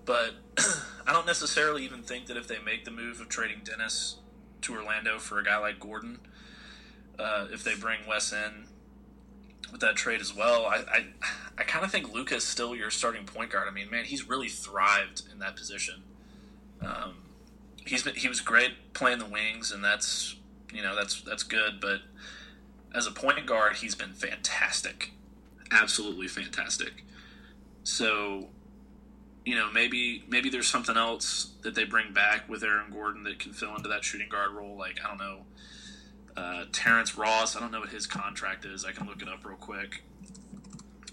but 0.04 0.34
I 1.06 1.12
don't 1.12 1.26
necessarily 1.26 1.84
even 1.84 2.02
think 2.02 2.26
that 2.26 2.36
if 2.36 2.48
they 2.48 2.58
make 2.58 2.84
the 2.84 2.90
move 2.90 3.20
of 3.20 3.28
trading 3.28 3.60
Dennis 3.64 4.16
to 4.62 4.74
Orlando 4.74 5.18
for 5.18 5.38
a 5.38 5.44
guy 5.44 5.58
like 5.58 5.78
Gordon, 5.78 6.18
uh, 7.18 7.46
if 7.52 7.62
they 7.62 7.74
bring 7.74 8.00
Wes 8.08 8.32
in 8.32 8.66
with 9.70 9.80
that 9.80 9.96
trade 9.96 10.20
as 10.20 10.34
well, 10.34 10.66
I 10.66 10.76
I, 10.90 11.06
I 11.58 11.62
kind 11.64 11.84
of 11.84 11.90
think 11.90 12.12
Luka's 12.12 12.44
still 12.44 12.74
your 12.74 12.90
starting 12.90 13.24
point 13.24 13.50
guard. 13.50 13.68
I 13.68 13.72
mean, 13.72 13.90
man, 13.90 14.04
he's 14.04 14.28
really 14.28 14.48
thrived 14.48 15.22
in 15.32 15.38
that 15.40 15.56
position. 15.56 16.02
Um, 16.80 17.14
he's 17.84 18.02
been 18.02 18.14
he 18.14 18.28
was 18.28 18.40
great 18.40 18.92
playing 18.92 19.18
the 19.18 19.26
wings, 19.26 19.72
and 19.72 19.82
that's 19.82 20.36
you 20.72 20.82
know 20.82 20.94
that's 20.94 21.22
that's 21.22 21.42
good. 21.42 21.80
But 21.80 22.00
as 22.94 23.06
a 23.06 23.10
point 23.10 23.44
guard, 23.46 23.76
he's 23.76 23.94
been 23.94 24.12
fantastic, 24.12 25.12
absolutely 25.70 26.28
fantastic. 26.28 27.04
So, 27.86 28.48
you 29.44 29.54
know, 29.54 29.70
maybe 29.72 30.24
maybe 30.28 30.50
there's 30.50 30.66
something 30.66 30.96
else 30.96 31.52
that 31.62 31.76
they 31.76 31.84
bring 31.84 32.12
back 32.12 32.48
with 32.48 32.64
Aaron 32.64 32.90
Gordon 32.90 33.22
that 33.24 33.38
can 33.38 33.52
fill 33.52 33.76
into 33.76 33.88
that 33.88 34.02
shooting 34.02 34.28
guard 34.28 34.50
role. 34.50 34.76
Like 34.76 34.98
I 35.04 35.08
don't 35.08 35.18
know, 35.18 35.38
uh, 36.36 36.64
Terrence 36.72 37.16
Ross. 37.16 37.54
I 37.54 37.60
don't 37.60 37.70
know 37.70 37.78
what 37.78 37.90
his 37.90 38.08
contract 38.08 38.64
is. 38.64 38.84
I 38.84 38.90
can 38.90 39.06
look 39.06 39.22
it 39.22 39.28
up 39.28 39.46
real 39.46 39.56
quick. 39.56 40.02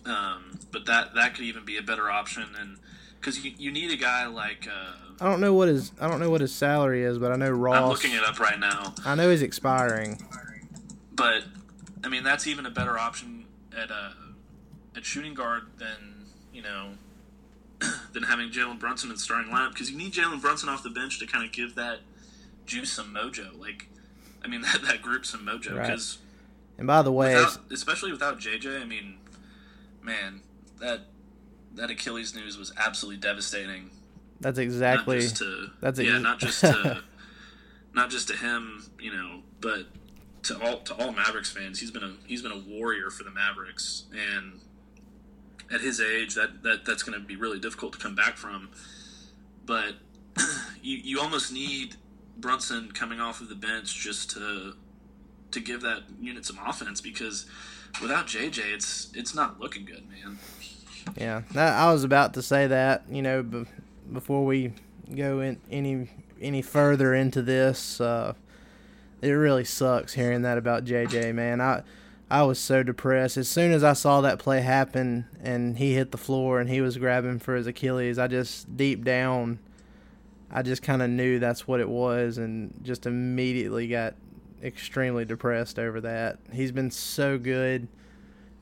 Um, 0.07 0.57
but 0.71 0.87
that 0.87 1.13
that 1.13 1.35
could 1.35 1.45
even 1.45 1.63
be 1.63 1.77
a 1.77 1.83
better 1.83 2.09
option, 2.09 2.47
and 2.59 2.79
because 3.19 3.45
you, 3.45 3.53
you 3.55 3.71
need 3.71 3.91
a 3.91 3.95
guy 3.95 4.25
like. 4.25 4.67
Uh, 4.67 4.93
I 5.21 5.29
don't 5.29 5.41
know 5.41 5.53
what 5.53 5.67
his 5.67 5.91
I 6.01 6.07
don't 6.07 6.19
know 6.19 6.31
what 6.31 6.41
his 6.41 6.55
salary 6.55 7.03
is, 7.03 7.19
but 7.19 7.31
I 7.31 7.35
know 7.35 7.51
Ross. 7.51 7.77
I'm 7.77 7.89
looking 7.89 8.13
it 8.13 8.23
up 8.23 8.39
right 8.39 8.59
now. 8.59 8.95
I 9.05 9.13
know 9.13 9.29
he's 9.29 9.43
expiring. 9.43 10.19
But 11.11 11.43
I 12.03 12.07
mean, 12.07 12.23
that's 12.23 12.47
even 12.47 12.65
a 12.65 12.71
better 12.71 12.97
option 12.97 13.45
at 13.77 13.91
uh, 13.91 14.09
at 14.95 15.05
shooting 15.05 15.35
guard 15.35 15.67
than 15.77 16.12
you 16.53 16.61
know 16.61 16.91
than 18.13 18.23
having 18.23 18.49
Jalen 18.49 18.79
Brunson 18.79 19.11
in 19.11 19.17
starting 19.17 19.51
lineup 19.51 19.73
because 19.73 19.91
you 19.91 19.97
need 19.97 20.13
Jalen 20.13 20.41
Brunson 20.41 20.69
off 20.69 20.83
the 20.83 20.89
bench 20.89 21.19
to 21.19 21.25
kind 21.25 21.45
of 21.45 21.51
give 21.51 21.75
that 21.75 21.99
juice 22.65 22.91
some 22.91 23.13
mojo. 23.13 23.59
Like, 23.59 23.87
I 24.43 24.47
mean 24.47 24.61
that 24.61 24.81
that 24.83 25.01
group 25.01 25.25
some 25.25 25.45
mojo 25.45 25.79
because. 25.79 26.17
Right. 26.17 26.29
And 26.75 26.87
by 26.87 27.03
the 27.03 27.11
way, 27.11 27.35
without, 27.35 27.59
especially 27.71 28.11
without 28.11 28.39
JJ, 28.39 28.81
I 28.81 28.85
mean, 28.85 29.17
man, 30.01 30.41
that 30.79 31.01
that 31.75 31.91
Achilles 31.91 32.35
news 32.35 32.57
was 32.57 32.73
absolutely 32.77 33.21
devastating. 33.21 33.91
That's 34.39 34.59
exactly. 34.59 35.17
Not 35.17 35.21
just 35.21 35.37
to, 35.37 35.67
that's 35.79 35.99
yeah, 35.99 36.17
not 36.17 36.39
just 36.39 36.61
to, 36.61 37.03
not 37.93 38.09
just 38.09 38.27
to 38.29 38.35
him, 38.35 38.85
you 38.99 39.13
know, 39.13 39.41
but 39.61 39.85
to 40.43 40.61
all 40.61 40.79
to 40.79 40.93
all 40.95 41.11
Mavericks 41.11 41.51
fans. 41.51 41.79
He's 41.79 41.91
been 41.91 42.03
a 42.03 42.13
he's 42.25 42.41
been 42.41 42.51
a 42.51 42.59
warrior 42.59 43.09
for 43.09 43.23
the 43.23 43.31
Mavericks, 43.31 44.03
and 44.11 44.59
at 45.71 45.81
his 45.81 45.99
age, 45.99 46.35
that, 46.35 46.63
that 46.63 46.85
that's 46.85 47.03
going 47.03 47.19
to 47.19 47.25
be 47.25 47.35
really 47.35 47.59
difficult 47.59 47.93
to 47.93 47.99
come 47.99 48.15
back 48.15 48.37
from. 48.37 48.69
But 49.65 49.95
you 50.81 50.97
you 50.97 51.19
almost 51.19 51.51
need 51.51 51.95
Brunson 52.37 52.91
coming 52.91 53.19
off 53.19 53.41
of 53.41 53.49
the 53.49 53.55
bench 53.55 53.95
just 53.95 54.31
to 54.31 54.73
to 55.51 55.59
give 55.59 55.81
that 55.81 56.03
unit 56.19 56.45
some 56.45 56.59
offense 56.65 56.99
because 56.99 57.45
without 58.01 58.27
JJ, 58.27 58.73
it's 58.73 59.11
it's 59.13 59.35
not 59.35 59.59
looking 59.59 59.85
good, 59.85 60.03
man. 60.09 60.39
Yeah, 61.17 61.41
I 61.55 61.91
was 61.91 62.03
about 62.03 62.33
to 62.35 62.41
say 62.41 62.67
that. 62.67 63.03
You 63.09 63.21
know, 63.21 63.43
b- 63.43 63.65
before 64.11 64.45
we 64.45 64.73
go 65.15 65.41
in 65.41 65.59
any 65.69 66.09
any 66.41 66.61
further 66.61 67.13
into 67.13 67.41
this, 67.41 68.01
uh, 68.01 68.33
it 69.21 69.31
really 69.31 69.63
sucks 69.63 70.13
hearing 70.13 70.41
that 70.43 70.57
about 70.57 70.85
JJ. 70.85 71.33
Man, 71.33 71.61
I 71.61 71.83
I 72.33 72.41
was 72.41 72.57
so 72.57 72.81
depressed 72.81 73.37
as 73.37 73.47
soon 73.47 73.73
as 73.73 73.83
I 73.83 73.93
saw 73.93 74.21
that 74.21 74.39
play 74.39 74.61
happen 74.61 75.27
and 75.43 75.77
he 75.77 75.93
hit 75.93 76.09
the 76.09 76.17
floor 76.17 76.59
and 76.59 76.67
he 76.67 76.81
was 76.81 76.97
grabbing 76.97 77.37
for 77.37 77.55
his 77.55 77.67
Achilles. 77.67 78.17
I 78.17 78.25
just 78.25 78.75
deep 78.75 79.05
down, 79.05 79.59
I 80.49 80.63
just 80.63 80.81
kind 80.81 81.03
of 81.03 81.11
knew 81.11 81.37
that's 81.37 81.67
what 81.67 81.79
it 81.79 81.87
was 81.87 82.39
and 82.39 82.73
just 82.81 83.05
immediately 83.05 83.87
got 83.87 84.15
extremely 84.63 85.25
depressed 85.25 85.77
over 85.77 86.01
that. 86.01 86.39
He's 86.51 86.71
been 86.71 86.89
so 86.89 87.37
good 87.37 87.87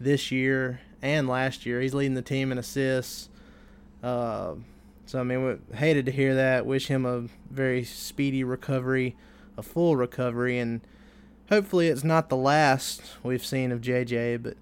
this 0.02 0.34
year 0.34 0.82
and 1.02 1.30
last 1.30 1.66
year. 1.66 1.80
He's 1.80 1.94
leading 1.94 2.16
the 2.16 2.22
team 2.22 2.52
in 2.52 2.58
assists. 2.58 3.30
Uh, 4.04 4.56
so 5.06 5.18
I 5.18 5.24
mean, 5.24 5.46
we 5.46 5.78
hated 5.78 6.06
to 6.08 6.12
hear 6.12 6.36
that. 6.36 6.66
Wish 6.66 6.88
him 6.88 7.06
a 7.06 7.30
very 7.50 7.86
speedy 7.86 8.44
recovery, 8.44 9.16
a 9.56 9.64
full 9.64 9.96
recovery, 9.96 10.60
and 10.60 10.82
hopefully 11.52 11.88
it's 11.90 12.04
not 12.04 12.30
the 12.30 12.38
last 12.38 13.04
we've 13.22 13.46
seen 13.46 13.72
of 13.72 13.82
JJ. 13.82 14.42
But 14.42 14.58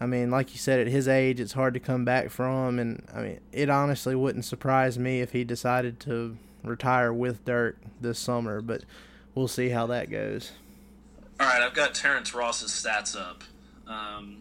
I 0.00 0.06
mean, 0.06 0.30
like 0.30 0.52
you 0.52 0.58
said, 0.58 0.78
at 0.78 0.86
his 0.86 1.08
age, 1.08 1.40
it's 1.40 1.54
hard 1.54 1.74
to 1.74 1.80
come 1.80 2.04
back 2.04 2.30
from, 2.30 2.78
and 2.78 3.04
I 3.12 3.20
mean, 3.22 3.40
it 3.50 3.68
honestly 3.68 4.14
wouldn't 4.14 4.44
surprise 4.44 4.98
me 4.98 5.20
if 5.20 5.32
he 5.32 5.42
decided 5.42 5.98
to 6.00 6.36
retire 6.62 7.12
with 7.12 7.44
Dirk 7.44 7.78
this 8.00 8.20
summer. 8.20 8.60
But 8.60 8.84
we'll 9.34 9.48
see 9.48 9.70
how 9.70 9.88
that 9.88 10.10
goes. 10.10 10.52
All 11.40 11.46
right, 11.46 11.62
I've 11.62 11.74
got 11.74 11.94
Terrence 11.94 12.32
Ross's 12.34 12.70
stats 12.70 13.18
up. 13.18 13.42
Um, 13.86 14.40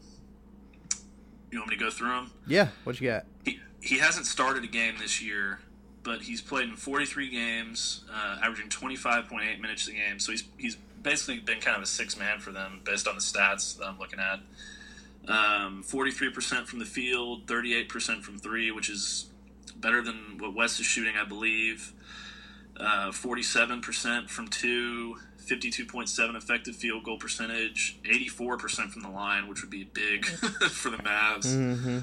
you 1.51 1.60
want 1.60 1.69
me 1.69 1.77
to 1.77 1.84
go 1.84 1.89
through 1.89 2.10
them? 2.10 2.31
Yeah. 2.47 2.69
What 2.84 2.99
you 2.99 3.10
got? 3.10 3.25
He, 3.43 3.60
he 3.81 3.99
hasn't 3.99 4.25
started 4.25 4.63
a 4.63 4.67
game 4.67 4.95
this 4.99 5.21
year, 5.21 5.60
but 6.03 6.21
he's 6.21 6.41
played 6.41 6.69
in 6.69 6.75
43 6.75 7.29
games, 7.29 8.05
uh, 8.12 8.39
averaging 8.41 8.69
25.8 8.69 9.60
minutes 9.62 9.88
a 9.88 9.91
game. 9.91 10.19
So 10.19 10.31
he's 10.31 10.43
he's 10.58 10.77
basically 11.05 11.39
been 11.39 11.61
kind 11.61 11.77
of 11.77 11.83
a 11.83 11.85
six 11.85 12.17
man 12.17 12.39
for 12.39 12.51
them 12.51 12.81
based 12.83 13.07
on 13.07 13.15
the 13.15 13.21
stats 13.21 13.77
that 13.77 13.85
I'm 13.85 13.99
looking 13.99 14.19
at. 14.19 14.39
Um, 15.27 15.83
43% 15.87 16.65
from 16.65 16.79
the 16.79 16.85
field, 16.85 17.45
38% 17.45 18.21
from 18.21 18.37
three, 18.39 18.71
which 18.71 18.89
is 18.89 19.29
better 19.77 20.01
than 20.01 20.37
what 20.39 20.53
Wes 20.53 20.79
is 20.79 20.85
shooting, 20.85 21.13
I 21.15 21.23
believe. 21.23 21.93
Uh, 22.77 23.11
47% 23.11 24.29
from 24.29 24.47
two, 24.47 25.17
52.7 25.47 26.35
effective 26.35 26.75
field 26.75 27.03
goal 27.03 27.17
percentage, 27.17 27.99
84% 28.03 28.89
from 28.89 29.03
the 29.03 29.09
line, 29.09 29.47
which 29.47 29.61
would 29.61 29.71
be 29.71 29.85
big 29.85 30.25
for 30.69 30.89
the 30.89 30.97
Mavs. 30.97 31.45
Mm-hmm. 31.45 31.99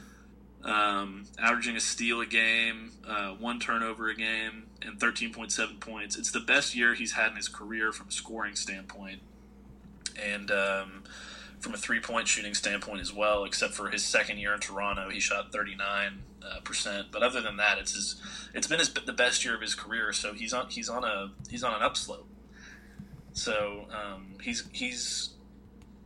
Um, 0.65 1.25
averaging 1.39 1.77
a 1.77 1.81
steal 1.81 2.21
a 2.21 2.27
game, 2.27 2.93
uh, 3.07 3.31
one 3.31 3.59
turnover 3.59 4.09
a 4.09 4.15
game, 4.15 4.69
and 4.81 4.99
13.7 4.99 5.81
points. 5.81 6.17
It's 6.17 6.31
the 6.31 6.41
best 6.41 6.77
year 6.77 6.95
he's 6.95 7.13
had 7.13 7.31
in 7.33 7.37
his 7.37 7.49
career 7.49 7.93
from 7.93 8.09
a 8.09 8.13
scoring 8.13 8.55
standpoint. 8.55 9.21
And 10.23 10.51
um, 10.53 11.03
from 11.59 11.75
a 11.75 11.77
three 11.77 12.01
point 12.01 12.29
shooting 12.29 12.55
standpoint 12.55 13.01
as 13.01 13.13
well, 13.13 13.45
except 13.45 13.75
for 13.75 13.91
his 13.91 14.05
second 14.05 14.39
year 14.39 14.55
in 14.55 14.61
Toronto, 14.61 15.09
he 15.11 15.19
shot 15.19 15.53
39 15.53 16.23
uh, 16.45 16.61
percent. 16.61 17.09
But 17.11 17.23
other 17.23 17.41
than 17.41 17.57
that, 17.57 17.79
it's 17.79 17.95
his, 17.95 18.21
it's 18.55 18.67
been 18.67 18.79
his, 18.79 18.93
the 18.93 19.13
best 19.13 19.45
year 19.45 19.55
of 19.55 19.61
his 19.61 19.75
career. 19.75 20.13
So 20.13 20.33
he's 20.33 20.53
on 20.53 20.69
he's 20.69 20.89
on 20.89 21.05
a 21.05 21.33
he's 21.51 21.65
on 21.65 21.75
an 21.75 21.83
upslope. 21.83 22.29
So 23.33 23.87
um, 23.91 24.35
he's 24.43 24.69
he's 24.73 25.31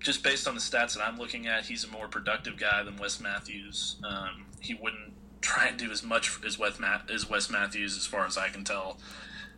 just 0.00 0.22
based 0.22 0.46
on 0.46 0.54
the 0.54 0.60
stats 0.60 0.96
that 0.96 1.02
I'm 1.02 1.18
looking 1.18 1.46
at, 1.46 1.66
he's 1.66 1.84
a 1.84 1.88
more 1.88 2.08
productive 2.08 2.56
guy 2.56 2.82
than 2.82 2.96
Wes 2.96 3.20
Matthews. 3.20 3.96
Um, 4.04 4.46
he 4.60 4.74
wouldn't 4.74 5.12
try 5.40 5.66
and 5.66 5.78
do 5.78 5.90
as 5.90 6.02
much 6.02 6.38
as 6.44 6.58
Wes, 6.58 6.78
as 7.12 7.28
Wes 7.28 7.50
Matthews, 7.50 7.96
as 7.96 8.06
far 8.06 8.26
as 8.26 8.36
I 8.36 8.48
can 8.48 8.64
tell. 8.64 8.98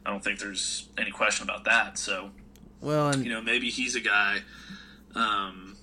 I 0.04 0.10
don't 0.10 0.22
think 0.22 0.38
there's 0.38 0.88
any 0.96 1.10
question 1.10 1.44
about 1.44 1.64
that. 1.64 1.98
So, 1.98 2.30
well, 2.80 3.10
and 3.10 3.24
you 3.24 3.32
know, 3.32 3.40
maybe 3.40 3.70
he's 3.70 3.94
a 3.94 4.00
guy. 4.00 4.40
Um, 5.14 5.76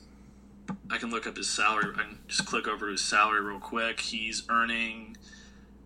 I 0.90 0.98
can 0.98 1.12
look 1.12 1.28
up 1.28 1.38
his 1.38 1.50
salary. 1.50 1.94
I 1.96 2.02
can 2.04 2.20
just 2.28 2.46
click 2.46 2.68
over 2.68 2.90
his 2.90 3.02
salary 3.02 3.42
real 3.42 3.60
quick. 3.60 4.00
He's 4.00 4.44
earning 4.50 5.18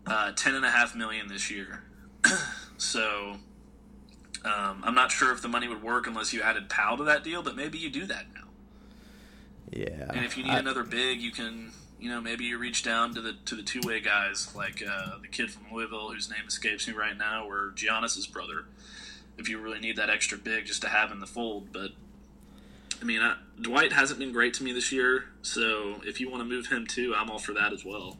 uh, 0.06 0.32
ten 0.34 0.56
and 0.56 0.66
a 0.66 0.70
half 0.70 0.96
million 0.96 1.28
this 1.28 1.50
year. 1.50 1.84
so 2.78 3.38
um, 4.46 4.82
I'm 4.84 4.96
not 4.96 5.12
sure 5.12 5.32
if 5.32 5.42
the 5.42 5.48
money 5.48 5.68
would 5.68 5.84
work 5.84 6.08
unless 6.08 6.34
you 6.34 6.42
added 6.42 6.70
Powell 6.70 6.98
to 6.98 7.04
that 7.06 7.24
deal, 7.24 7.42
but 7.42 7.56
maybe 7.56 7.78
you 7.78 7.90
do 7.90 8.06
that 8.06 8.26
now. 8.34 8.49
Yeah. 9.72 10.12
And 10.14 10.26
if 10.26 10.38
you 10.38 10.44
need 10.44 10.52
I, 10.52 10.60
another 10.60 10.84
big, 10.84 11.22
you 11.22 11.32
can, 11.32 11.72
you 12.00 12.10
know, 12.10 12.22
maybe 12.22 12.46
you 12.46 12.58
reach 12.58 12.84
down 12.84 13.14
to 13.16 13.22
the 13.22 13.34
to 13.46 13.56
the 13.56 13.64
two 13.64 13.82
way 13.84 14.00
guys 14.00 14.54
like 14.56 14.84
uh, 14.88 15.18
the 15.22 15.28
kid 15.28 15.52
from 15.52 15.64
Louisville 15.72 16.10
whose 16.10 16.30
name 16.30 16.48
escapes 16.48 16.88
me 16.88 16.94
right 16.94 17.18
now, 17.18 17.48
or 17.48 17.74
Giannis's 17.76 18.28
brother. 18.28 18.66
If 19.38 19.48
you 19.48 19.60
really 19.60 19.80
need 19.80 19.96
that 19.96 20.10
extra 20.10 20.38
big 20.38 20.66
just 20.66 20.82
to 20.82 20.90
have 20.90 21.12
in 21.12 21.20
the 21.20 21.28
fold, 21.28 21.72
but 21.72 21.92
I 23.02 23.06
mean, 23.06 23.22
I, 23.22 23.36
Dwight 23.62 23.94
hasn't 23.94 24.20
been 24.20 24.34
great 24.34 24.54
to 24.56 24.64
me 24.64 24.74
this 24.74 24.92
year, 24.92 25.26
so 25.42 26.02
if 26.06 26.20
you 26.20 26.30
want 26.30 26.42
to 26.42 26.50
move 26.50 26.68
him 26.68 26.86
too, 26.86 27.14
I'm 27.16 27.30
all 27.30 27.40
for 27.40 27.54
that 27.54 27.72
as 27.72 27.86
well. 27.86 28.18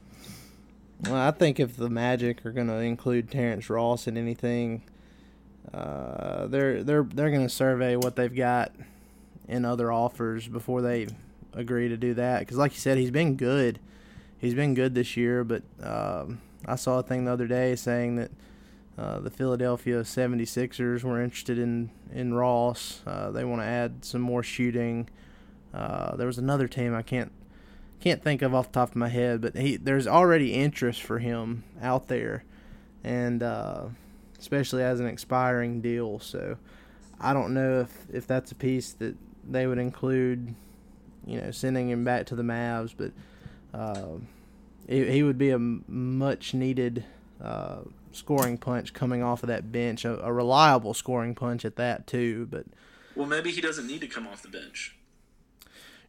Well, 1.06 1.16
I 1.16 1.32
think 1.32 1.60
if 1.60 1.76
the 1.76 1.90
Magic 1.90 2.46
are 2.46 2.52
going 2.52 2.68
to 2.68 2.78
include 2.78 3.32
Terrence 3.32 3.70
Ross 3.70 4.08
in 4.08 4.18
anything, 4.18 4.84
uh, 5.74 6.48
they're 6.48 6.84
they're 6.84 7.04
they're 7.04 7.30
going 7.30 7.44
to 7.44 7.54
survey 7.54 7.96
what 7.96 8.16
they've 8.16 8.36
got 8.36 8.74
in 9.48 9.66
other 9.66 9.92
offers 9.92 10.48
before 10.48 10.82
they 10.82 11.08
agree 11.54 11.90
to 11.90 11.98
do 11.98 12.14
that. 12.16 12.40
Because, 12.40 12.58
like 12.58 12.74
you 12.74 12.80
said, 12.80 12.98
he's 12.98 13.12
been 13.12 13.36
good. 13.36 13.80
He's 14.38 14.54
been 14.54 14.74
good 14.74 14.96
this 14.96 15.18
year, 15.18 15.44
but 15.44 15.64
um, 15.82 16.42
I 16.66 16.76
saw 16.76 17.00
a 17.00 17.04
thing 17.04 17.26
the 17.26 17.34
other 17.34 17.48
day 17.48 17.76
saying 17.76 18.16
that 18.16 18.32
uh, 18.98 19.20
the 19.20 19.30
Philadelphia 19.30 20.02
76ers 20.02 21.04
were 21.04 21.22
interested 21.22 21.58
in 21.58 21.90
in 22.14 22.34
Ross. 22.34 23.02
Uh, 23.06 23.32
they 23.32 23.46
want 23.46 23.62
to 23.62 23.66
add 23.66 24.04
some 24.04 24.22
more 24.22 24.44
shooting. 24.44 25.10
Uh, 25.74 26.16
there 26.16 26.28
was 26.28 26.38
another 26.38 26.68
team 26.68 26.96
I 26.96 27.02
can't 27.02 27.32
can't 28.00 28.24
think 28.24 28.42
of 28.42 28.56
off 28.56 28.68
the 28.68 28.80
top 28.80 28.90
of 28.90 28.96
my 28.96 29.10
head, 29.10 29.42
but 29.42 29.56
he 29.56 29.78
there's 29.78 30.08
already 30.08 30.54
interest 30.54 31.02
for 31.02 31.20
him 31.20 31.64
out 31.82 32.08
there, 32.08 32.44
and 33.04 33.44
uh, 33.44 33.86
especially 34.40 34.84
as 34.84 35.00
an 35.00 35.08
expiring 35.08 35.82
deal. 35.82 36.20
So 36.20 36.58
I 37.20 37.34
don't 37.34 37.54
know 37.54 37.82
if 37.82 38.08
if 38.12 38.28
that's 38.28 38.52
a 38.52 38.56
piece 38.56 38.94
that 38.94 39.16
they 39.48 39.68
would 39.68 39.80
include, 39.80 40.56
you 41.30 41.40
know, 41.40 41.52
sending 41.52 41.90
him 41.90 42.04
back 42.04 42.26
to 42.28 42.36
the 42.36 42.44
Mavs, 42.44 42.94
but 42.98 43.12
uh, 43.78 44.18
he, 44.88 45.12
he 45.12 45.24
would 45.24 45.38
be 45.38 45.52
a 45.52 45.60
much 45.60 46.54
needed 46.54 47.06
uh, 47.42 47.80
scoring 48.12 48.58
punch 48.58 48.94
coming 48.94 49.22
off 49.22 49.44
of 49.44 49.48
that 49.48 49.72
bench, 49.72 50.06
a, 50.06 50.20
a 50.26 50.34
reliable 50.34 50.94
scoring 50.94 51.36
punch 51.36 51.64
at 51.64 51.76
that 51.76 52.08
too. 52.08 52.48
But 52.50 52.66
well, 53.16 53.28
maybe 53.28 53.52
he 53.52 53.62
doesn't 53.62 53.88
need 53.88 54.02
to 54.02 54.08
come 54.08 54.28
off 54.28 54.42
the 54.42 54.50
bench. 54.50 54.96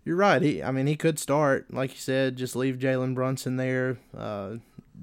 You're 0.05 0.16
right. 0.16 0.41
He, 0.41 0.62
I 0.62 0.71
mean, 0.71 0.87
he 0.87 0.97
could 0.97 1.18
start, 1.18 1.73
like 1.73 1.91
you 1.91 1.99
said, 1.99 2.37
just 2.37 2.57
leave 2.57 2.79
Jalen 2.79 3.14
Brunson 3.14 3.57
there, 3.57 3.99
uh, 4.16 4.55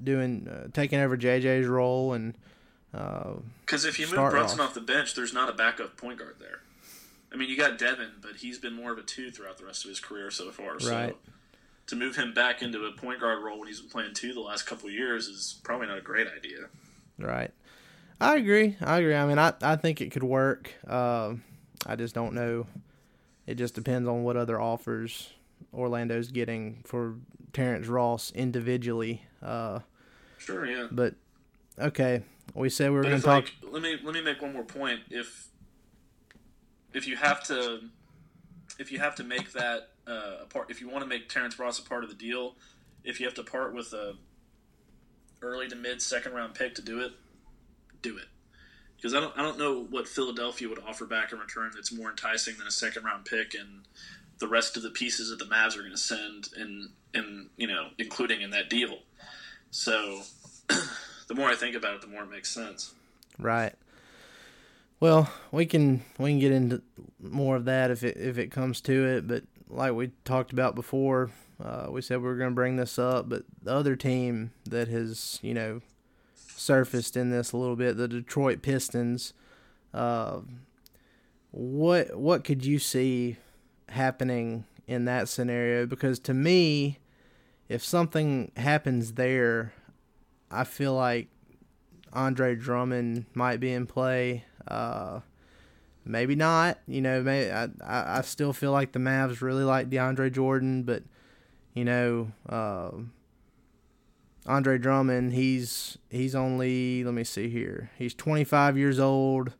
doing, 0.02 0.48
uh, 0.48 0.68
taking 0.72 0.98
over 0.98 1.16
JJ's 1.16 1.68
role, 1.68 2.12
and 2.12 2.34
because 2.90 3.84
uh, 3.84 3.88
if 3.88 4.00
you 4.00 4.06
move 4.06 4.30
Brunson 4.30 4.58
off. 4.58 4.70
off 4.70 4.74
the 4.74 4.80
bench, 4.80 5.14
there's 5.14 5.32
not 5.32 5.48
a 5.48 5.52
backup 5.52 5.96
point 5.96 6.18
guard 6.18 6.36
there. 6.40 6.62
I 7.32 7.36
mean, 7.36 7.48
you 7.50 7.56
got 7.56 7.78
Devin, 7.78 8.12
but 8.20 8.36
he's 8.36 8.58
been 8.58 8.74
more 8.74 8.92
of 8.92 8.98
a 8.98 9.02
two 9.02 9.30
throughout 9.30 9.58
the 9.58 9.64
rest 9.64 9.84
of 9.84 9.90
his 9.90 10.00
career 10.00 10.30
so 10.30 10.50
far. 10.50 10.76
Right. 10.76 11.16
So 11.26 11.32
to 11.88 11.96
move 11.96 12.16
him 12.16 12.34
back 12.34 12.62
into 12.62 12.84
a 12.84 12.92
point 12.92 13.20
guard 13.20 13.42
role 13.42 13.58
when 13.58 13.68
he's 13.68 13.80
been 13.80 13.90
playing 13.90 14.14
two 14.14 14.32
the 14.32 14.40
last 14.40 14.64
couple 14.66 14.90
years 14.90 15.26
is 15.26 15.58
probably 15.62 15.86
not 15.86 15.98
a 15.98 16.02
great 16.02 16.26
idea. 16.26 16.66
Right. 17.18 17.50
I 18.20 18.36
agree. 18.36 18.76
I 18.80 18.98
agree. 18.98 19.14
I 19.14 19.26
mean, 19.26 19.38
I, 19.38 19.52
I 19.62 19.76
think 19.76 20.00
it 20.00 20.10
could 20.10 20.22
work. 20.22 20.72
Uh, 20.86 21.34
I 21.86 21.96
just 21.96 22.14
don't 22.14 22.34
know 22.34 22.66
it 23.48 23.56
just 23.56 23.74
depends 23.74 24.06
on 24.06 24.24
what 24.24 24.36
other 24.36 24.60
offers 24.60 25.30
Orlando's 25.72 26.30
getting 26.30 26.82
for 26.84 27.14
Terrence 27.54 27.86
Ross 27.86 28.30
individually. 28.32 29.22
Uh, 29.42 29.80
sure, 30.36 30.66
yeah. 30.66 30.86
But 30.90 31.14
okay, 31.78 32.24
we 32.52 32.68
said 32.68 32.90
we 32.90 32.98
were 32.98 33.04
going 33.04 33.16
to 33.16 33.22
talk. 33.22 33.44
Like, 33.62 33.72
let 33.72 33.80
me 33.80 33.96
let 34.04 34.12
me 34.12 34.20
make 34.20 34.42
one 34.42 34.52
more 34.52 34.64
point. 34.64 35.00
If 35.08 35.48
if 36.98 37.06
you 37.06 37.16
have 37.16 37.42
to 37.44 37.80
if 38.78 38.92
you 38.92 38.98
have 38.98 39.14
to 39.14 39.24
make 39.24 39.52
that 39.52 39.88
uh, 40.06 40.42
a 40.42 40.46
part, 40.46 40.70
if 40.70 40.80
you 40.80 40.88
want 40.88 41.02
to 41.02 41.08
make 41.08 41.28
Terrence 41.28 41.58
Ross 41.58 41.78
a 41.78 41.82
part 41.82 42.04
of 42.04 42.10
the 42.10 42.16
deal, 42.16 42.54
if 43.02 43.18
you 43.18 43.26
have 43.26 43.34
to 43.34 43.42
part 43.42 43.74
with 43.74 43.92
a 43.92 44.14
early 45.40 45.68
to 45.68 45.76
mid 45.76 46.02
second 46.02 46.34
round 46.34 46.54
pick 46.54 46.74
to 46.74 46.82
do 46.82 47.00
it, 47.00 47.12
do 48.02 48.16
it 48.18 48.26
because 48.96 49.14
I 49.14 49.20
don't 49.20 49.36
I 49.38 49.42
don't 49.42 49.58
know 49.58 49.84
what 49.90 50.08
Philadelphia 50.08 50.68
would 50.68 50.80
offer 50.86 51.06
back 51.06 51.32
in 51.32 51.38
return 51.38 51.70
that's 51.74 51.92
more 51.92 52.10
enticing 52.10 52.56
than 52.58 52.66
a 52.66 52.72
second 52.72 53.04
round 53.04 53.24
pick 53.24 53.54
and 53.54 53.84
the 54.38 54.48
rest 54.48 54.76
of 54.76 54.82
the 54.82 54.90
pieces 54.90 55.30
that 55.30 55.38
the 55.38 55.44
Mavs 55.44 55.76
are 55.76 55.80
going 55.80 55.92
to 55.92 55.96
send 55.96 56.48
and 56.56 56.90
and 57.14 57.48
you 57.56 57.66
know 57.66 57.88
including 57.98 58.42
in 58.42 58.50
that 58.50 58.68
deal. 58.68 58.98
So 59.70 60.22
the 60.68 61.34
more 61.34 61.48
I 61.48 61.54
think 61.54 61.76
about 61.76 61.94
it, 61.94 62.00
the 62.00 62.08
more 62.08 62.22
it 62.24 62.30
makes 62.30 62.50
sense. 62.50 62.92
Right. 63.38 63.74
Well, 65.00 65.30
we 65.52 65.66
can 65.66 66.02
we 66.18 66.30
can 66.30 66.38
get 66.40 66.52
into 66.52 66.82
more 67.20 67.56
of 67.56 67.64
that 67.66 67.90
if 67.90 68.02
it 68.02 68.16
if 68.16 68.36
it 68.38 68.50
comes 68.50 68.80
to 68.82 69.06
it, 69.06 69.28
but 69.28 69.44
like 69.68 69.92
we 69.92 70.10
talked 70.24 70.52
about 70.52 70.74
before, 70.74 71.30
uh, 71.62 71.86
we 71.88 72.02
said 72.02 72.18
we 72.18 72.24
were 72.24 72.36
going 72.36 72.50
to 72.50 72.54
bring 72.54 72.76
this 72.76 72.98
up, 72.98 73.28
but 73.28 73.44
the 73.62 73.72
other 73.72 73.94
team 73.94 74.50
that 74.64 74.88
has 74.88 75.38
you 75.42 75.54
know 75.54 75.82
surfaced 76.34 77.16
in 77.16 77.30
this 77.30 77.52
a 77.52 77.56
little 77.56 77.76
bit. 77.76 77.96
The 77.96 78.08
Detroit 78.08 78.62
Pistons. 78.62 79.34
Uh, 79.94 80.40
what 81.52 82.16
what 82.16 82.44
could 82.44 82.64
you 82.64 82.78
see 82.78 83.36
happening 83.90 84.64
in 84.86 85.04
that 85.04 85.28
scenario? 85.28 85.86
Because 85.86 86.18
to 86.20 86.34
me, 86.34 86.98
if 87.68 87.84
something 87.84 88.50
happens 88.56 89.12
there, 89.12 89.72
I 90.50 90.64
feel 90.64 90.94
like 90.94 91.28
Andre 92.12 92.54
Drummond 92.54 93.26
might 93.34 93.60
be 93.60 93.72
in 93.72 93.86
play. 93.86 94.44
Uh, 94.66 95.20
maybe 96.04 96.34
not. 96.34 96.78
You 96.86 97.00
know, 97.00 97.22
may 97.22 97.50
I, 97.50 97.68
I 97.84 98.20
still 98.22 98.52
feel 98.52 98.72
like 98.72 98.92
the 98.92 98.98
Mavs 98.98 99.40
really 99.40 99.64
like 99.64 99.90
DeAndre 99.90 100.32
Jordan, 100.32 100.82
but 100.82 101.02
you 101.74 101.84
know, 101.84 102.32
uh, 102.48 102.90
Andre 104.46 104.78
Drummond, 104.78 105.34
he's 105.34 105.98
he's 106.10 106.34
only 106.34 107.04
let 107.04 107.14
me 107.14 107.24
see 107.24 107.48
here. 107.48 107.90
He's 107.96 108.14
25 108.14 108.78
years 108.78 108.98
old. 108.98 109.52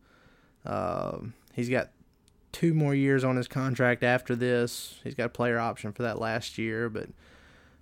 Uh, 0.64 1.18
he's 1.52 1.68
got 1.68 1.90
two 2.52 2.74
more 2.74 2.94
years 2.94 3.24
on 3.24 3.36
his 3.36 3.46
contract 3.46 4.02
after 4.02 4.34
this. 4.34 4.98
He's 5.04 5.14
got 5.14 5.26
a 5.26 5.30
player 5.30 5.58
option 5.58 5.92
for 5.92 6.02
that 6.02 6.18
last 6.18 6.58
year, 6.58 6.88
but 6.88 7.08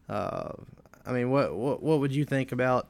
uh, 0.08 0.52
I 1.06 1.12
mean, 1.12 1.30
what 1.30 1.54
what 1.54 1.82
what 1.82 2.00
would 2.00 2.14
you 2.14 2.24
think 2.24 2.52
about 2.52 2.88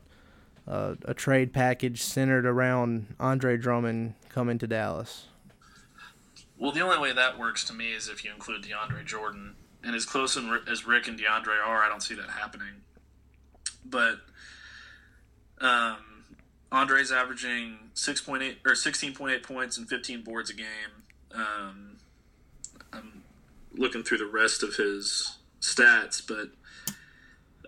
uh, 0.67 0.95
a 1.05 1.15
trade 1.15 1.53
package 1.53 2.03
centered 2.03 2.47
around 2.47 3.15
Andre 3.21 3.57
Drummond 3.57 4.15
coming 4.29 4.59
to 4.59 4.67
Dallas? 4.67 5.27
Well, 6.59 6.73
the 6.73 6.81
only 6.81 6.99
way 6.99 7.13
that 7.13 7.39
works 7.39 7.65
to 7.65 7.75
me 7.75 7.93
is 7.93 8.09
if 8.09 8.25
you 8.25 8.33
include 8.33 8.63
DeAndre 8.63 9.05
Jordan. 9.05 9.57
And 9.85 9.95
as 9.95 10.05
close 10.05 10.37
as 10.37 10.87
Rick 10.87 11.07
and 11.07 11.19
DeAndre 11.19 11.65
are, 11.65 11.85
I 11.85 11.89
don't 11.89 12.03
see 12.03 12.15
that 12.15 12.31
happening 12.31 12.83
but 13.91 14.19
um, 15.61 16.25
Andre's 16.71 17.13
averaging 17.13 17.79
six 17.95 18.21
point 18.21 18.43
eight 18.43 18.59
or 18.67 18.75
sixteen 18.75 19.15
point 19.15 19.35
eight 19.35 19.43
points 19.43 19.79
and 19.79 19.89
fifteen 19.89 20.23
boards 20.23 20.51
a 20.51 20.55
game. 20.55 21.05
Um, 21.35 21.97
I'm 22.93 23.23
looking 23.75 24.03
through 24.03 24.19
the 24.19 24.27
rest 24.27 24.63
of 24.63 24.77
his 24.77 25.39
stats, 25.61 26.23
but 26.27 26.51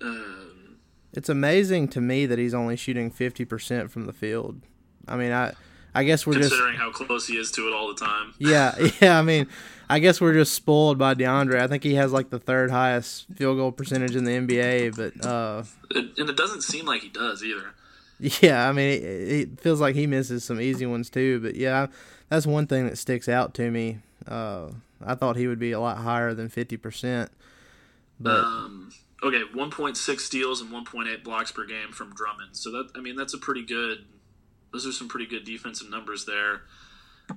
um, 0.00 0.57
it's 1.12 1.28
amazing 1.28 1.88
to 1.88 2.00
me 2.00 2.26
that 2.26 2.38
he's 2.38 2.54
only 2.54 2.76
shooting 2.76 3.10
fifty 3.10 3.44
percent 3.44 3.90
from 3.90 4.06
the 4.06 4.12
field. 4.12 4.60
I 5.06 5.16
mean, 5.16 5.32
I 5.32 5.54
I 5.94 6.04
guess 6.04 6.26
we're 6.26 6.34
considering 6.34 6.50
just 6.50 6.60
considering 6.60 6.76
how 6.76 6.92
close 6.92 7.26
he 7.26 7.36
is 7.36 7.50
to 7.52 7.66
it 7.68 7.74
all 7.74 7.88
the 7.88 8.04
time. 8.04 8.34
Yeah, 8.38 8.74
yeah. 9.00 9.18
I 9.18 9.22
mean, 9.22 9.48
I 9.88 9.98
guess 9.98 10.20
we're 10.20 10.34
just 10.34 10.54
spoiled 10.54 10.98
by 10.98 11.14
DeAndre. 11.14 11.60
I 11.60 11.66
think 11.66 11.82
he 11.82 11.94
has 11.94 12.12
like 12.12 12.30
the 12.30 12.38
third 12.38 12.70
highest 12.70 13.26
field 13.34 13.56
goal 13.56 13.72
percentage 13.72 14.14
in 14.14 14.24
the 14.24 14.32
NBA, 14.32 14.96
but 14.96 15.26
uh, 15.26 15.64
and 15.94 16.30
it 16.30 16.36
doesn't 16.36 16.62
seem 16.62 16.84
like 16.84 17.02
he 17.02 17.08
does 17.08 17.42
either. 17.42 17.74
Yeah, 18.20 18.68
I 18.68 18.72
mean, 18.72 18.88
it, 18.88 19.02
it, 19.02 19.60
feels 19.60 19.80
like 19.80 19.94
he 19.94 20.06
misses 20.06 20.42
some 20.42 20.60
easy 20.60 20.86
ones 20.86 21.08
too. 21.08 21.40
But 21.40 21.54
yeah, 21.54 21.86
that's 22.28 22.46
one 22.46 22.66
thing 22.66 22.86
that 22.86 22.98
sticks 22.98 23.28
out 23.28 23.54
to 23.54 23.70
me. 23.70 23.98
Uh, 24.26 24.70
I 25.04 25.14
thought 25.14 25.36
he 25.36 25.46
would 25.46 25.60
be 25.60 25.72
a 25.72 25.80
lot 25.80 25.98
higher 25.98 26.34
than 26.34 26.48
fifty 26.48 26.76
percent. 26.76 27.30
But 28.20 28.40
um, 28.40 28.92
okay, 29.22 29.42
one 29.52 29.70
point 29.70 29.96
six 29.96 30.24
steals 30.24 30.60
and 30.60 30.70
one 30.70 30.84
point 30.84 31.08
eight 31.08 31.24
blocks 31.24 31.52
per 31.52 31.64
game 31.64 31.92
from 31.92 32.14
Drummond. 32.14 32.56
So 32.56 32.70
that 32.72 32.90
I 32.94 33.00
mean, 33.00 33.16
that's 33.16 33.34
a 33.34 33.38
pretty 33.38 33.64
good. 33.64 34.04
Those 34.72 34.86
are 34.86 34.92
some 34.92 35.08
pretty 35.08 35.26
good 35.26 35.44
defensive 35.44 35.88
numbers 35.88 36.24
there. 36.24 36.62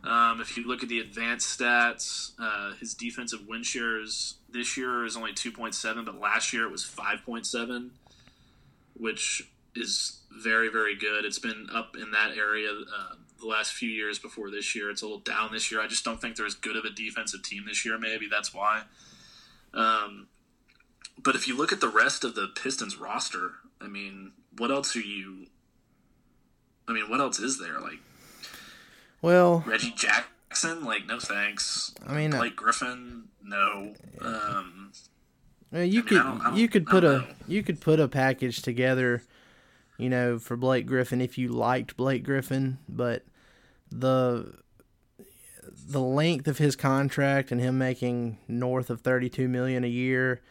Um, 0.04 0.40
if 0.40 0.58
you 0.58 0.66
look 0.68 0.84
at 0.84 0.90
the 0.90 1.00
advanced 1.00 1.60
stats, 1.60 2.32
uh, 2.40 2.74
his 2.76 2.94
defensive 2.94 3.48
win 3.48 3.64
shares 3.64 4.36
this 4.50 4.78
year 4.78 5.06
is 5.06 5.18
only 5.18 5.34
2.7, 5.34 6.06
but 6.06 6.20
last 6.20 6.54
year 6.54 6.66
it 6.66 6.72
was 6.72 6.84
5.7, 6.84 7.90
which 8.98 9.50
is 9.76 10.20
very, 10.32 10.70
very 10.70 10.96
good. 10.96 11.26
It's 11.26 11.40
been 11.40 11.68
up 11.74 11.96
in 11.96 12.12
that 12.12 12.38
area 12.38 12.70
uh, 12.70 13.16
the 13.40 13.48
last 13.48 13.74
few 13.74 13.90
years 13.90 14.18
before 14.18 14.50
this 14.50 14.76
year. 14.76 14.90
It's 14.90 15.02
a 15.02 15.06
little 15.06 15.20
down 15.20 15.52
this 15.52 15.72
year. 15.72 15.82
I 15.82 15.88
just 15.88 16.06
don't 16.06 16.22
think 16.22 16.36
they're 16.38 16.46
as 16.46 16.56
good 16.56 16.78
of 16.78 16.86
a 16.86 16.90
defensive 16.90 17.44
team 17.44 17.66
this 17.68 17.86
year, 17.86 17.98
maybe. 17.98 18.28
That's 18.30 18.54
why. 18.54 18.84
Um, 19.74 20.28
but 21.24 21.36
if 21.36 21.48
you 21.48 21.58
look 21.58 21.72
at 21.72 21.82
the 21.82 21.88
rest 21.88 22.24
of 22.24 22.36
the 22.36 22.48
Pistons 22.48 22.98
roster, 22.98 23.52
I 23.80 23.88
mean, 23.88 24.32
what 24.58 24.72
else 24.72 24.96
are 24.96 25.02
you. 25.02 25.48
I 26.88 26.94
mean, 26.94 27.10
what 27.10 27.20
else 27.20 27.40
is 27.40 27.60
there? 27.60 27.80
Like, 27.80 28.00
well, 29.22 29.64
Reggie 29.66 29.94
Jackson, 29.96 30.84
like 30.84 31.06
no 31.06 31.20
thanks. 31.20 31.94
I 32.06 32.16
mean, 32.16 32.34
uh, 32.34 32.40
Blake 32.40 32.54
uh, 32.54 32.56
Griffin, 32.64 33.24
no. 33.44 33.94
Um, 34.20 34.92
you 35.72 35.80
I 35.80 35.84
mean, 35.86 36.02
could 36.04 36.18
I 36.18 36.24
don't, 36.24 36.44
don't, 36.44 36.56
you 36.58 36.68
could 36.68 36.86
put 36.86 37.04
a 37.04 37.20
know. 37.20 37.28
you 37.48 37.64
could 37.64 37.80
put 37.80 38.00
a 38.00 38.08
package 38.08 38.62
together, 38.62 39.24
you 39.98 40.10
know, 40.10 40.40
for 40.40 40.58
Blake 40.58 40.86
Griffin 40.86 41.22
if 41.22 41.38
you 41.38 41.50
liked 41.50 41.96
Blake 41.96 42.24
Griffin, 42.24 42.80
but 42.90 43.24
the 43.92 44.54
the 45.88 46.02
length 46.02 46.48
of 46.48 46.58
his 46.58 46.76
contract 46.76 47.52
and 47.52 47.62
him 47.62 47.78
making 47.78 48.38
north 48.48 48.90
of 48.90 49.02
32 49.02 49.48
million 49.48 49.84
a 49.84 49.88
year 49.88 50.42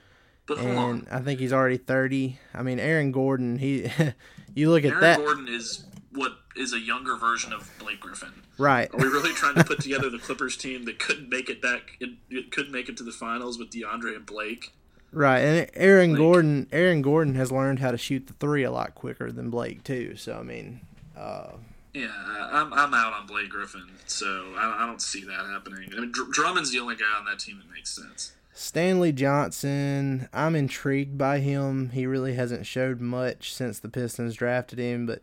But 0.50 0.58
hold 0.58 0.70
and 0.70 0.78
on, 0.78 1.06
I 1.12 1.20
think 1.20 1.38
he's 1.38 1.52
already 1.52 1.76
30. 1.76 2.36
I 2.52 2.64
mean, 2.64 2.80
Aaron 2.80 3.12
Gordon, 3.12 3.58
he 3.58 3.88
you 4.56 4.68
look 4.68 4.84
at 4.84 4.90
Aaron 4.90 5.00
that 5.00 5.18
Gordon 5.18 5.46
is 5.46 5.84
what 6.12 6.32
is 6.56 6.72
a 6.72 6.80
younger 6.80 7.14
version 7.14 7.52
of 7.52 7.70
Blake 7.78 8.00
Griffin. 8.00 8.32
right. 8.58 8.92
Are 8.92 8.98
we 8.98 9.04
really 9.04 9.32
trying 9.32 9.54
to 9.54 9.62
put 9.62 9.78
together 9.82 10.10
the 10.10 10.18
Clippers 10.18 10.56
team 10.56 10.86
that 10.86 10.98
couldn't 10.98 11.28
make 11.28 11.48
it 11.50 11.62
back? 11.62 11.96
It, 12.00 12.10
it 12.30 12.50
couldn't 12.50 12.72
make 12.72 12.88
it 12.88 12.96
to 12.96 13.04
the 13.04 13.12
finals 13.12 13.60
with 13.60 13.70
DeAndre 13.70 14.16
and 14.16 14.26
Blake. 14.26 14.72
Right. 15.12 15.38
And 15.38 15.70
Aaron 15.74 16.10
Like- 16.14 16.18
Gordon, 16.18 16.66
Aaron 16.72 17.00
Gordon 17.00 17.36
has 17.36 17.52
learned 17.52 17.78
how 17.78 17.92
to 17.92 17.96
shoot 17.96 18.26
the 18.26 18.32
3 18.32 18.64
a 18.64 18.72
lot 18.72 18.96
quicker 18.96 19.30
than 19.30 19.50
Blake 19.50 19.84
too. 19.84 20.16
So 20.16 20.36
I 20.36 20.42
mean, 20.42 20.80
uh 21.16 21.52
Yeah, 21.94 22.08
I'm, 22.50 22.72
I'm 22.72 22.92
out 22.92 23.12
on 23.12 23.26
Blake 23.28 23.50
Griffin, 23.50 23.86
so 24.06 24.52
I, 24.56 24.78
I 24.82 24.86
don't 24.86 25.00
see 25.00 25.22
that 25.26 25.46
happening. 25.46 25.90
I 25.96 26.00
mean, 26.00 26.10
Dr- 26.10 26.32
Drummond's 26.32 26.72
the 26.72 26.80
only 26.80 26.96
guy 26.96 27.16
on 27.16 27.24
that 27.26 27.38
team 27.38 27.58
that 27.58 27.72
makes 27.72 27.94
sense. 27.94 28.32
Stanley 28.52 29.12
Johnson, 29.12 30.28
I'm 30.32 30.54
intrigued 30.56 31.16
by 31.16 31.38
him. 31.38 31.90
He 31.90 32.06
really 32.06 32.34
hasn't 32.34 32.66
showed 32.66 33.00
much 33.00 33.54
since 33.54 33.78
the 33.78 33.88
Pistons 33.88 34.34
drafted 34.34 34.78
him, 34.78 35.06
but 35.06 35.22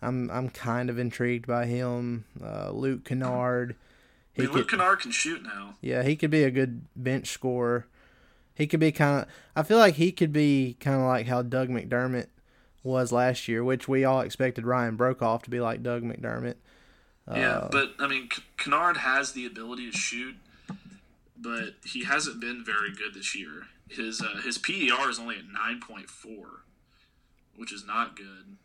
I'm 0.00 0.30
I'm 0.30 0.48
kind 0.48 0.88
of 0.88 0.98
intrigued 0.98 1.46
by 1.46 1.66
him. 1.66 2.24
Uh, 2.42 2.70
Luke 2.70 3.04
Kennard, 3.04 3.74
I 4.36 4.42
mean, 4.42 4.52
Luke 4.52 4.68
Kennard 4.70 5.00
can 5.00 5.10
shoot 5.10 5.42
now. 5.42 5.74
yeah, 5.82 6.02
he 6.02 6.14
could 6.16 6.30
be 6.30 6.44
a 6.44 6.50
good 6.50 6.82
bench 6.94 7.28
scorer. 7.28 7.86
He 8.54 8.66
could 8.66 8.80
be 8.80 8.92
kind 8.92 9.22
of. 9.22 9.28
I 9.56 9.62
feel 9.64 9.78
like 9.78 9.94
he 9.94 10.12
could 10.12 10.32
be 10.32 10.76
kind 10.80 10.96
of 10.96 11.02
like 11.06 11.26
how 11.26 11.42
Doug 11.42 11.68
McDermott 11.68 12.26
was 12.84 13.10
last 13.12 13.48
year, 13.48 13.62
which 13.64 13.88
we 13.88 14.04
all 14.04 14.20
expected 14.20 14.64
Ryan 14.66 14.96
Broekhoff 14.96 15.42
to 15.42 15.50
be 15.50 15.60
like 15.60 15.82
Doug 15.82 16.02
McDermott. 16.04 16.54
Yeah, 17.30 17.58
Uh, 17.58 17.68
but 17.70 17.94
I 17.98 18.06
mean, 18.06 18.28
Kennard 18.56 18.98
has 18.98 19.32
the 19.32 19.44
ability 19.46 19.90
to 19.90 19.96
shoot, 19.96 20.36
but 21.40 21.74
he 21.84 22.04
hasn't 22.04 22.40
been 22.40 22.64
very 22.64 22.90
good 22.92 23.14
this 23.14 23.34
year. 23.34 23.64
His 23.88 24.20
uh, 24.20 24.40
his 24.42 24.58
PER 24.58 25.08
is 25.08 25.18
only 25.18 25.36
at 25.36 25.44
nine 25.50 25.80
point 25.80 26.10
four, 26.10 26.64
which 27.56 27.72
is 27.72 27.86
not 27.86 28.16
good. 28.16 28.56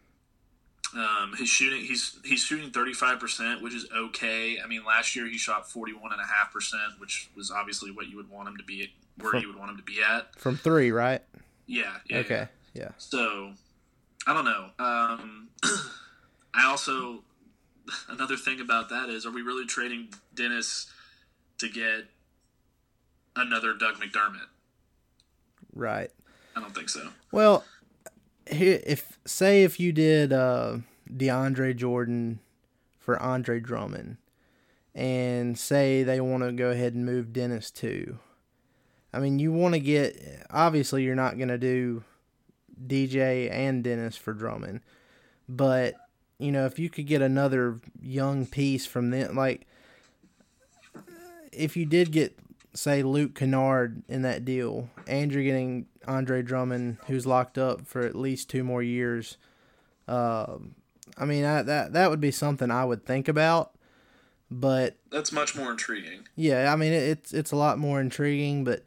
Um, 0.95 1.33
his 1.37 1.49
shooting 1.49 1.81
he's 1.81 2.19
he's 2.23 2.41
shooting 2.41 2.71
thirty 2.71 2.93
five 2.93 3.19
percent, 3.19 3.61
which 3.61 3.73
is 3.73 3.87
okay. 3.95 4.57
I 4.63 4.67
mean, 4.67 4.83
last 4.85 5.15
year 5.15 5.25
he 5.25 5.37
shot 5.37 5.69
forty 5.69 5.93
one 5.93 6.11
and 6.11 6.21
a 6.21 6.25
half 6.25 6.51
percent, 6.51 6.99
which 6.99 7.29
was 7.35 7.51
obviously 7.51 7.91
what 7.91 8.07
you 8.07 8.17
would 8.17 8.29
want 8.29 8.47
him 8.47 8.57
to 8.57 8.63
be, 8.63 8.93
where 9.19 9.35
you 9.37 9.47
would 9.47 9.57
want 9.57 9.71
him 9.71 9.77
to 9.77 9.83
be 9.83 10.01
at. 10.01 10.37
from 10.39 10.57
three, 10.57 10.91
right? 10.91 11.21
Yeah. 11.65 11.95
yeah 12.09 12.17
Okay, 12.17 12.47
yeah. 12.73 12.89
so, 12.97 13.53
I 14.27 14.33
don't 14.33 14.45
know. 14.45 14.69
Um, 14.77 15.49
I 16.53 16.65
also 16.65 17.23
another 18.09 18.37
thing 18.37 18.59
about 18.59 18.89
that 18.89 19.09
is, 19.09 19.25
are 19.25 19.31
we 19.31 19.41
really 19.41 19.65
trading 19.65 20.09
Dennis 20.33 20.91
to 21.59 21.69
get 21.69 22.05
another 23.35 23.73
Doug 23.73 23.95
McDermott? 23.95 24.47
right. 25.73 26.11
I 26.55 26.59
don't 26.59 26.75
think 26.75 26.89
so. 26.89 27.09
Well, 27.31 27.63
if 28.45 29.17
say 29.25 29.63
if 29.63 29.79
you 29.79 29.91
did 29.91 30.31
uh, 30.31 30.77
DeAndre 31.11 31.75
Jordan 31.75 32.39
for 32.99 33.19
Andre 33.19 33.59
Drummond, 33.59 34.17
and 34.95 35.57
say 35.57 36.03
they 36.03 36.21
want 36.21 36.43
to 36.43 36.51
go 36.51 36.69
ahead 36.69 36.93
and 36.93 37.05
move 37.05 37.33
Dennis 37.33 37.71
too. 37.71 38.19
I 39.13 39.19
mean, 39.19 39.39
you 39.39 39.51
want 39.51 39.73
to 39.73 39.79
get 39.79 40.45
obviously 40.51 41.03
you're 41.03 41.15
not 41.15 41.37
going 41.37 41.49
to 41.49 41.57
do 41.57 42.03
DJ 42.85 43.51
and 43.51 43.83
Dennis 43.83 44.17
for 44.17 44.33
Drummond, 44.33 44.81
but 45.47 45.95
you 46.39 46.51
know 46.51 46.65
if 46.65 46.79
you 46.79 46.89
could 46.89 47.07
get 47.07 47.21
another 47.21 47.79
young 48.01 48.45
piece 48.45 48.85
from 48.85 49.09
them, 49.09 49.35
like 49.35 49.67
if 51.51 51.77
you 51.77 51.85
did 51.85 52.11
get 52.11 52.37
say 52.73 53.03
Luke 53.03 53.35
Kennard 53.35 54.03
in 54.07 54.21
that 54.23 54.45
deal, 54.45 54.89
and 55.07 55.31
you're 55.31 55.43
getting 55.43 55.87
Andre 56.07 56.41
Drummond, 56.41 56.97
who's 57.07 57.25
locked 57.25 57.57
up 57.57 57.85
for 57.87 58.01
at 58.01 58.15
least 58.15 58.49
two 58.49 58.63
more 58.63 58.81
years. 58.83 59.37
Uh, 60.07 60.57
I 61.17 61.25
mean, 61.25 61.45
I, 61.45 61.61
that 61.61 61.93
that 61.93 62.09
would 62.09 62.21
be 62.21 62.31
something 62.31 62.71
I 62.71 62.85
would 62.85 63.05
think 63.05 63.27
about. 63.27 63.71
But 64.51 64.97
That's 65.11 65.31
much 65.31 65.55
more 65.55 65.71
intriguing. 65.71 66.27
yeah, 66.35 66.71
I 66.71 66.75
mean, 66.75 66.93
it, 66.93 67.03
it's 67.03 67.33
it's 67.33 67.51
a 67.51 67.55
lot 67.55 67.79
more 67.79 67.99
intriguing. 67.99 68.63
But 68.63 68.83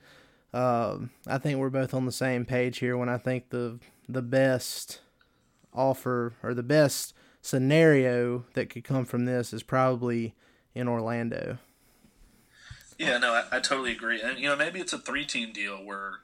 um 0.54 1.10
I 1.26 1.38
think 1.38 1.58
we're 1.58 1.70
both 1.70 1.92
on 1.92 2.06
the 2.06 2.12
same 2.12 2.44
page 2.44 2.78
here. 2.78 2.96
When 2.96 3.08
I 3.08 3.18
think 3.18 3.50
the 3.50 3.78
the 4.08 4.22
best 4.22 5.00
offer 5.74 6.34
or 6.42 6.54
the 6.54 6.62
best 6.62 7.14
scenario 7.42 8.44
that 8.54 8.70
could 8.70 8.84
come 8.84 9.04
from 9.04 9.24
this 9.24 9.52
is 9.52 9.62
probably 9.64 10.34
in 10.74 10.86
Orlando. 10.86 11.58
Yeah, 12.98 13.18
no, 13.18 13.32
I, 13.32 13.44
I 13.52 13.60
totally 13.60 13.92
agree. 13.92 14.20
And 14.22 14.38
you 14.38 14.48
know, 14.48 14.56
maybe 14.56 14.80
it's 14.80 14.92
a 14.92 14.98
three-team 14.98 15.52
deal 15.52 15.76
where 15.76 16.20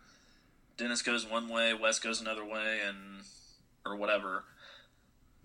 Dennis 0.77 1.03
goes 1.03 1.29
one 1.29 1.49
way, 1.49 1.75
Wes 1.75 1.99
goes 1.99 2.21
another 2.21 2.45
way, 2.45 2.81
and 2.87 3.23
or 3.85 3.97
whatever. 3.97 4.45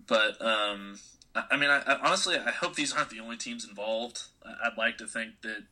But 0.06 0.40
um, 0.40 0.98
I, 1.34 1.44
I 1.52 1.56
mean, 1.56 1.70
I, 1.70 1.82
I, 1.86 1.98
honestly, 2.06 2.36
I 2.36 2.50
hope 2.50 2.74
these 2.74 2.92
aren't 2.92 3.10
the 3.10 3.20
only 3.20 3.36
teams 3.36 3.66
involved. 3.68 4.22
I, 4.44 4.68
I'd 4.68 4.78
like 4.78 4.98
to 4.98 5.06
think 5.06 5.42
that 5.42 5.64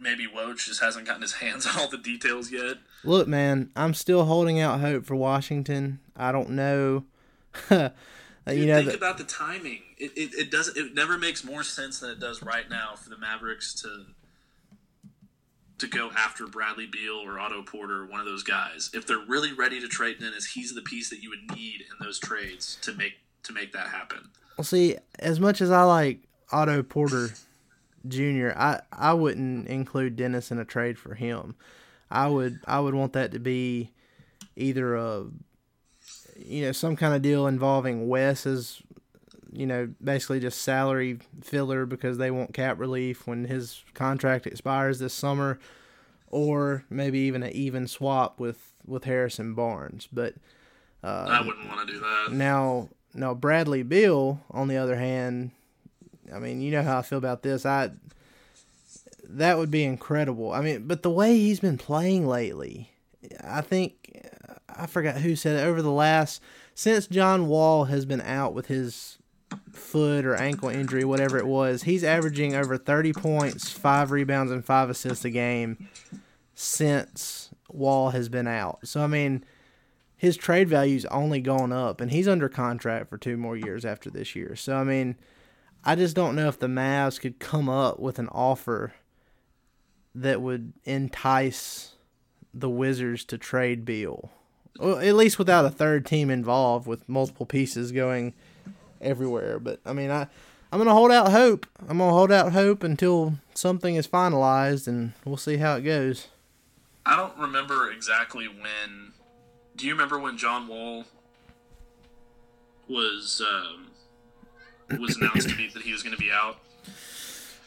maybe 0.00 0.26
Woj 0.26 0.64
just 0.64 0.82
hasn't 0.82 1.06
gotten 1.06 1.22
his 1.22 1.32
hands 1.34 1.66
on 1.66 1.78
all 1.78 1.88
the 1.88 1.98
details 1.98 2.50
yet. 2.50 2.78
Look, 3.04 3.28
man, 3.28 3.70
I'm 3.76 3.94
still 3.94 4.24
holding 4.24 4.60
out 4.60 4.80
hope 4.80 5.04
for 5.04 5.16
Washington. 5.16 6.00
I 6.16 6.32
don't 6.32 6.50
know. 6.50 7.04
you 7.70 8.66
know, 8.66 8.76
think 8.76 8.90
the, 8.90 8.96
about 8.96 9.18
the 9.18 9.24
timing. 9.24 9.82
It, 9.96 10.12
it, 10.16 10.34
it 10.34 10.50
doesn't. 10.50 10.76
It 10.76 10.94
never 10.94 11.18
makes 11.18 11.44
more 11.44 11.62
sense 11.62 12.00
than 12.00 12.10
it 12.10 12.20
does 12.20 12.42
right 12.42 12.68
now 12.68 12.94
for 12.96 13.10
the 13.10 13.18
Mavericks 13.18 13.74
to 13.82 14.06
to 15.78 15.86
go 15.86 16.10
after 16.16 16.46
Bradley 16.46 16.86
Beal 16.86 17.14
or 17.24 17.38
Otto 17.38 17.62
Porter, 17.62 18.04
one 18.04 18.20
of 18.20 18.26
those 18.26 18.42
guys. 18.42 18.90
If 18.92 19.06
they're 19.06 19.18
really 19.18 19.52
ready 19.52 19.80
to 19.80 19.88
trade 19.88 20.18
Dennis, 20.20 20.46
he's 20.46 20.74
the 20.74 20.82
piece 20.82 21.08
that 21.10 21.22
you 21.22 21.30
would 21.30 21.56
need 21.56 21.82
in 21.82 22.04
those 22.04 22.18
trades 22.18 22.78
to 22.82 22.92
make 22.92 23.14
to 23.44 23.52
make 23.52 23.72
that 23.72 23.88
happen. 23.88 24.28
well, 24.56 24.64
see, 24.64 24.96
as 25.18 25.38
much 25.40 25.60
as 25.60 25.70
I 25.70 25.84
like 25.84 26.20
Otto 26.50 26.82
Porter 26.82 27.30
Jr., 28.06 28.50
I 28.56 28.80
I 28.92 29.12
wouldn't 29.14 29.68
include 29.68 30.16
Dennis 30.16 30.50
in 30.50 30.58
a 30.58 30.64
trade 30.64 30.98
for 30.98 31.14
him. 31.14 31.54
I 32.10 32.28
would 32.28 32.60
I 32.66 32.80
would 32.80 32.94
want 32.94 33.12
that 33.12 33.32
to 33.32 33.38
be 33.38 33.92
either 34.56 34.96
a 34.96 35.26
you 36.36 36.62
know 36.62 36.72
some 36.72 36.96
kind 36.96 37.14
of 37.14 37.22
deal 37.22 37.46
involving 37.46 38.08
Wes 38.08 38.46
as 38.46 38.80
you 39.52 39.66
know 39.66 39.88
basically 40.02 40.40
just 40.40 40.62
salary 40.62 41.18
filler 41.42 41.86
because 41.86 42.18
they 42.18 42.30
want 42.30 42.54
cap 42.54 42.78
relief 42.78 43.26
when 43.26 43.44
his 43.44 43.84
contract 43.94 44.46
expires 44.46 44.98
this 44.98 45.14
summer, 45.14 45.58
or 46.28 46.84
maybe 46.90 47.18
even 47.20 47.42
an 47.42 47.52
even 47.52 47.86
swap 47.86 48.38
with 48.38 48.74
with 48.86 49.04
Harrison 49.04 49.54
Barnes. 49.54 50.08
But 50.12 50.34
uh, 51.02 51.26
I 51.28 51.40
wouldn't 51.46 51.68
want 51.68 51.86
to 51.86 51.94
do 51.94 52.00
that. 52.00 52.32
now, 52.32 52.88
now 53.14 53.34
Bradley 53.34 53.82
Beal, 53.82 54.40
on 54.50 54.68
the 54.68 54.76
other 54.76 54.96
hand, 54.96 55.52
I 56.34 56.38
mean, 56.38 56.60
you 56.60 56.70
know 56.70 56.82
how 56.82 56.98
I 56.98 57.02
feel 57.02 57.18
about 57.18 57.42
this. 57.42 57.64
I 57.64 57.90
that 59.28 59.58
would 59.58 59.70
be 59.70 59.84
incredible. 59.84 60.52
I 60.52 60.60
mean, 60.60 60.86
but 60.86 61.02
the 61.02 61.10
way 61.10 61.36
he's 61.36 61.60
been 61.60 61.78
playing 61.78 62.26
lately, 62.26 62.90
I 63.44 63.60
think 63.60 64.22
I 64.74 64.86
forgot 64.86 65.16
who 65.16 65.36
said 65.36 65.56
it 65.56 65.66
over 65.66 65.82
the 65.82 65.90
last 65.90 66.40
since 66.74 67.06
John 67.06 67.46
Wall 67.48 67.84
has 67.84 68.04
been 68.04 68.20
out 68.20 68.54
with 68.54 68.66
his 68.66 69.17
foot 69.72 70.24
or 70.24 70.34
ankle 70.34 70.68
injury, 70.68 71.04
whatever 71.04 71.38
it 71.38 71.46
was, 71.46 71.84
he's 71.84 72.04
averaging 72.04 72.54
over 72.54 72.76
30 72.76 73.12
points, 73.12 73.70
5 73.70 74.10
rebounds 74.10 74.52
and 74.52 74.64
5 74.64 74.90
assists 74.90 75.24
a 75.24 75.30
game 75.30 75.88
since 76.54 77.50
Wall 77.70 78.10
has 78.10 78.28
been 78.28 78.46
out. 78.46 78.86
So 78.86 79.02
I 79.02 79.06
mean, 79.06 79.44
his 80.16 80.36
trade 80.36 80.68
value's 80.68 81.04
only 81.06 81.40
gone 81.40 81.72
up, 81.72 82.00
and 82.00 82.10
he's 82.10 82.28
under 82.28 82.48
contract 82.48 83.08
for 83.08 83.16
two 83.16 83.36
more 83.36 83.56
years 83.56 83.84
after 83.84 84.10
this 84.10 84.34
year. 84.34 84.56
So 84.56 84.76
I 84.76 84.84
mean, 84.84 85.16
I 85.84 85.94
just 85.94 86.16
don't 86.16 86.34
know 86.34 86.48
if 86.48 86.58
the 86.58 86.66
Mavs 86.66 87.20
could 87.20 87.38
come 87.38 87.68
up 87.68 88.00
with 88.00 88.18
an 88.18 88.28
offer 88.28 88.94
that 90.14 90.42
would 90.42 90.72
entice 90.84 91.94
the 92.52 92.68
Wizards 92.68 93.24
to 93.26 93.38
trade 93.38 93.84
Beal. 93.84 94.32
Well, 94.80 94.98
at 94.98 95.14
least 95.14 95.38
without 95.38 95.64
a 95.64 95.70
third 95.70 96.04
team 96.04 96.30
involved, 96.30 96.86
with 96.86 97.08
multiple 97.08 97.46
pieces 97.46 97.92
going 97.92 98.34
everywhere. 99.00 99.58
But 99.58 99.80
I 99.84 99.92
mean, 99.92 100.10
I 100.10 100.28
I'm 100.70 100.78
gonna 100.78 100.92
hold 100.92 101.10
out 101.10 101.30
hope. 101.30 101.66
I'm 101.88 101.98
gonna 101.98 102.12
hold 102.12 102.32
out 102.32 102.52
hope 102.52 102.82
until 102.82 103.34
something 103.54 103.94
is 103.94 104.06
finalized, 104.06 104.86
and 104.86 105.12
we'll 105.24 105.36
see 105.36 105.56
how 105.56 105.76
it 105.76 105.82
goes. 105.82 106.28
I 107.06 107.16
don't 107.16 107.36
remember 107.38 107.90
exactly 107.90 108.48
when. 108.48 109.12
Do 109.76 109.86
you 109.86 109.92
remember 109.92 110.18
when 110.18 110.36
John 110.36 110.68
Wall 110.68 111.04
was 112.88 113.40
um, 113.40 113.86
was 115.00 115.16
announced 115.16 115.48
to 115.48 115.56
be 115.56 115.68
that 115.68 115.82
he 115.82 115.92
was 115.92 116.02
going 116.02 116.14
to 116.14 116.20
be 116.20 116.30
out? 116.30 116.58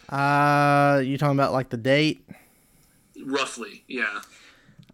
Uh, 0.10 1.00
you 1.00 1.18
talking 1.18 1.38
about 1.38 1.54
like 1.54 1.70
the 1.70 1.78
date? 1.78 2.28
Roughly, 3.24 3.84
yeah. 3.88 4.22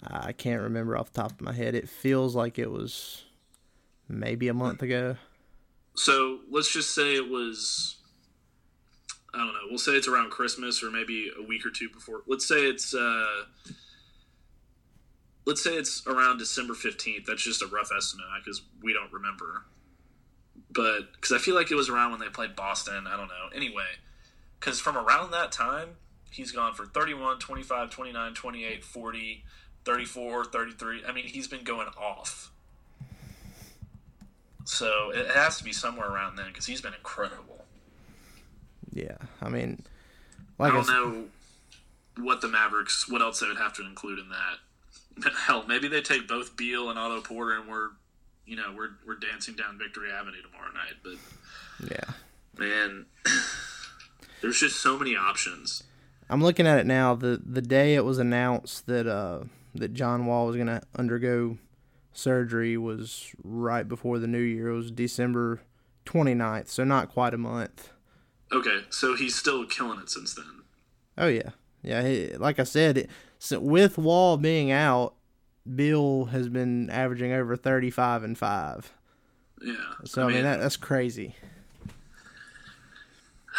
I 0.06 0.32
can't 0.32 0.62
remember 0.62 0.98
off 0.98 1.12
the 1.12 1.22
top 1.22 1.32
of 1.32 1.42
my 1.42 1.54
head. 1.54 1.76
It 1.76 1.90
feels 1.90 2.36
like 2.36 2.60
it 2.60 2.72
was 2.72 3.24
maybe 4.08 4.48
a 4.48 4.54
month 4.54 4.82
ago. 4.82 5.18
So 5.98 6.40
let's 6.52 6.72
just 6.72 6.94
say 6.94 7.16
it 7.16 7.28
was, 7.28 7.98
I 9.34 9.40
don't 9.40 9.48
know, 9.48 9.60
We'll 9.70 9.80
say 9.80 9.94
it's 9.94 10.08
around 10.08 10.30
Christmas 10.30 10.84
or 10.84 10.92
maybe 10.92 11.32
a 11.38 11.42
week 11.42 11.66
or 11.66 11.72
two 11.72 11.90
before. 11.90 12.22
Let's 12.28 12.48
say 12.48 12.68
it's 12.68 12.94
uh, 12.94 13.44
let's 15.46 15.64
say 15.64 15.72
it's 15.76 16.06
around 16.06 16.38
December 16.38 16.76
fifteenth. 16.76 17.26
That's 17.26 17.44
just 17.44 17.64
a 17.64 17.68
rough 17.68 17.90
estimate 17.96 18.28
because 18.44 18.62
we 18.84 18.94
don't 18.94 19.12
remember. 19.12 19.66
But 20.70 21.14
because 21.14 21.32
I 21.32 21.40
feel 21.40 21.56
like 21.56 21.72
it 21.72 21.76
was 21.76 21.90
around 21.90 22.12
when 22.12 22.20
they 22.20 22.30
played 22.30 22.56
Boston. 22.56 23.08
I 23.08 23.18
don't 23.18 23.28
know. 23.28 23.50
Anyway, 23.56 23.98
because 24.60 24.80
from 24.80 24.98
around 24.98 25.32
that 25.32 25.52
time, 25.52 25.90
he's 26.32 26.52
gone 26.52 26.76
for 26.76 26.86
31, 26.86 27.40
25, 27.40 27.90
29, 27.90 28.34
28, 28.36 28.84
40, 28.84 29.44
34, 29.84 30.46
33. 30.46 31.04
I 31.08 31.12
mean, 31.12 31.26
he's 31.26 31.48
been 31.48 31.64
going 31.64 31.88
off. 32.00 32.52
So 34.68 35.12
it 35.16 35.28
has 35.28 35.58
to 35.60 35.64
be 35.64 35.72
somewhere 35.72 36.10
around 36.12 36.36
then 36.36 36.48
because 36.48 36.66
he's 36.66 36.82
been 36.82 36.94
incredible. 36.94 37.64
Yeah, 38.92 39.16
I 39.42 39.48
mean, 39.48 39.82
I 40.60 40.64
like 40.64 40.74
I, 40.74 40.76
don't 40.76 40.84
s- 40.84 40.90
know 40.90 41.24
what 42.18 42.42
the 42.42 42.50
Mavericks, 42.50 43.10
what 43.10 43.22
else 43.22 43.40
they 43.40 43.48
would 43.48 43.58
have 43.58 43.74
to 43.76 43.86
include 43.86 44.20
in 44.20 44.28
that. 44.30 45.32
Hell, 45.48 45.64
maybe 45.70 45.88
they 45.88 46.02
take 46.02 46.28
both 46.28 46.58
Beal 46.58 46.90
and 46.90 47.00
Otto 47.00 47.22
Porter, 47.22 47.56
and 47.58 47.70
we're, 47.70 47.92
you 48.46 48.58
know, 48.58 48.74
we're 48.76 48.90
we're 49.08 49.16
dancing 49.16 49.56
down 49.56 49.78
Victory 49.78 50.12
Avenue 50.12 50.42
tomorrow 50.42 50.74
night. 50.74 50.96
But 51.02 51.16
yeah. 51.90 52.14
man, 52.58 53.06
there's 54.42 54.60
just 54.60 54.82
so 54.82 55.00
many 55.00 55.16
options. 55.16 55.84
I'm 56.30 56.44
looking 56.44 56.68
at 56.68 56.78
it 56.78 56.86
now. 56.86 57.16
The 57.16 57.42
the 57.42 57.62
day 57.62 57.96
it 57.96 58.04
was 58.04 58.18
announced 58.20 58.86
that 58.88 59.08
uh 59.08 59.46
that 59.76 59.94
John 59.94 60.26
Wall 60.26 60.46
was 60.48 60.58
gonna 60.58 60.82
undergo 60.98 61.58
surgery 62.18 62.78
was 62.78 63.34
right 63.44 63.88
before 63.88 64.20
the 64.20 64.28
new 64.28 64.42
year. 64.42 64.70
It 64.70 64.76
was 64.76 64.92
December 64.92 65.62
29th, 66.06 66.68
so 66.68 66.84
not 66.84 67.10
quite 67.10 67.34
a 67.34 67.38
month. 67.38 67.92
Okay, 68.52 68.82
so 68.90 69.16
he's 69.16 69.36
still 69.36 69.66
killing 69.66 70.00
it 70.00 70.10
since 70.10 70.34
then. 70.34 70.62
Oh 71.18 71.28
yeah, 71.28 71.52
yeah. 71.84 72.02
He, 72.08 72.36
like 72.38 72.60
I 72.60 72.64
said, 72.64 72.98
it, 72.98 73.10
so 73.40 73.60
with 73.60 73.98
Wall 73.98 74.38
being 74.38 74.72
out, 74.72 75.16
Beal 75.76 76.26
has 76.26 76.48
been 76.50 76.90
averaging 76.90 77.34
over 77.34 77.56
35 77.56 78.24
and 78.24 78.38
five. 78.38 78.94
Yeah. 79.62 79.76
So 80.06 80.28
I 80.28 80.32
mean, 80.32 80.44
that, 80.44 80.60
that's 80.60 80.78
crazy. 80.78 81.36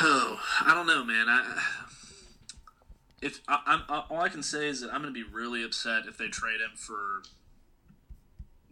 Oh, 0.00 0.40
I 0.64 0.74
don't 0.74 0.86
know, 0.86 1.04
man. 1.04 1.26
I 1.28 1.62
if 3.20 3.40
I, 3.48 3.82
I, 3.88 4.04
all 4.08 4.20
I 4.20 4.28
can 4.28 4.42
say 4.42 4.68
is 4.68 4.80
that 4.80 4.92
I'm 4.92 5.02
going 5.02 5.12
to 5.12 5.24
be 5.24 5.28
really 5.28 5.64
upset 5.64 6.04
if 6.06 6.16
they 6.16 6.28
trade 6.28 6.60
him 6.60 6.76
for 6.76 7.22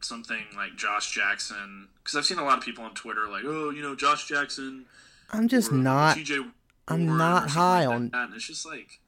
something 0.00 0.44
like 0.56 0.76
Josh 0.76 1.10
Jackson 1.12 1.88
because 2.02 2.16
I've 2.16 2.24
seen 2.26 2.38
a 2.38 2.44
lot 2.44 2.58
of 2.58 2.64
people 2.64 2.84
on 2.84 2.94
Twitter 2.94 3.28
like, 3.28 3.42
oh, 3.44 3.70
you 3.70 3.82
know, 3.82 3.94
Josh 3.94 4.28
Jackson. 4.28 4.86
I'm 5.30 5.48
just 5.48 5.72
not. 5.72 6.16
TJ 6.16 6.50
I'm 6.88 7.16
not 7.16 7.50
high 7.50 7.86
like 7.86 7.94
on- 7.96 8.08
that. 8.10 8.24
And 8.26 8.34
it's 8.34 8.46
just 8.46 8.64
like, 8.66 9.00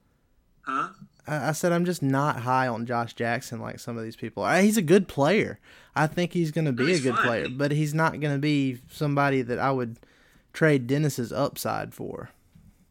huh? 0.63 0.89
I 1.27 1.49
I 1.51 1.53
said 1.53 1.73
I'm 1.73 1.85
just 1.85 2.03
not 2.03 2.41
high 2.41 2.67
on 2.67 2.87
Josh 2.87 3.15
Jackson 3.15 3.61
like 3.61 3.79
some 3.79 3.97
of 3.97 4.03
these 4.05 4.17
people. 4.17 4.43
Uh, 4.43 4.61
He's 4.61 4.77
a 4.77 4.83
good 4.83 5.07
player. 5.09 5.61
I 5.95 6.07
think 6.07 6.33
he's 6.33 6.51
going 6.53 6.65
to 6.65 6.73
be 6.73 6.93
a 6.95 7.01
good 7.01 7.15
fine. 7.17 7.25
player, 7.25 7.49
but 7.51 7.73
he's 7.73 7.93
not 7.93 8.21
going 8.21 8.33
to 8.33 8.39
be 8.39 8.79
somebody 8.89 9.43
that 9.43 9.59
I 9.59 9.71
would 9.73 9.99
trade 10.53 10.87
Dennis's 10.87 11.33
upside 11.33 11.93
for. 11.93 12.31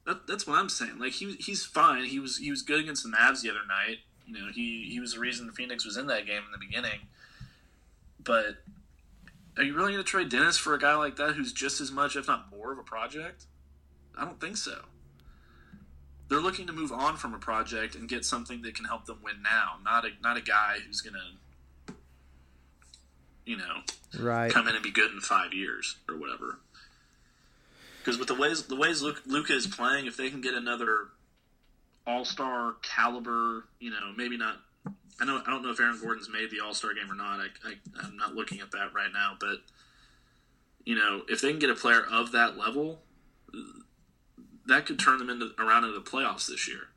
That, 0.06 0.28
that's 0.28 0.46
what 0.48 0.58
I'm 0.60 0.70
saying. 0.70 1.00
Like 1.00 1.14
he 1.14 1.34
he's 1.40 1.66
fine. 1.66 2.06
He 2.06 2.20
was 2.20 2.38
he 2.38 2.50
was 2.52 2.62
good 2.62 2.80
against 2.80 3.04
the 3.04 3.10
Mavs 3.10 3.42
the 3.42 3.50
other 3.50 3.66
night. 3.68 3.98
You 4.26 4.34
know, 4.34 4.52
he 4.54 4.88
he 4.90 5.00
was 5.00 5.14
the 5.14 5.20
reason 5.20 5.52
Phoenix 5.52 5.86
was 5.86 5.98
in 5.98 6.08
that 6.08 6.26
game 6.26 6.44
in 6.46 6.52
the 6.52 6.58
beginning. 6.58 7.00
But 8.28 8.58
are 9.56 9.64
you 9.64 9.74
really 9.74 9.94
going 9.94 10.04
to 10.04 10.10
trade 10.10 10.28
Dennis 10.30 10.58
for 10.58 10.74
a 10.74 10.80
guy 10.80 10.96
like 10.96 11.16
that 11.16 11.34
who's 11.36 11.54
just 11.54 11.80
as 11.80 11.92
much, 11.92 12.18
if 12.18 12.28
not 12.28 12.52
more, 12.52 12.74
of 12.74 12.78
a 12.78 12.84
project? 12.84 13.46
I 14.16 14.26
don't 14.26 14.40
think 14.40 14.58
so. 14.58 14.82
They're 16.28 16.42
looking 16.42 16.68
to 16.68 16.74
move 16.74 16.92
on 16.92 17.16
from 17.16 17.34
a 17.34 17.38
project 17.38 17.96
and 17.96 18.10
get 18.10 18.26
something 18.26 18.62
that 18.64 18.76
can 18.76 18.84
help 18.84 19.06
them 19.06 19.20
win 19.24 19.42
now, 19.42 19.78
not 19.84 20.04
a 20.04 20.10
not 20.22 20.36
a 20.36 20.42
guy 20.42 20.80
who's 20.86 21.00
going 21.00 21.14
to, 21.14 21.94
you 23.46 23.56
know, 23.56 23.82
Right. 24.20 24.52
come 24.52 24.68
in 24.68 24.76
and 24.76 24.84
be 24.84 24.92
good 24.92 25.12
in 25.12 25.22
five 25.22 25.54
years 25.54 25.96
or 26.10 26.18
whatever. 26.18 26.60
Because 28.00 28.20
with 28.20 28.28
the 28.28 28.36
ways 28.36 28.64
the 28.64 28.76
ways 28.76 29.02
Luka 29.02 29.54
is 29.54 29.68
playing, 29.68 30.06
if 30.06 30.18
they 30.18 30.30
can 30.30 30.42
get 30.42 30.54
another 30.54 31.08
All 32.06 32.26
Star 32.26 32.76
caliber, 32.82 33.64
you 33.80 33.90
know, 33.90 34.12
maybe 34.18 34.36
not. 34.36 34.58
I 35.20 35.26
know 35.26 35.42
I 35.46 35.50
don't 35.50 35.64
know 35.64 35.72
if 35.72 35.80
Aaron 35.80 36.00
Gordon's 36.02 36.30
made 36.30 36.52
the 36.52 36.60
All 36.60 36.74
Star 36.74 36.94
game 36.94 37.12
or 37.12 37.16
not. 37.16 37.40
I, 37.40 37.48
I 37.66 37.74
I'm 38.04 38.18
not 38.18 38.36
looking 38.36 38.60
at 38.60 38.72
that 38.72 38.94
right 38.94 39.12
now, 39.12 39.36
but 39.40 39.58
you 40.86 40.96
know, 40.96 41.24
if 41.28 41.42
they 41.42 41.50
can 41.50 41.60
get 41.60 41.70
a 41.70 41.76
player 41.76 42.02
of 42.10 42.32
that 42.32 42.58
level, 42.58 43.02
that 44.68 44.86
could 44.86 45.00
turn 45.00 45.18
them 45.18 45.30
into 45.30 45.52
around 45.60 45.84
into 45.84 46.00
the 46.00 46.06
playoffs 46.06 46.48
this 46.48 46.68
year. 46.68 46.90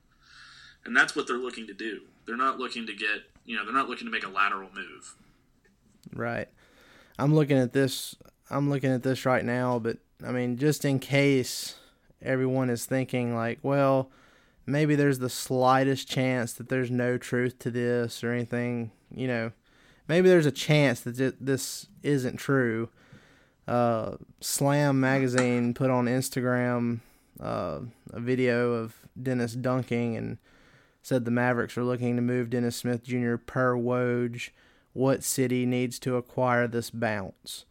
And 0.84 0.96
that's 0.96 1.14
what 1.16 1.26
they're 1.26 1.36
looking 1.36 1.66
to 1.66 1.74
do. 1.74 2.02
They're 2.26 2.36
not 2.36 2.58
looking 2.58 2.86
to 2.86 2.94
get, 2.94 3.22
you 3.44 3.56
know, 3.56 3.64
they're 3.64 3.74
not 3.74 3.88
looking 3.88 4.06
to 4.06 4.10
make 4.10 4.24
a 4.24 4.28
lateral 4.28 4.70
move. 4.74 5.16
Right. 6.14 6.48
I'm 7.18 7.34
looking 7.34 7.58
at 7.58 7.72
this. 7.72 8.14
I'm 8.50 8.70
looking 8.70 8.90
at 8.90 9.02
this 9.02 9.26
right 9.26 9.44
now, 9.44 9.78
but 9.78 9.98
I 10.26 10.32
mean, 10.32 10.56
just 10.56 10.84
in 10.84 10.98
case 10.98 11.76
everyone 12.22 12.70
is 12.70 12.84
thinking 12.84 13.34
like, 13.34 13.58
well, 13.62 14.10
maybe 14.70 14.94
there's 14.94 15.18
the 15.18 15.30
slightest 15.30 16.08
chance 16.08 16.52
that 16.54 16.68
there's 16.68 16.90
no 16.90 17.18
truth 17.18 17.58
to 17.60 17.70
this 17.70 18.22
or 18.22 18.32
anything. 18.32 18.90
You 19.14 19.28
know, 19.28 19.52
maybe 20.08 20.28
there's 20.28 20.46
a 20.46 20.52
chance 20.52 21.00
that 21.00 21.36
this 21.40 21.86
isn't 22.02 22.36
true. 22.36 22.88
Uh, 23.68 24.16
Slam 24.40 25.00
magazine 25.00 25.74
put 25.74 25.90
on 25.90 26.06
Instagram 26.06 27.00
uh, 27.40 27.80
a 28.12 28.20
video 28.20 28.72
of 28.72 28.96
Dennis 29.20 29.54
dunking 29.54 30.16
and 30.16 30.38
said 31.02 31.24
the 31.24 31.30
Mavericks 31.30 31.78
are 31.78 31.84
looking 31.84 32.16
to 32.16 32.22
move 32.22 32.50
Dennis 32.50 32.76
Smith 32.76 33.04
Jr. 33.04 33.36
per 33.36 33.74
Woj 33.74 34.50
what 34.92 35.22
city 35.22 35.66
needs 35.66 35.98
to 36.00 36.16
acquire 36.16 36.66
this 36.66 36.90
bounce 36.90 37.64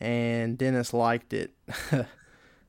and 0.00 0.58
dennis 0.58 0.92
liked 0.92 1.32
it 1.32 1.52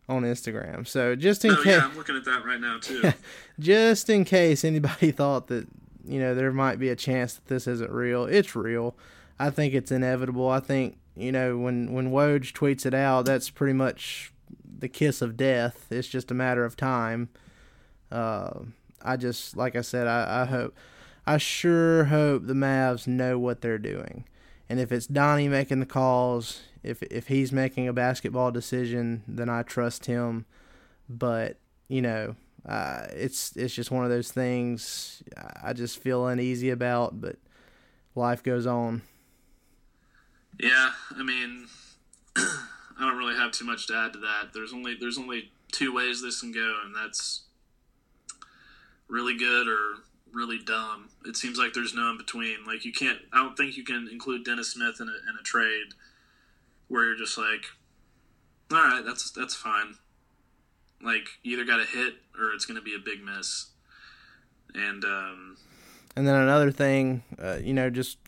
on 0.10 0.24
instagram. 0.24 0.88
So 0.88 1.16
just 1.16 1.46
in 1.46 1.52
Oh 1.52 1.64
case 1.64 1.78
yeah, 1.78 1.86
I'm 1.86 1.96
looking 1.96 2.16
at 2.16 2.26
that 2.26 2.46
right 2.46 2.60
now 2.60 2.80
too. 2.80 3.14
just 3.60 4.10
in 4.10 4.26
case 4.26 4.64
anybody 4.64 5.12
thought 5.20 5.48
that 5.48 5.68
you 6.06 6.20
know 6.20 6.36
there 6.36 6.52
might 6.52 6.80
be 6.80 6.90
a 6.90 6.96
chance 6.96 7.36
that 7.36 7.46
this 7.48 7.68
isn't 7.68 7.92
real. 7.92 8.26
It's 8.26 8.56
real. 8.56 8.96
I 9.40 9.50
think 9.50 9.74
it's 9.74 9.92
inevitable. 9.92 10.50
I 10.50 10.60
think 10.60 10.98
you 11.16 11.32
know 11.32 11.58
when 11.58 11.94
when 11.94 12.12
woj 12.12 12.52
tweets 12.54 12.86
it 12.86 12.94
out 12.94 13.26
that's 13.26 13.50
pretty 13.50 13.74
much 13.74 14.32
the 14.80 14.90
kiss 14.90 15.22
of 15.22 15.38
death. 15.38 15.88
It's 15.90 16.08
just 16.08 16.32
a 16.32 16.34
matter 16.34 16.66
of 16.66 16.76
time. 16.76 17.30
Uh, 18.12 18.60
i 19.04 19.18
just 19.18 19.58
like 19.58 19.76
i 19.76 19.82
said 19.82 20.08
I, 20.08 20.44
I 20.44 20.46
hope 20.46 20.76
i 21.26 21.38
sure 21.38 22.06
hope 22.06 22.46
the 22.46 22.54
mavs 22.54 23.08
know 23.08 23.38
what 23.40 23.62
they're 23.62 23.78
doing. 23.78 24.26
And 24.70 24.80
if 24.80 24.92
it's 24.92 25.08
donnie 25.08 25.48
making 25.48 25.80
the 25.80 25.86
calls 25.86 26.62
if 26.84 27.02
if 27.04 27.28
he's 27.28 27.52
making 27.52 27.88
a 27.88 27.94
basketball 27.94 28.52
decision 28.52 29.24
then 29.28 29.50
i 29.50 29.62
trust 29.62 30.06
him 30.06 30.46
but 31.10 31.58
you 31.88 32.02
know 32.02 32.36
uh, 32.66 33.08
it's 33.12 33.56
it's 33.58 33.74
just 33.74 33.92
one 33.92 34.06
of 34.06 34.10
those 34.10 34.32
things 34.32 35.22
I 35.62 35.74
just 35.74 36.00
feel 36.00 36.28
uneasy 36.28 36.70
about, 36.70 37.20
but 37.20 37.36
life 38.16 38.42
goes 38.42 38.66
on. 38.66 39.02
Yeah, 40.60 40.92
I 41.18 41.24
mean, 41.24 41.68
I 42.38 42.60
don't 43.00 43.18
really 43.18 43.36
have 43.36 43.52
too 43.52 43.66
much 43.66 43.88
to 43.88 43.96
add 43.96 44.14
to 44.14 44.20
that. 44.20 44.54
There's 44.54 44.74
only 44.74 44.96
there's 45.00 45.18
only 45.18 45.52
two 45.72 45.94
ways 45.94 46.22
this 46.22 46.40
can 46.40 46.54
go, 46.54 46.76
and 46.86 46.96
that's 46.96 47.42
really 49.10 49.38
good 49.38 49.68
or 49.68 49.96
really 50.32 50.60
dumb. 50.60 51.10
It 51.26 51.36
seems 51.36 51.58
like 51.58 51.74
there's 51.74 51.94
no 51.94 52.12
in 52.12 52.18
between. 52.18 52.66
Like 52.66 52.86
you 52.86 52.94
can't. 52.94 53.20
I 53.34 53.44
don't 53.44 53.58
think 53.58 53.76
you 53.76 53.84
can 53.84 54.08
include 54.10 54.46
Dennis 54.46 54.72
Smith 54.72 55.02
in 55.02 55.10
a, 55.10 55.12
in 55.12 55.38
a 55.38 55.44
trade 55.44 55.94
where 56.94 57.06
you're 57.06 57.16
just 57.16 57.40
like, 57.40 57.66
all 58.72 58.78
right, 58.78 59.02
that's 59.04 59.32
that's 59.32 59.56
fine. 59.56 59.96
Like 61.02 61.28
either 61.44 61.66
got 61.66 61.80
a 61.80 61.86
hit 61.86 62.14
or 62.40 62.52
it's 62.54 62.66
going 62.66 62.78
to 62.78 62.84
be 62.84 62.96
a 62.96 63.00
big 63.00 63.24
miss. 63.24 63.72
And 64.76 65.04
um, 65.04 65.58
And 66.16 66.28
then 66.28 66.36
another 66.36 66.72
thing, 66.72 67.24
uh, 67.42 67.58
you 67.62 67.74
know, 67.74 67.90
just 67.90 68.20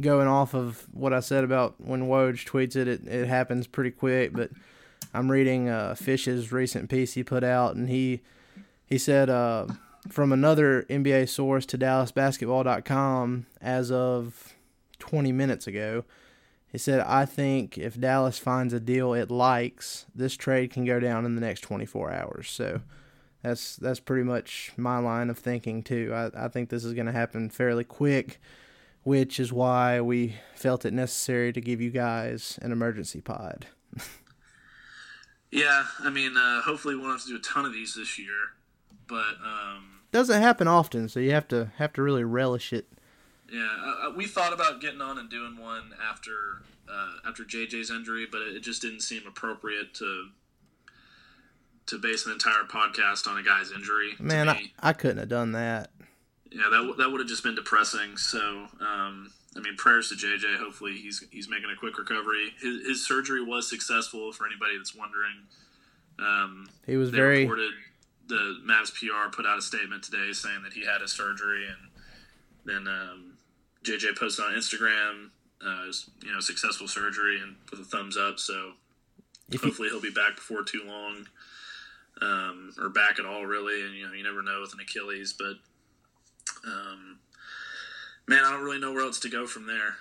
going 0.00 0.28
off 0.28 0.54
of 0.54 0.86
what 0.92 1.12
I 1.12 1.20
said 1.20 1.42
about 1.42 1.74
when 1.78 2.02
Woj 2.08 2.46
tweets 2.46 2.76
it, 2.76 2.86
it, 2.86 3.06
it 3.06 3.26
happens 3.26 3.66
pretty 3.66 3.90
quick. 3.90 4.32
But 4.32 4.50
I'm 5.12 5.28
reading 5.28 5.68
uh, 5.68 5.96
Fish's 5.96 6.52
recent 6.52 6.88
piece 6.88 7.14
he 7.14 7.24
put 7.24 7.42
out, 7.42 7.74
and 7.74 7.88
he 7.88 8.20
he 8.86 8.96
said 8.96 9.28
uh, 9.28 9.66
from 10.08 10.32
another 10.32 10.84
NBA 10.84 11.28
source 11.28 11.66
to 11.66 11.78
DallasBasketball.com 11.78 13.46
as 13.60 13.90
of 13.90 14.54
20 15.00 15.32
minutes 15.32 15.66
ago. 15.66 16.04
He 16.74 16.78
said, 16.78 16.98
I 17.06 17.24
think 17.24 17.78
if 17.78 18.00
Dallas 18.00 18.40
finds 18.40 18.72
a 18.74 18.80
deal 18.80 19.14
it 19.14 19.30
likes, 19.30 20.06
this 20.12 20.34
trade 20.34 20.72
can 20.72 20.84
go 20.84 20.98
down 20.98 21.24
in 21.24 21.36
the 21.36 21.40
next 21.40 21.60
24 21.60 22.12
hours. 22.12 22.50
So 22.50 22.80
that's 23.42 23.76
that's 23.76 24.00
pretty 24.00 24.24
much 24.24 24.72
my 24.76 24.98
line 24.98 25.30
of 25.30 25.38
thinking 25.38 25.84
too. 25.84 26.10
I, 26.12 26.46
I 26.46 26.48
think 26.48 26.70
this 26.70 26.84
is 26.84 26.92
going 26.92 27.06
to 27.06 27.12
happen 27.12 27.48
fairly 27.48 27.84
quick, 27.84 28.40
which 29.04 29.38
is 29.38 29.52
why 29.52 30.00
we 30.00 30.34
felt 30.56 30.84
it 30.84 30.92
necessary 30.92 31.52
to 31.52 31.60
give 31.60 31.80
you 31.80 31.90
guys 31.90 32.58
an 32.60 32.72
emergency 32.72 33.20
pod. 33.20 33.66
yeah, 35.52 35.84
I 36.00 36.10
mean, 36.10 36.36
uh, 36.36 36.62
hopefully 36.62 36.96
we 36.96 37.02
won't 37.02 37.12
have 37.12 37.22
to 37.22 37.28
do 37.28 37.36
a 37.36 37.38
ton 37.38 37.66
of 37.66 37.72
these 37.72 37.94
this 37.94 38.18
year. 38.18 38.50
but 39.06 39.36
um, 39.46 40.00
Doesn't 40.10 40.42
happen 40.42 40.66
often, 40.66 41.08
so 41.08 41.20
you 41.20 41.30
have 41.30 41.46
to 41.46 41.70
have 41.76 41.92
to 41.92 42.02
really 42.02 42.24
relish 42.24 42.72
it. 42.72 42.88
Yeah, 43.52 43.68
uh, 43.82 44.08
uh, 44.08 44.10
we 44.16 44.26
thought 44.26 44.52
about 44.52 44.80
getting 44.80 45.00
on 45.00 45.18
and 45.18 45.28
doing 45.30 45.56
one 45.56 45.92
after 46.10 46.62
uh, 46.90 47.28
after 47.28 47.44
JJ's 47.44 47.90
injury, 47.90 48.26
but 48.30 48.42
it 48.42 48.60
just 48.60 48.82
didn't 48.82 49.00
seem 49.00 49.22
appropriate 49.26 49.94
to 49.94 50.28
to 51.86 51.98
base 51.98 52.24
an 52.26 52.32
entire 52.32 52.64
podcast 52.64 53.26
on 53.26 53.38
a 53.38 53.42
guy's 53.42 53.70
injury. 53.70 54.12
Man, 54.18 54.48
I. 54.48 54.72
I 54.80 54.92
couldn't 54.94 55.18
have 55.18 55.28
done 55.28 55.52
that. 55.52 55.90
yeah, 56.50 56.64
that 56.70 56.76
w- 56.76 56.96
that 56.96 57.10
would 57.10 57.20
have 57.20 57.28
just 57.28 57.42
been 57.42 57.54
depressing. 57.54 58.16
So, 58.16 58.66
um, 58.80 59.30
I 59.56 59.60
mean, 59.60 59.76
prayers 59.76 60.08
to 60.08 60.14
JJ. 60.14 60.56
Hopefully, 60.58 60.92
he's 60.94 61.22
he's 61.30 61.48
making 61.48 61.70
a 61.70 61.76
quick 61.78 61.98
recovery. 61.98 62.54
His, 62.60 62.86
his 62.86 63.06
surgery 63.06 63.42
was 63.42 63.68
successful. 63.68 64.32
For 64.32 64.46
anybody 64.46 64.78
that's 64.78 64.94
wondering, 64.94 65.46
um, 66.18 66.68
He 66.86 66.96
was 66.96 67.10
they 67.10 67.18
very 67.18 67.40
reported 67.40 67.72
the 68.26 68.56
Mavs 68.66 68.90
PR 68.94 69.30
put 69.30 69.44
out 69.44 69.58
a 69.58 69.62
statement 69.62 70.02
today 70.02 70.32
saying 70.32 70.62
that 70.62 70.72
he 70.72 70.86
had 70.86 71.02
a 71.02 71.08
surgery, 71.08 71.66
and 71.66 71.90
then 72.64 72.88
um, 72.92 73.33
JJ 73.84 74.18
posted 74.18 74.44
on 74.44 74.52
Instagram, 74.52 75.30
uh, 75.64 75.86
his, 75.86 76.10
you 76.22 76.32
know, 76.32 76.40
successful 76.40 76.88
surgery 76.88 77.40
and 77.40 77.56
with 77.70 77.80
a 77.80 77.84
thumbs 77.84 78.16
up. 78.16 78.38
So 78.38 78.72
If 79.50 79.62
hopefully 79.62 79.88
he'll 79.88 80.00
be 80.00 80.10
back 80.10 80.36
before 80.36 80.62
too 80.62 80.82
long, 80.86 81.26
um, 82.20 82.72
or 82.78 82.88
back 82.88 83.18
at 83.18 83.26
all, 83.26 83.44
really. 83.44 83.82
And 83.82 83.94
you 83.94 84.06
know, 84.06 84.12
you 84.12 84.24
never 84.24 84.42
know 84.42 84.60
with 84.60 84.72
an 84.72 84.80
Achilles, 84.80 85.34
but 85.38 85.54
um, 86.66 87.18
man, 88.26 88.44
I 88.44 88.52
don't 88.52 88.64
really 88.64 88.80
know 88.80 88.92
where 88.92 89.04
else 89.04 89.20
to 89.20 89.28
go 89.28 89.46
from 89.46 89.66
there. 89.66 89.96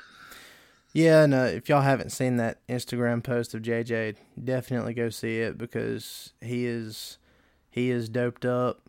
Yeah, 0.93 1.23
and 1.23 1.34
uh, 1.34 1.49
if 1.49 1.69
y'all 1.69 1.81
haven't 1.81 2.11
seen 2.11 2.38
that 2.38 2.59
Instagram 2.67 3.23
post 3.23 3.55
of 3.55 3.63
JJ, 3.63 4.15
definitely 4.41 4.93
go 4.93 5.09
see 5.09 5.39
it 5.39 5.57
because 5.57 6.34
he 6.39 6.67
is 6.67 7.17
he 7.71 7.89
is 7.89 8.09
doped 8.09 8.45
up 8.45 8.82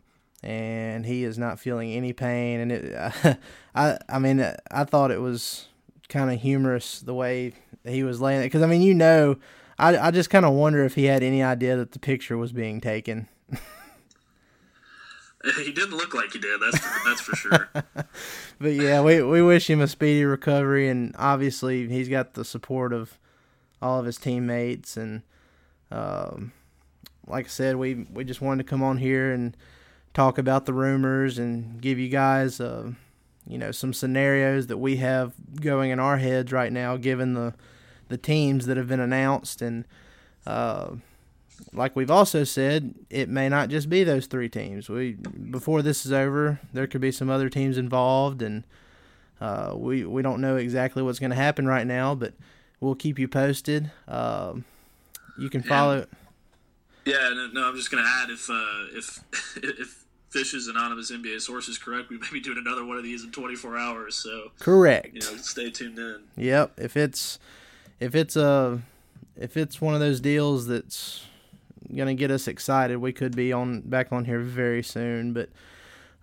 and 0.45 1.05
he 1.05 1.23
is 1.23 1.37
not 1.37 1.59
feeling 1.59 1.91
any 1.91 2.13
pain. 2.13 2.59
And 2.59 2.71
it, 2.71 3.37
I 3.75 3.97
I 4.07 4.19
mean, 4.19 4.45
I 4.71 4.83
thought 4.83 5.11
it 5.11 5.21
was 5.21 5.67
kind 6.07 6.31
of 6.31 6.39
humorous 6.39 6.99
the 6.99 7.13
way 7.13 7.53
he 7.83 8.03
was 8.03 8.21
laying 8.21 8.41
it 8.41 8.45
because 8.45 8.61
I 8.61 8.67
mean, 8.67 8.81
you 8.81 8.93
know, 8.93 9.37
I 9.79 9.97
I 9.97 10.11
just 10.11 10.29
kind 10.29 10.45
of 10.45 10.53
wonder 10.53 10.85
if 10.85 10.95
he 10.95 11.05
had 11.05 11.23
any 11.23 11.41
idea 11.41 11.75
that 11.75 11.91
the 11.91 11.99
picture 11.99 12.37
was 12.37 12.51
being 12.51 12.79
taken. 12.79 13.27
He 15.63 15.71
didn't 15.71 15.95
look 15.95 16.15
like 16.15 16.31
he 16.31 16.39
did. 16.39 16.59
That's 16.59 16.79
that's 17.05 17.21
for 17.21 17.35
sure. 17.35 17.69
But 18.57 18.73
yeah, 18.73 19.01
we 19.01 19.21
we 19.21 19.43
wish 19.43 19.69
him 19.69 19.79
a 19.79 19.87
speedy 19.87 20.25
recovery, 20.25 20.89
and 20.89 21.13
obviously 21.19 21.87
he's 21.87 22.09
got 22.09 22.33
the 22.33 22.43
support 22.43 22.93
of 22.93 23.19
all 23.79 23.99
of 23.99 24.07
his 24.07 24.17
teammates. 24.17 24.97
And 24.97 25.21
um, 25.91 26.51
like 27.27 27.45
I 27.45 27.49
said, 27.49 27.75
we 27.75 28.07
we 28.11 28.23
just 28.23 28.41
wanted 28.41 28.63
to 28.63 28.69
come 28.69 28.81
on 28.81 28.97
here 28.97 29.31
and 29.31 29.55
talk 30.15 30.37
about 30.37 30.65
the 30.65 30.73
rumors 30.73 31.37
and 31.37 31.79
give 31.81 31.99
you 31.99 32.07
guys, 32.07 32.59
uh, 32.59 32.91
you 33.47 33.57
know, 33.59 33.71
some 33.71 33.93
scenarios 33.93 34.67
that 34.67 34.77
we 34.77 34.95
have 34.95 35.33
going 35.61 35.91
in 35.91 35.99
our 35.99 36.17
heads 36.17 36.51
right 36.51 36.71
now, 36.71 36.97
given 36.97 37.33
the 37.33 37.53
the 38.07 38.17
teams 38.17 38.65
that 38.65 38.77
have 38.77 38.87
been 38.87 38.99
announced. 38.99 39.61
And 39.61 39.85
uh, 40.47 40.95
like 41.73 41.95
we've 41.95 42.11
also 42.11 42.43
said, 42.43 42.95
it 43.09 43.29
may 43.29 43.49
not 43.49 43.69
just 43.69 43.89
be 43.89 44.03
those 44.03 44.25
three 44.25 44.49
teams. 44.49 44.89
We 44.89 45.13
before 45.13 45.81
this 45.81 46.05
is 46.05 46.11
over, 46.11 46.59
there 46.73 46.87
could 46.87 47.01
be 47.01 47.11
some 47.11 47.29
other 47.29 47.49
teams 47.49 47.77
involved, 47.77 48.41
and 48.41 48.63
uh, 49.41 49.73
we 49.75 50.05
we 50.05 50.21
don't 50.21 50.41
know 50.41 50.55
exactly 50.55 51.03
what's 51.03 51.19
going 51.19 51.31
to 51.31 51.35
happen 51.35 51.67
right 51.67 51.85
now, 51.85 52.15
but 52.15 52.33
we'll 52.79 52.95
keep 52.95 53.19
you 53.19 53.27
posted. 53.27 53.91
Um, 54.07 54.63
you 55.37 55.49
can 55.49 55.61
follow. 55.61 56.07
Yeah, 57.05 57.29
no, 57.33 57.49
no, 57.53 57.67
I'm 57.67 57.75
just 57.75 57.91
gonna 57.91 58.07
add 58.07 58.29
if 58.31 58.49
uh, 58.49 58.87
if 58.93 59.19
if 59.57 60.04
Fish's 60.35 60.67
anonymous 60.67 61.13
NBA 61.13 61.39
source 61.39 61.69
is 61.69 61.77
correct, 61.77 62.09
we 62.09 62.17
may 62.17 62.27
be 62.29 62.41
doing 62.41 62.57
another 62.57 62.83
one 62.83 62.97
of 62.97 63.03
these 63.03 63.23
in 63.23 63.31
24 63.31 63.77
hours. 63.77 64.15
So 64.15 64.51
Correct. 64.59 65.13
you 65.13 65.21
know, 65.21 65.37
stay 65.37 65.69
tuned 65.69 65.97
in. 65.97 66.23
Yep. 66.35 66.77
If 66.77 66.97
it's 66.97 67.39
if 68.01 68.15
it's 68.15 68.35
a 68.35 68.81
if 69.37 69.55
it's 69.55 69.79
one 69.79 69.93
of 69.93 70.01
those 70.01 70.19
deals 70.19 70.67
that's 70.67 71.23
gonna 71.95 72.15
get 72.15 72.31
us 72.31 72.49
excited, 72.49 72.97
we 72.97 73.13
could 73.13 73.33
be 73.33 73.53
on 73.53 73.79
back 73.79 74.11
on 74.11 74.25
here 74.25 74.41
very 74.41 74.83
soon. 74.83 75.31
But 75.31 75.49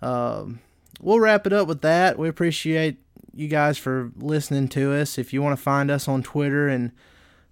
um, 0.03 0.61
we'll 1.01 1.19
wrap 1.19 1.47
it 1.47 1.55
up 1.55 1.67
with 1.67 1.81
that. 1.81 2.19
We 2.19 2.29
appreciate 2.29 2.99
you 3.33 3.49
guys 3.49 3.79
for 3.79 4.13
listening 4.19 4.69
to 4.69 4.93
us. 4.93 5.17
If 5.17 5.33
you 5.33 5.41
want 5.41 5.57
to 5.57 5.63
find 5.63 5.91
us 5.91 6.07
on 6.07 6.23
Twitter 6.23 6.69
and 6.69 6.93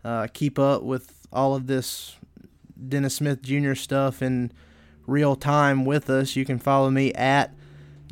uh, 0.04 0.26
keep 0.34 0.58
up 0.58 0.82
with 0.82 1.26
all 1.32 1.54
of 1.54 1.68
this 1.68 2.16
Dennis 2.86 3.14
Smith 3.14 3.40
Jr. 3.40 3.72
stuff 3.72 4.20
in 4.20 4.52
real 5.10 5.34
time 5.34 5.84
with 5.84 6.08
us, 6.08 6.36
you 6.36 6.44
can 6.44 6.58
follow 6.58 6.90
me 6.90 7.12
at 7.14 7.52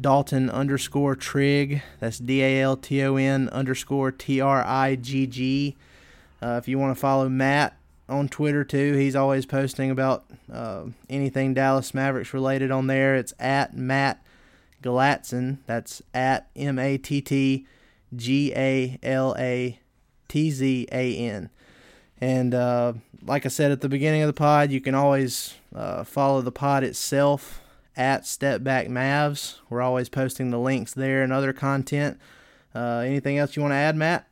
Dalton 0.01 0.51
underscore 0.51 1.15
Trigg. 1.15 1.83
That's 2.01 2.19
D 2.19 2.43
A 2.43 2.61
L 2.61 2.77
T 2.77 3.03
O 3.03 3.17
N 3.17 3.49
underscore 3.51 4.11
T 4.13 4.41
R 4.41 4.65
I 4.65 4.97
G 4.97 5.27
G. 5.27 5.77
Uh, 6.43 6.59
if 6.63 6.69
you 6.69 6.79
want 6.79 6.95
to 6.95 7.01
follow 7.01 7.29
Matt 7.29 7.77
on 8.09 8.29
Twitter 8.29 8.65
too, 8.65 8.95
he's 8.95 9.17
always 9.17 9.47
posting 9.47 9.91
about 9.91 10.25
uh, 10.53 10.85
anything 11.09 11.55
Dallas 11.55 11.95
Mavericks 11.95 12.35
related 12.35 12.71
on 12.71 12.87
there. 12.87 13.17
It's 13.17 13.35
at 13.39 13.77
Matt 13.77 14.25
Galatzan. 14.83 15.59
That's 15.67 16.03
at 16.13 16.49
M 16.55 16.79
A 16.79 16.99
T 16.99 17.21
T 17.21 17.67
G 18.15 18.53
A 18.55 18.99
L 19.03 19.35
A 19.39 19.79
T 20.29 20.51
Z 20.51 20.89
A 20.93 21.17
N. 21.17 21.51
And 22.21 22.55
uh, 22.55 22.95
like 23.25 23.47
I 23.47 23.49
said 23.49 23.71
at 23.71 23.81
the 23.81 23.89
beginning 23.89 24.23
of 24.23 24.27
the 24.27 24.33
pod, 24.33 24.71
you 24.71 24.81
can 24.81 24.95
always 24.95 25.55
uh, 25.75 26.05
follow 26.05 26.41
the 26.43 26.53
pod 26.53 26.85
itself 26.85 27.61
at 27.97 28.27
Step 28.27 28.63
Back 28.63 28.87
Mavs. 28.87 29.57
We're 29.69 29.83
always 29.83 30.09
posting 30.09 30.51
the 30.51 30.59
links 30.59 30.95
there 30.95 31.23
and 31.23 31.33
other 31.33 31.53
content. 31.53 32.19
Uh, 32.75 33.03
anything 33.05 33.39
else 33.39 33.57
you 33.57 33.63
want 33.63 33.73
to 33.73 33.77
add, 33.77 33.97
Matt? 33.97 34.29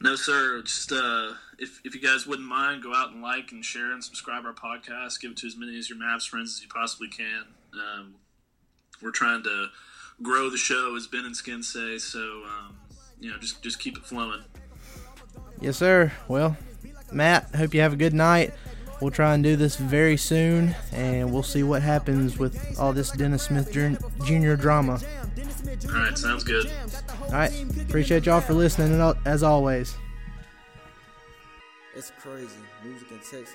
No, 0.00 0.16
sir. 0.16 0.62
Just 0.62 0.92
uh, 0.92 1.32
if 1.58 1.80
if 1.84 1.94
you 1.94 2.00
guys 2.00 2.26
wouldn't 2.26 2.48
mind, 2.48 2.82
go 2.82 2.94
out 2.94 3.12
and 3.12 3.22
like 3.22 3.52
and 3.52 3.64
share 3.64 3.92
and 3.92 4.02
subscribe 4.02 4.44
our 4.44 4.52
podcast. 4.52 5.20
Give 5.20 5.30
it 5.30 5.36
to 5.38 5.46
as 5.46 5.56
many 5.56 5.78
of 5.78 5.88
your 5.88 5.98
Mavs 5.98 6.28
friends 6.28 6.56
as 6.56 6.62
you 6.62 6.68
possibly 6.68 7.08
can. 7.08 7.44
Um, 7.72 8.14
we're 9.00 9.12
trying 9.12 9.42
to 9.44 9.68
grow 10.20 10.50
the 10.50 10.56
show, 10.56 10.94
as 10.96 11.06
Ben 11.06 11.24
and 11.24 11.36
Skin 11.36 11.62
say. 11.62 11.98
So 11.98 12.42
um, 12.44 12.76
you 13.20 13.30
know, 13.30 13.38
just 13.38 13.62
just 13.62 13.78
keep 13.78 13.96
it 13.96 14.04
flowing. 14.04 14.42
Yes, 15.62 15.76
sir. 15.76 16.12
Well, 16.26 16.56
Matt, 17.12 17.54
hope 17.54 17.72
you 17.72 17.80
have 17.80 17.92
a 17.92 17.96
good 17.96 18.14
night. 18.14 18.52
We'll 19.00 19.12
try 19.12 19.34
and 19.34 19.42
do 19.42 19.56
this 19.56 19.76
very 19.76 20.16
soon, 20.16 20.74
and 20.92 21.32
we'll 21.32 21.42
see 21.42 21.62
what 21.62 21.82
happens 21.82 22.38
with 22.38 22.78
all 22.78 22.92
this 22.92 23.10
Dennis 23.12 23.44
Smith 23.44 23.72
Jr. 23.72 24.54
drama. 24.54 25.00
All 25.88 25.94
right, 25.94 26.18
sounds 26.18 26.44
good. 26.44 26.70
All 27.26 27.32
right. 27.32 27.52
Appreciate 27.80 28.26
y'all 28.26 28.40
for 28.40 28.54
listening, 28.54 29.00
as 29.24 29.42
always. 29.42 29.94
It's 31.96 32.12
crazy. 32.20 32.48
Music 32.84 33.10
in 33.10 33.18
Texas 33.18 33.54